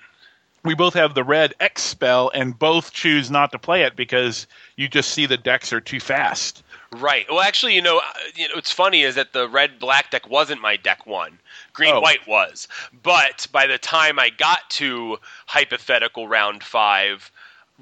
[0.64, 4.47] we both have the red X spell, and both choose not to play it because
[4.76, 6.62] you just see the decks are too fast.
[6.93, 7.26] Right.
[7.28, 8.02] Well, actually, you know, uh,
[8.35, 11.39] you know, what's funny is that the red black deck wasn't my deck one.
[11.78, 12.00] Green Oh.
[12.00, 12.66] white was.
[13.05, 17.30] But by the time I got to hypothetical round five,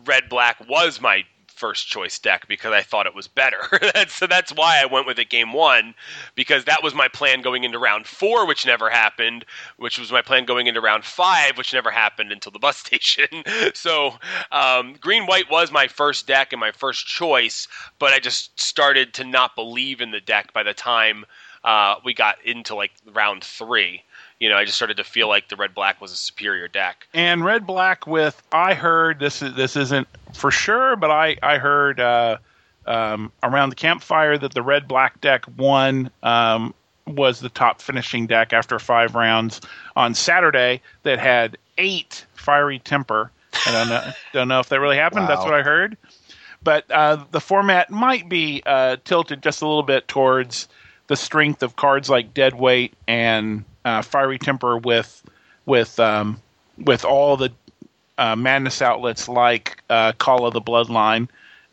[0.05, 3.59] red black was my first choice deck because I thought it was better.
[4.09, 5.94] So that's why I went with it game one
[6.35, 9.44] because that was my plan going into round four, which never happened,
[9.78, 13.27] which was my plan going into round five, which never happened until the bus station.
[13.73, 14.14] so
[14.52, 17.66] um, green white was my first deck and my first choice,
[17.98, 21.24] but I just started to not believe in the deck by the time
[21.67, 24.03] uh, we got into like round three.
[24.39, 27.09] You know, I just started to feel like the red black was a superior deck.
[27.13, 31.59] And red black with I heard this is this isn't for sure, but I I
[31.59, 32.39] heard uh,
[32.87, 36.73] um, around the campfire that the red black deck won um,
[37.07, 39.61] was the top finishing deck after five rounds
[39.97, 43.33] on Saturday that had eight fiery temper.
[43.67, 45.29] I don't know don't know if that really happened.
[45.29, 45.97] That's what I heard.
[46.63, 50.69] But uh, the format might be uh, tilted just a little bit towards
[51.09, 55.23] the strength of cards like Deadweight and uh, Fiery Temper with
[55.65, 56.41] with um,
[56.78, 57.53] with all the
[58.19, 61.28] uh, madness outlets like uh, Call of the Bloodline.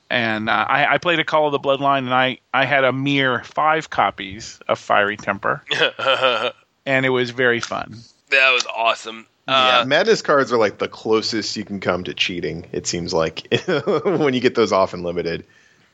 [0.09, 2.91] And uh, I, I played a Call of the Bloodline, and I, I had a
[2.93, 5.63] mere five copies of Fiery Temper,
[6.85, 7.95] and it was very fun.
[8.29, 9.25] That was awesome.
[9.47, 12.65] yeah, Uh, madness cards are like the closest you can come to cheating.
[12.71, 13.47] It seems like
[14.03, 15.45] when you get those off and limited.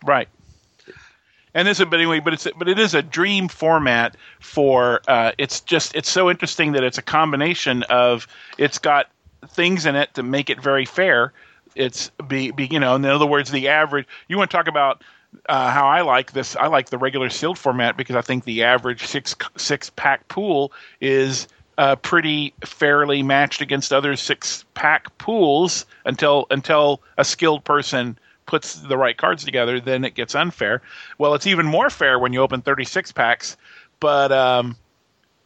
[0.04, 0.28] Right.
[1.54, 5.02] And this, is but anyway, but it's but it is a dream format for.
[5.08, 8.28] Uh, it's just it's so interesting that it's a combination of
[8.58, 9.10] it's got
[9.48, 11.34] things in it to make it very fair.
[11.76, 14.08] It's be, be you know in other words the average.
[14.28, 15.04] You want to talk about
[15.48, 16.56] uh, how I like this?
[16.56, 20.72] I like the regular sealed format because I think the average six six pack pool
[21.02, 21.48] is
[21.78, 28.18] uh, pretty fairly matched against other six pack pools until until a skilled person
[28.50, 30.82] puts the right cards together, then it gets unfair.
[31.20, 33.56] Well, it's even more fair when you open 36 packs,
[34.00, 34.76] but um,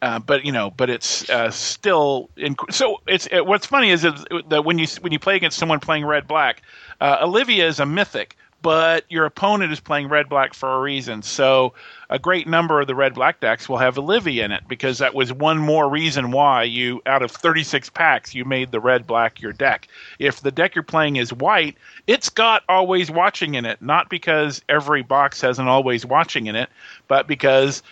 [0.00, 3.02] uh, but you know, but it's uh, still in, so.
[3.06, 6.26] It's it, what's funny is that when you when you play against someone playing red
[6.26, 6.62] black,
[7.02, 11.20] uh, Olivia is a mythic, but your opponent is playing red black for a reason.
[11.20, 11.74] So
[12.08, 15.14] a great number of the red black decks will have Olivia in it because that
[15.14, 19.42] was one more reason why you out of 36 packs you made the red black
[19.42, 19.86] your deck.
[20.18, 21.76] If the deck you're playing is white,
[22.06, 26.56] it's got always watching in it, not because every box has an always watching in
[26.56, 26.70] it,
[27.06, 27.82] but because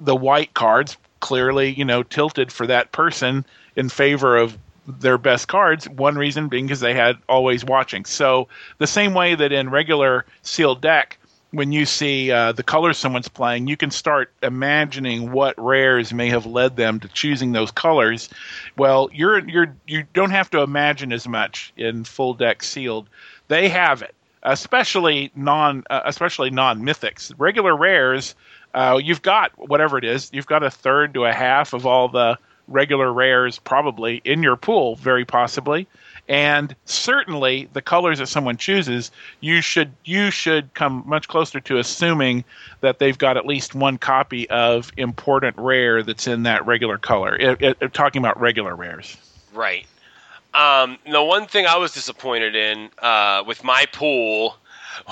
[0.00, 3.44] the white cards clearly, you know, tilted for that person
[3.74, 4.56] in favor of
[4.86, 5.88] their best cards.
[5.88, 8.04] One reason being because they had always watching.
[8.04, 8.48] So
[8.78, 11.18] the same way that in regular sealed deck,
[11.52, 16.28] when you see uh, the colors someone's playing, you can start imagining what rares may
[16.30, 18.28] have led them to choosing those colors.
[18.76, 23.08] Well, you're you're you don't have to imagine as much in full deck sealed.
[23.48, 27.32] They have it, especially non uh, especially non mythics.
[27.36, 28.34] Regular rares,
[28.72, 32.08] uh, you've got whatever it is, you've got a third to a half of all
[32.08, 32.38] the
[32.68, 35.86] regular rares probably in your pool, very possibly.
[36.28, 39.10] And certainly the colors that someone chooses
[39.40, 42.44] you should you should come much closer to assuming
[42.80, 47.36] that they've got at least one copy of important rare that's in that regular color.
[47.36, 49.16] It, it, talking about regular rares.
[49.52, 49.86] Right.
[50.54, 54.56] Um, the one thing i was disappointed in uh, with my pool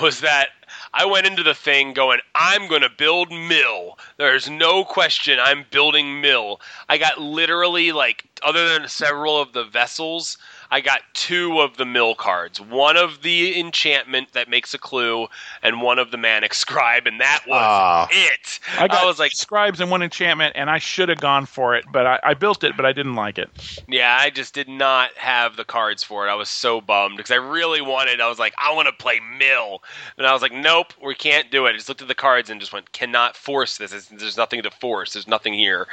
[0.01, 0.49] was that
[0.93, 3.97] I went into the thing going, I'm going to build mill.
[4.17, 6.59] There's no question I'm building mill.
[6.89, 10.37] I got literally like, other than several of the vessels,
[10.71, 12.61] I got two of the mill cards.
[12.61, 15.27] One of the enchantment that makes a clue,
[15.61, 18.59] and one of the manic scribe, and that was uh, it.
[18.77, 21.83] I, I, was like scribes and one enchantment, and I should have gone for it,
[21.91, 23.49] but I, I, built it, but I didn't like it.
[23.89, 26.31] Yeah, I just did not have the cards for it.
[26.31, 28.21] I was so bummed because I really wanted.
[28.21, 29.83] I was like, I want to play mill,
[30.17, 31.71] and I was like, nope, we can't do it.
[31.71, 33.91] I just looked at the cards and just went, cannot force this.
[34.09, 35.13] There's nothing to force.
[35.13, 35.87] There's nothing here.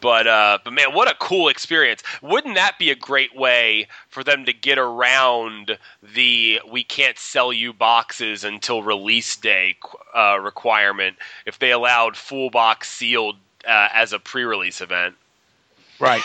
[0.00, 2.02] But uh, but man, what a cool experience!
[2.20, 5.78] Wouldn't that be a great way for them to get around
[6.14, 9.76] the we can't sell you boxes until release day
[10.14, 11.16] uh, requirement
[11.46, 13.36] if they allowed full box sealed
[13.66, 15.14] uh, as a pre-release event.
[16.00, 16.22] Right.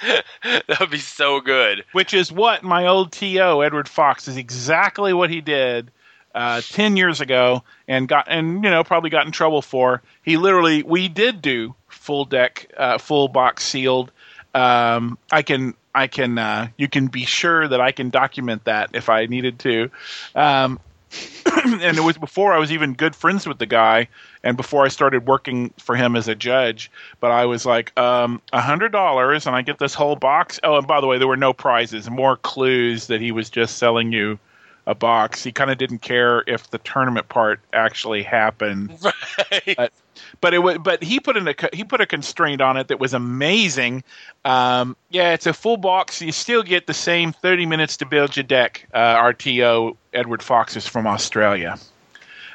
[0.42, 1.84] that would be so good.
[1.92, 5.90] Which is what my old TO Edward Fox is exactly what he did
[6.34, 10.02] uh, ten years ago, and got and you know probably got in trouble for.
[10.22, 14.12] He literally we did do full deck, uh, full box sealed.
[14.54, 18.90] Um, I can I can uh, you can be sure that I can document that
[18.94, 19.90] if I needed to.
[20.34, 20.80] Um,
[21.64, 24.08] and it was before I was even good friends with the guy,
[24.42, 26.90] and before I started working for him as a judge.
[27.20, 30.60] But I was like, um, a hundred dollars, and I get this whole box.
[30.62, 33.78] Oh, and by the way, there were no prizes, more clues that he was just
[33.78, 34.38] selling you
[34.86, 35.44] a box.
[35.44, 38.98] He kind of didn't care if the tournament part actually happened.
[39.50, 39.76] Right.
[39.76, 39.92] But,
[40.40, 43.00] but it was, but he put in a he put a constraint on it that
[43.00, 44.02] was amazing.
[44.44, 46.20] Um, yeah, it's a full box.
[46.20, 48.88] You still get the same thirty minutes to build your deck.
[48.92, 51.78] Uh, RTO Edward Fox is from Australia.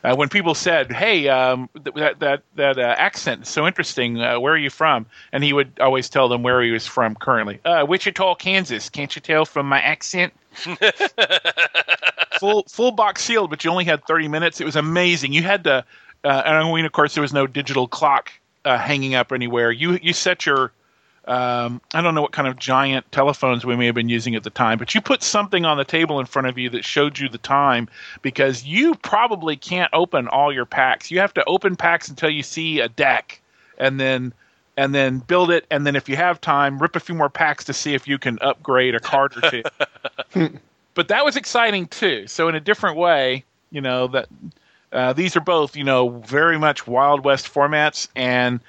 [0.04, 4.20] Uh, when people said, "Hey, um, that that that uh, accent is so interesting.
[4.20, 7.16] Uh, where are you from?" and he would always tell them where he was from
[7.16, 7.60] currently.
[7.64, 8.90] Uh, Wichita, Kansas.
[8.90, 10.34] Can't you tell from my accent?
[12.40, 14.60] full full box sealed, but you only had thirty minutes.
[14.60, 15.32] It was amazing.
[15.32, 15.86] You had to
[16.24, 18.32] uh, and I mean, of course, there was no digital clock
[18.66, 19.72] uh, hanging up anywhere.
[19.72, 20.72] You you set your
[21.26, 24.44] um, I don't know what kind of giant telephones we may have been using at
[24.44, 27.18] the time, but you put something on the table in front of you that showed
[27.18, 27.88] you the time
[28.22, 31.12] because you probably can't open all your packs.
[31.12, 33.42] You have to open packs until you see a deck,
[33.78, 34.34] and then
[34.76, 37.64] and then build it, and then if you have time, rip a few more packs
[37.66, 39.64] to see if you can upgrade a card or two.
[40.94, 42.28] but that was exciting too.
[42.28, 44.28] So in a different way, you know that
[44.94, 48.60] uh, these are both, you know, very much Wild West formats, and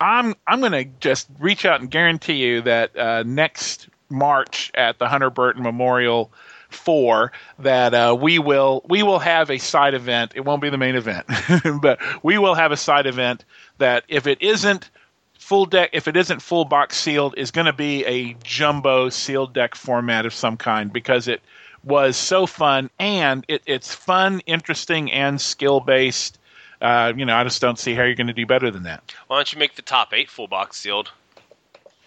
[0.00, 4.98] I'm I'm going to just reach out and guarantee you that uh, next March at
[4.98, 6.32] the Hunter Burton Memorial
[6.70, 7.30] Four
[7.60, 10.32] that uh, we will we will have a side event.
[10.34, 11.26] It won't be the main event,
[11.80, 13.44] but we will have a side event
[13.78, 14.90] that if it isn't
[15.38, 19.52] full deck, if it isn't full box sealed, is going to be a jumbo sealed
[19.52, 21.42] deck format of some kind because it
[21.84, 26.38] was so fun, and it, it's fun, interesting, and skill based.
[26.80, 29.14] Uh, you know, I just don't see how you're going to do better than that.
[29.26, 31.10] Why don't you make the top eight full box sealed?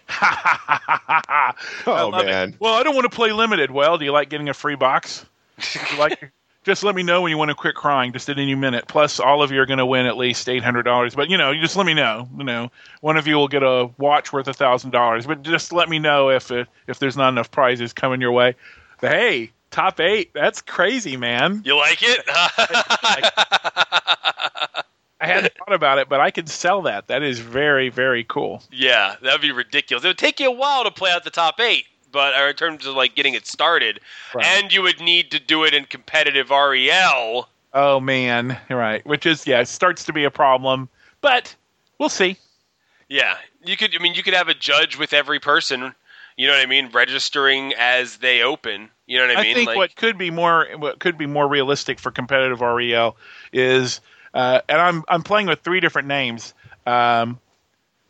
[1.86, 2.50] oh man!
[2.50, 2.56] It.
[2.60, 3.72] Well, I don't want to play limited.
[3.72, 5.26] Well, do you like getting a free box?
[5.98, 6.32] like,
[6.64, 8.88] just let me know when you want to quit crying, just at any minute.
[8.88, 11.14] Plus, all of you are going to win at least eight hundred dollars.
[11.14, 12.30] But you know, you just let me know.
[12.38, 12.72] You know,
[13.02, 15.26] one of you will get a watch worth a thousand dollars.
[15.26, 18.56] But just let me know if it, if there's not enough prizes coming your way.
[19.02, 20.34] But hey, top eight.
[20.34, 21.62] That's crazy, man.
[21.66, 22.24] You like it?
[25.20, 27.08] I hadn't thought about it, but I could sell that.
[27.08, 28.62] That is very, very cool.
[28.72, 30.04] Yeah, that'd be ridiculous.
[30.04, 32.86] It would take you a while to play out the top eight, but in terms
[32.86, 34.00] of like getting it started,
[34.34, 34.46] right.
[34.46, 37.50] and you would need to do it in competitive REL.
[37.74, 39.06] Oh man, right.
[39.06, 40.88] Which is yeah, starts to be a problem,
[41.22, 41.56] but
[42.00, 42.38] we'll see.
[43.10, 43.96] Yeah, you could.
[43.96, 45.94] I mean, you could have a judge with every person.
[46.38, 46.90] You know what I mean?
[46.94, 48.90] Registering as they open.
[49.08, 49.52] You know what I mean?
[49.52, 53.18] I think like, what could be more what could be more realistic for competitive REL
[53.52, 54.02] is,
[54.34, 56.54] uh, and I'm I'm playing with three different names.
[56.86, 57.40] Um,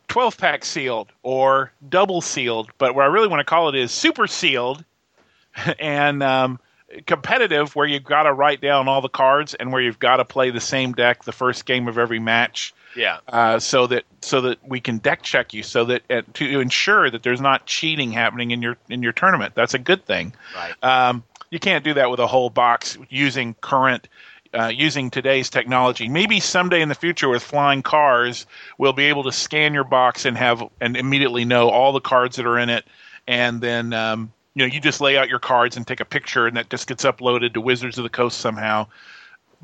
[0.08, 3.92] 12 pack sealed or double sealed, but what I really want to call it is
[3.92, 4.84] super sealed
[5.78, 6.60] and um,
[7.06, 10.24] competitive, where you've got to write down all the cards and where you've got to
[10.24, 12.74] play the same deck the first game of every match.
[12.96, 13.18] Yeah.
[13.28, 17.10] Uh, so that so that we can deck check you, so that uh, to ensure
[17.10, 19.54] that there's not cheating happening in your in your tournament.
[19.54, 20.32] That's a good thing.
[20.54, 20.74] Right.
[20.82, 24.08] Um, you can't do that with a whole box using current
[24.54, 26.08] uh, using today's technology.
[26.08, 28.46] Maybe someday in the future with flying cars,
[28.78, 32.36] we'll be able to scan your box and have and immediately know all the cards
[32.36, 32.84] that are in it,
[33.26, 36.46] and then um, you know you just lay out your cards and take a picture,
[36.46, 38.86] and that just gets uploaded to Wizards of the Coast somehow.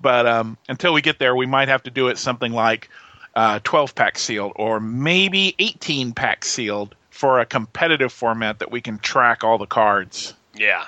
[0.00, 2.88] But um, until we get there, we might have to do it something like
[3.36, 8.80] uh, 12 pack sealed or maybe 18 pack sealed for a competitive format that we
[8.80, 10.34] can track all the cards.
[10.54, 10.84] Yeah.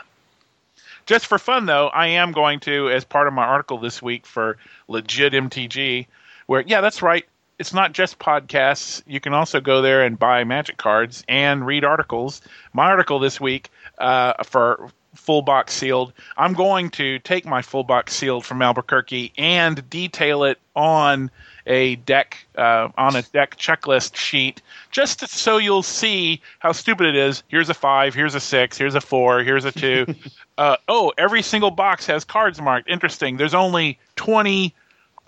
[1.06, 4.26] Just for fun, though, I am going to, as part of my article this week
[4.26, 4.58] for
[4.88, 6.06] Legit MTG,
[6.46, 7.24] where, yeah, that's right.
[7.60, 9.02] It's not just podcasts.
[9.06, 12.42] You can also go there and buy magic cards and read articles.
[12.72, 17.84] My article this week uh, for full box sealed, I'm going to take my full
[17.84, 21.30] box sealed from Albuquerque and detail it on
[21.66, 27.06] a deck uh, on a deck checklist sheet just to, so you'll see how stupid
[27.06, 27.42] it is.
[27.48, 30.06] Here's a five, here's a six, here's a four, here's a two.
[30.58, 32.88] uh, oh, every single box has cards marked.
[32.88, 33.36] Interesting.
[33.36, 34.74] There's only 20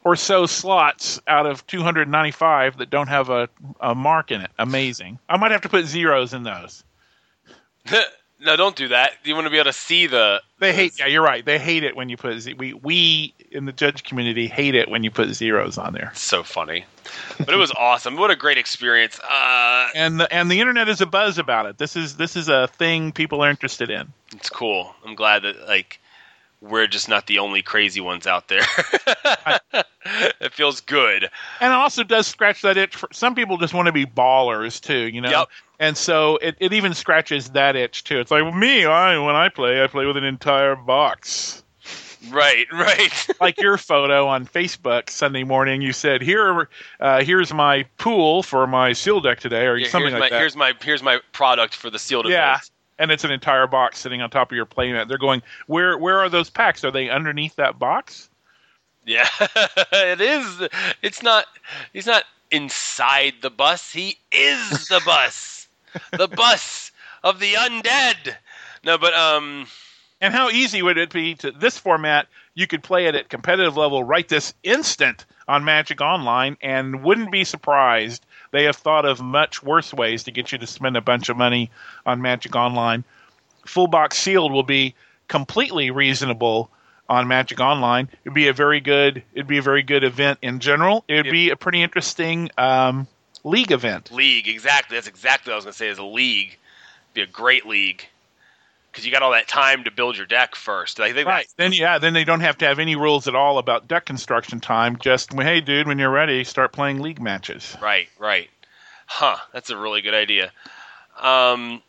[0.05, 3.49] or so slots out of 295 that don't have a,
[3.81, 4.51] a mark in it.
[4.59, 5.19] Amazing.
[5.29, 6.85] I might have to put zeros in those.
[8.41, 9.13] no, don't do that.
[9.25, 10.41] You want to be able to see the.
[10.61, 10.99] They hate.
[10.99, 11.45] Yeah, you're right.
[11.45, 12.39] They hate it when you put.
[12.41, 16.11] Z- we we in the judge community hate it when you put zeros on there.
[16.15, 16.85] So funny,
[17.39, 18.17] but it was awesome.
[18.17, 19.19] What a great experience.
[19.21, 21.79] Uh, And the and the internet is a buzz about it.
[21.79, 24.13] This is this is a thing people are interested in.
[24.35, 24.95] it's cool.
[25.05, 26.01] I'm glad that like
[26.61, 28.63] we're just not the only crazy ones out there.
[30.41, 31.31] it feels good.
[31.61, 32.97] And it also does scratch that itch.
[32.97, 35.31] For, some people just want to be ballers too, you know.
[35.31, 35.49] Yep.
[35.79, 38.19] And so it, it even scratches that itch too.
[38.19, 41.63] It's like me, I when I play, I play with an entire box.
[42.31, 43.29] Right, right.
[43.41, 46.69] like your photo on Facebook Sunday morning, you said, "Here,
[46.99, 50.41] uh, here's my pool for my seal deck today," or Yeah, something like my that.
[50.41, 52.71] here's my here's my product for the sealed yeah, event.
[52.99, 55.09] And it's an entire box sitting on top of your playmat.
[55.09, 56.85] They're going, "Where, where are those packs?
[56.85, 58.29] Are they underneath that box?"
[59.05, 59.29] Yeah,
[59.93, 60.69] it is.
[61.03, 61.47] It's not.
[61.93, 63.93] He's not inside the bus.
[63.93, 65.69] He is the bus.
[66.13, 66.93] the bus
[67.25, 68.37] of the undead.
[68.85, 69.67] No, but um,
[70.21, 72.27] And how easy would it be to this format?
[72.55, 77.33] You could play it at competitive level right this instant on Magic Online, and wouldn't
[77.33, 78.25] be surprised.
[78.51, 81.37] They have thought of much worse ways to get you to spend a bunch of
[81.37, 81.71] money
[82.07, 83.05] on Magic Online.
[83.67, 84.95] Full box sealed will be
[85.29, 86.71] completely reasonable
[87.09, 88.09] on Magic Online.
[88.25, 89.23] It'd be a very good.
[89.35, 91.05] It'd be a very good event in general.
[91.09, 91.33] It would Yep.
[91.33, 93.07] be a pretty interesting um,
[93.45, 94.11] league event.
[94.13, 94.97] league exactly.
[94.97, 95.89] That's exactly what I was gonna say.
[95.89, 96.57] Is a league.
[97.15, 98.07] Be a great league
[98.99, 100.99] because you got all that time to build your deck first.
[100.99, 101.47] I think Right.
[101.57, 104.59] Then yeah, then they don't have to have any rules at all about deck construction
[104.59, 104.99] time.
[104.99, 107.77] Just hey, dude, when you're ready, start playing league matches.
[107.81, 108.51] Right, right.
[109.07, 110.51] Huh, that's a really good idea.
[111.17, 111.81] Um,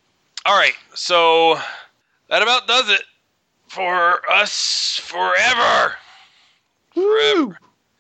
[0.46, 1.58] all right, so
[2.28, 3.02] that about does it
[3.68, 5.96] for us forever.
[6.96, 7.56] Woo!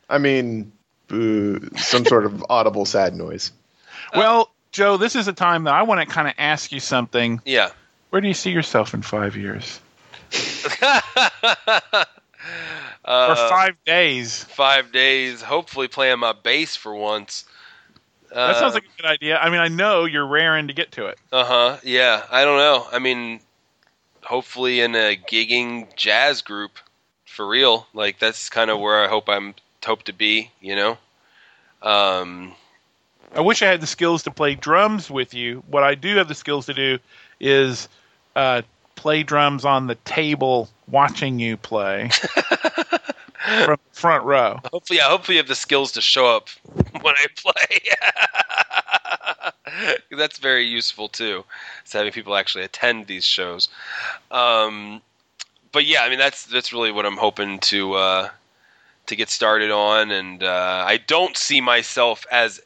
[0.07, 0.71] I mean,
[1.07, 3.51] boo, some sort of audible sad noise.
[4.15, 7.41] well, Joe, this is a time that I want to kind of ask you something.
[7.43, 7.71] Yeah.
[8.09, 9.79] Where do you see yourself in five years
[10.81, 12.05] uh,
[13.05, 14.43] or five days?
[14.43, 15.41] five days.
[15.41, 17.45] Hopefully, playing my bass for once.
[18.33, 19.37] That sounds like a good idea.
[19.39, 21.17] I mean, I know you're raring to get to it.
[21.31, 21.77] Uh huh.
[21.83, 22.23] Yeah.
[22.29, 22.87] I don't know.
[22.91, 23.39] I mean,
[24.23, 26.77] hopefully in a gigging jazz group,
[27.25, 27.87] for real.
[27.93, 30.51] Like that's kind of where I hope I'm hope to be.
[30.61, 30.97] You know.
[31.81, 32.53] Um.
[33.35, 35.63] I wish I had the skills to play drums with you.
[35.67, 36.97] What I do have the skills to do
[37.39, 37.87] is
[38.35, 38.61] uh,
[38.95, 42.09] play drums on the table, watching you play
[43.65, 44.59] from the front row.
[44.71, 46.49] Hopefully, yeah, hopefully you have the skills to show up
[47.01, 47.81] when I play.
[50.17, 51.45] That's very useful too.
[51.85, 53.69] Is having people actually attend these shows.
[54.31, 55.01] Um,
[55.71, 58.29] but yeah, I mean that's that's really what I'm hoping to uh,
[59.05, 62.59] to get started on, and uh, I don't see myself as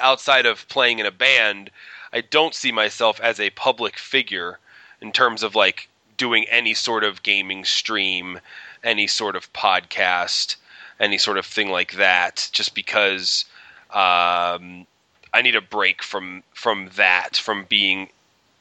[0.00, 1.70] outside of playing in a band.
[2.12, 4.58] I don't see myself as a public figure
[5.00, 8.40] in terms of like doing any sort of gaming stream,
[8.82, 10.56] any sort of podcast,
[11.00, 12.48] any sort of thing like that.
[12.52, 13.44] Just because
[13.90, 14.86] um,
[15.32, 18.08] I need a break from from that, from being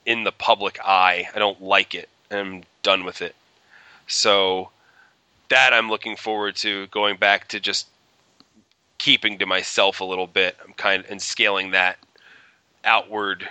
[0.05, 1.27] in the public eye.
[1.35, 2.09] I don't like it.
[2.31, 3.35] I'm done with it.
[4.07, 4.69] So
[5.49, 7.87] that I'm looking forward to going back to just
[8.97, 10.57] keeping to myself a little bit.
[10.65, 11.97] I'm kind of and scaling that
[12.83, 13.47] outward,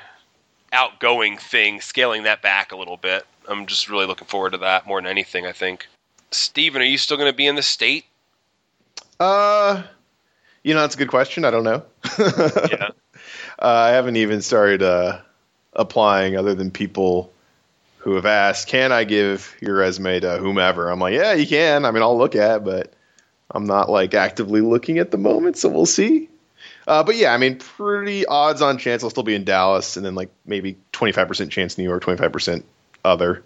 [0.72, 3.26] outgoing thing, scaling that back a little bit.
[3.48, 5.46] I'm just really looking forward to that more than anything.
[5.46, 5.86] I think.
[6.30, 8.04] Stephen, are you still going to be in the state?
[9.20, 9.82] Uh,
[10.62, 11.44] you know, that's a good question.
[11.44, 11.84] I don't know.
[12.70, 12.88] Yeah.
[13.58, 15.20] Uh, I haven't even started uh,
[15.72, 17.32] applying, other than people
[17.98, 21.86] who have asked, "Can I give your resume to whomever?" I'm like, "Yeah, you can.
[21.86, 22.92] I mean, I'll look at, but
[23.50, 26.28] I'm not like actively looking at the moment, so we'll see."
[26.86, 30.06] Uh, but yeah, I mean, pretty odds on chance I'll still be in Dallas, and
[30.06, 32.62] then like maybe 25% chance New York, 25%
[33.04, 33.42] other.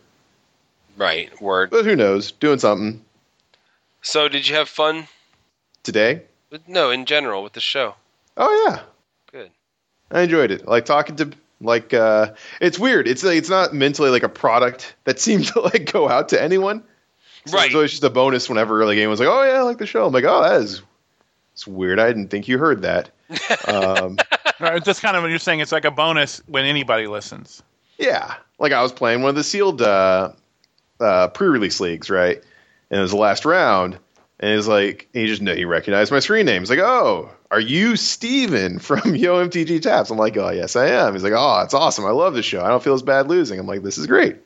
[0.96, 1.40] Right.
[1.40, 1.70] Word.
[1.70, 2.32] But who knows?
[2.32, 3.02] Doing something
[4.02, 5.06] So, did you have fun?
[5.82, 6.22] today.
[6.66, 7.94] No, in general with the show.
[8.36, 8.80] Oh yeah,
[9.32, 9.50] Good.
[10.10, 10.66] I enjoyed it.
[10.66, 11.30] Like talking to
[11.60, 13.06] like uh it's weird.
[13.08, 16.42] It's like, it's not mentally like a product that seems to like go out to
[16.42, 16.82] anyone.
[17.46, 17.66] So Right.
[17.66, 19.86] It's always just a bonus whenever like anyone was like, "Oh yeah, I like the
[19.86, 20.82] show." I'm like, "Oh, that is
[21.54, 21.98] it's weird.
[21.98, 23.10] I didn't think you heard that."
[23.66, 24.16] Um,
[24.62, 27.62] It's just kind of when you're saying it's like a bonus when anybody listens.
[27.98, 30.32] yeah, like I was playing one of the sealed uh,
[31.01, 32.36] uh, pre-release leagues, right?
[32.90, 33.98] And it was the last round,
[34.39, 36.61] and he's like, he just no he recognized my screen name.
[36.61, 40.89] He's like, "Oh, are you Stephen from Yo MTG Taps?" I'm like, "Oh, yes, I
[40.89, 42.05] am." He's like, "Oh, it's awesome.
[42.05, 42.62] I love this show.
[42.62, 44.36] I don't feel as bad losing." I'm like, "This is great."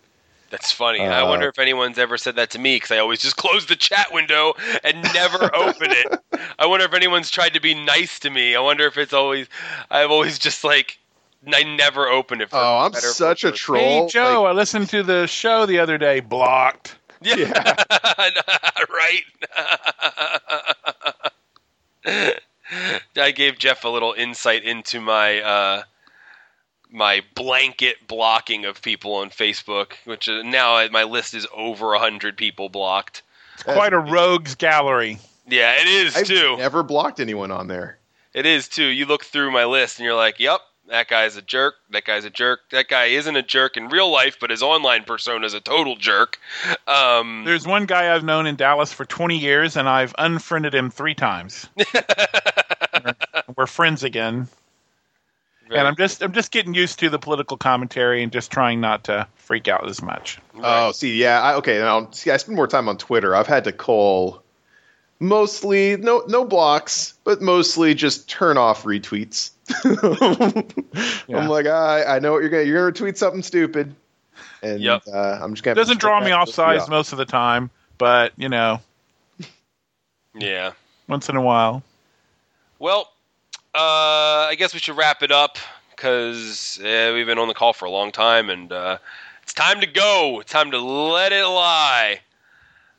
[0.55, 1.01] That's funny.
[1.01, 3.66] I Uh, wonder if anyone's ever said that to me because I always just close
[3.66, 4.55] the chat window
[4.85, 6.20] and never open it.
[6.60, 8.55] I wonder if anyone's tried to be nice to me.
[8.55, 9.48] I wonder if it's always.
[9.90, 11.01] I've always just like.
[11.52, 12.51] I never open it.
[12.51, 13.81] For Oh, I'm better or such a troll.
[14.06, 16.20] Hey Joe, I listened to the show the other day.
[16.20, 16.98] Blocked.
[17.20, 17.74] Yeah.
[18.94, 19.24] right.
[23.16, 25.82] I gave Jeff a little insight into my uh,
[26.94, 32.36] my blanket blocking of people on Facebook, which is, now my list is over hundred
[32.36, 33.22] people blocked.
[33.54, 35.18] It's quite a rogues gallery.
[35.46, 36.56] Yeah, it is I've too.
[36.56, 37.98] never blocked anyone on there.
[38.32, 38.86] It is too.
[38.86, 41.74] You look through my list and you're like, "Yep, that guy's a jerk.
[41.90, 42.60] That guy's a jerk.
[42.70, 45.96] That guy isn't a jerk in real life, but his online persona is a total
[45.96, 46.38] jerk."
[46.86, 50.90] Um, There's one guy I've known in Dallas for 20 years, and I've unfriended him
[50.90, 51.66] three times.
[51.76, 53.14] we're,
[53.56, 54.48] we're friends again,
[55.70, 59.05] and I'm just I'm just getting used to the political commentary and just trying not
[59.05, 60.39] to freak out as much.
[60.62, 61.78] Oh, see, yeah, I, okay.
[61.78, 63.35] Now, see, I spend more time on Twitter.
[63.35, 64.43] I've had to call
[65.20, 69.51] mostly no no blocks, but mostly just turn off retweets.
[71.27, 71.39] Yeah.
[71.39, 73.95] I'm like, I, I know what you're gonna you're gonna tweet something stupid,
[74.62, 75.05] and Yep.
[75.12, 75.73] uh, I'm just gonna.
[75.73, 78.81] It doesn't draw me off sides most of the time, but you know,
[80.35, 80.73] yeah.
[81.09, 81.82] once in a while.
[82.78, 83.11] Well,
[83.74, 85.59] uh, I guess we should wrap it up
[85.90, 88.98] because we've been on the call for a long time, and uh,
[89.42, 90.38] it's time to go.
[90.40, 92.20] It's time to let it lie.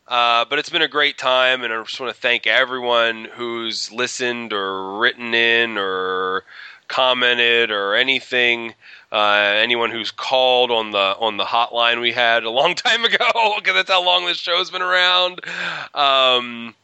[0.07, 3.91] Uh, but it's been a great time, and I just want to thank everyone who's
[3.91, 6.43] listened or written in or
[6.87, 8.75] commented or anything.
[9.11, 13.53] Uh, anyone who's called on the on the hotline we had a long time ago,
[13.55, 15.41] because that's how long this show's been around.
[15.93, 16.75] Um,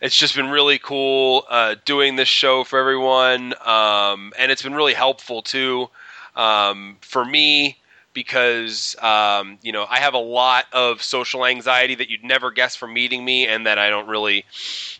[0.00, 4.74] it's just been really cool uh, doing this show for everyone, um, and it's been
[4.74, 5.88] really helpful too
[6.36, 7.76] um, for me
[8.12, 12.76] because um, you know I have a lot of social anxiety that you'd never guess
[12.76, 14.44] from meeting me, and that I don't really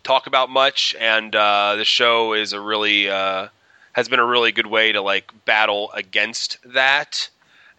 [0.03, 0.95] talk about much.
[1.01, 3.49] And uh, the show is a really uh,
[3.93, 7.29] has been a really good way to like battle against that,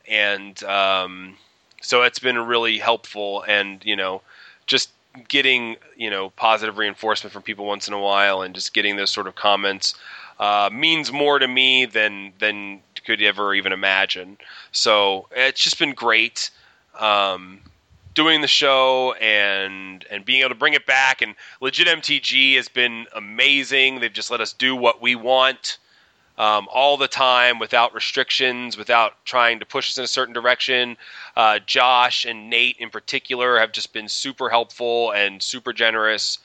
[0.08, 1.38] and um,
[1.82, 3.44] so it's been really helpful.
[3.48, 4.22] And you know,
[4.66, 4.90] just
[5.28, 9.12] getting you know positive reinforcement from people once in a while, and just getting those
[9.12, 9.96] sort of comments
[10.40, 14.38] uh, means more to me than than could ever even imagine.
[14.72, 16.52] So it's just been great
[17.00, 17.62] um,
[18.14, 21.22] doing the show and and being able to bring it back.
[21.22, 24.00] And legit MTG has been amazing.
[24.00, 25.78] They've just let us do what we want
[26.38, 30.98] um, all the time without restrictions, without trying to push us in a certain direction.
[31.36, 36.40] Uh, Josh and Nate in particular have just been super helpful and super generous,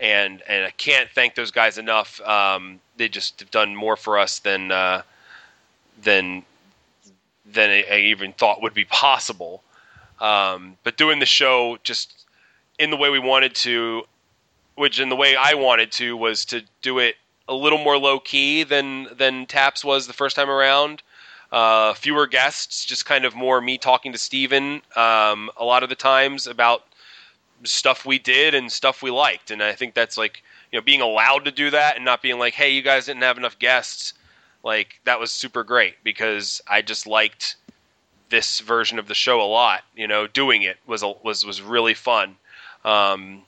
[0.00, 2.20] and and I can't thank those guys enough.
[2.22, 5.02] Um, they just have done more for us than uh,
[6.02, 6.44] than
[7.44, 9.62] than I I even thought would be possible.
[10.20, 12.26] Um, but doing the show just
[12.78, 14.04] in the way we wanted to,
[14.76, 17.16] which in the way I wanted to, was to do it
[17.48, 21.02] a little more low key than than Taps was the first time around.
[21.50, 25.90] Uh, fewer guests, just kind of more me talking to Stephen um, a lot of
[25.90, 26.84] the times about
[27.64, 29.50] stuff we did and stuff we liked.
[29.50, 32.38] And I think that's like, you know, being allowed to do that and not being
[32.38, 34.14] like, hey, you guys didn't have enough guests.
[34.62, 37.56] Like, that was super great because I just liked
[38.30, 39.82] this version of the show a lot.
[39.94, 42.36] You know, doing it was, a, was, was really fun.
[42.82, 43.42] Um,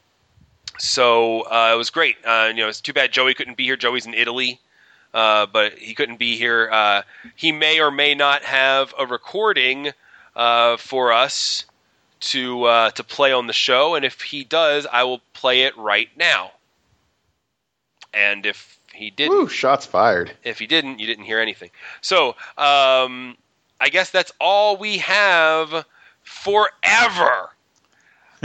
[0.78, 2.16] so uh, it was great.
[2.24, 3.76] Uh, you know, it's too bad Joey couldn't be here.
[3.76, 4.60] Joey's in Italy.
[5.14, 6.68] uh, but he couldn't be here.
[6.72, 7.02] Uh,
[7.36, 9.92] he may or may not have a recording
[10.34, 11.64] uh, for us
[12.18, 15.76] to uh, to play on the show, and if he does, I will play it
[15.76, 16.50] right now.
[18.12, 20.32] And if he didn't, Woo, shots fired.
[20.44, 21.70] if he didn't, you didn't hear anything.
[22.00, 23.36] So um,
[23.80, 25.84] I guess that's all we have
[26.22, 27.50] forever.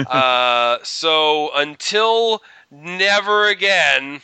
[0.07, 4.21] Uh, so until never again,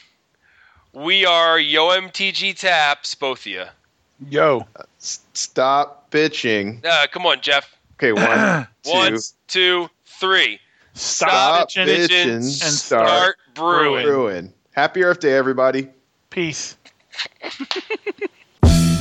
[0.93, 3.64] we are Yo MTG Taps, both of you.
[4.30, 4.65] Yo.
[4.99, 6.84] S- stop bitching.
[6.85, 7.76] Uh, come on, Jeff.
[7.95, 9.19] Okay, one, One, two.
[9.47, 10.60] two, three.
[10.93, 14.06] Stop, Stop bitching bitching and start Start brewing.
[14.07, 14.53] Ruin.
[14.72, 15.89] Happy Earth Day, everybody.
[16.30, 16.77] Peace.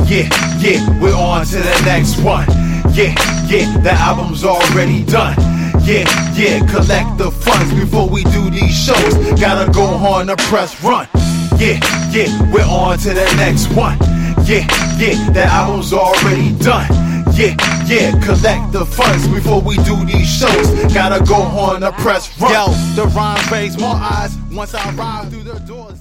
[0.07, 0.29] Yeah,
[0.59, 2.47] yeah, we're on to the next one.
[2.93, 3.15] Yeah,
[3.49, 5.35] yeah, the album's already done.
[5.85, 9.15] Yeah, yeah, collect the funds before we do these shows.
[9.39, 11.07] Gotta go on a press run.
[11.59, 11.79] Yeah,
[12.11, 13.99] yeah, we're on to the next one.
[14.47, 14.65] Yeah,
[14.97, 16.89] yeah, that album's already done.
[17.35, 17.55] Yeah,
[17.87, 20.95] yeah, collect the funds before we do these shows.
[20.95, 22.53] Gotta go on a press run.
[22.53, 25.94] Yo, the rhyme raise more eyes once I ride through the doors.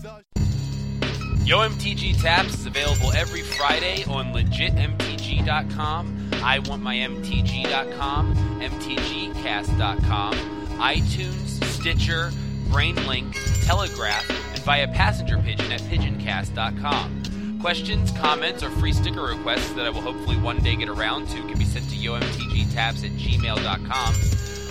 [1.45, 10.34] Yo MTG Taps is available every Friday on legitmtg.com, iwantmymtg.com, mtgcast.com,
[10.78, 12.32] iTunes, Stitcher,
[12.70, 17.60] BrainLink, Telegraph, and via passenger pigeon at pigeoncast.com.
[17.60, 21.40] Questions, comments, or free sticker requests that I will hopefully one day get around to
[21.40, 24.14] can be sent to yomtgtaps at gmail.com.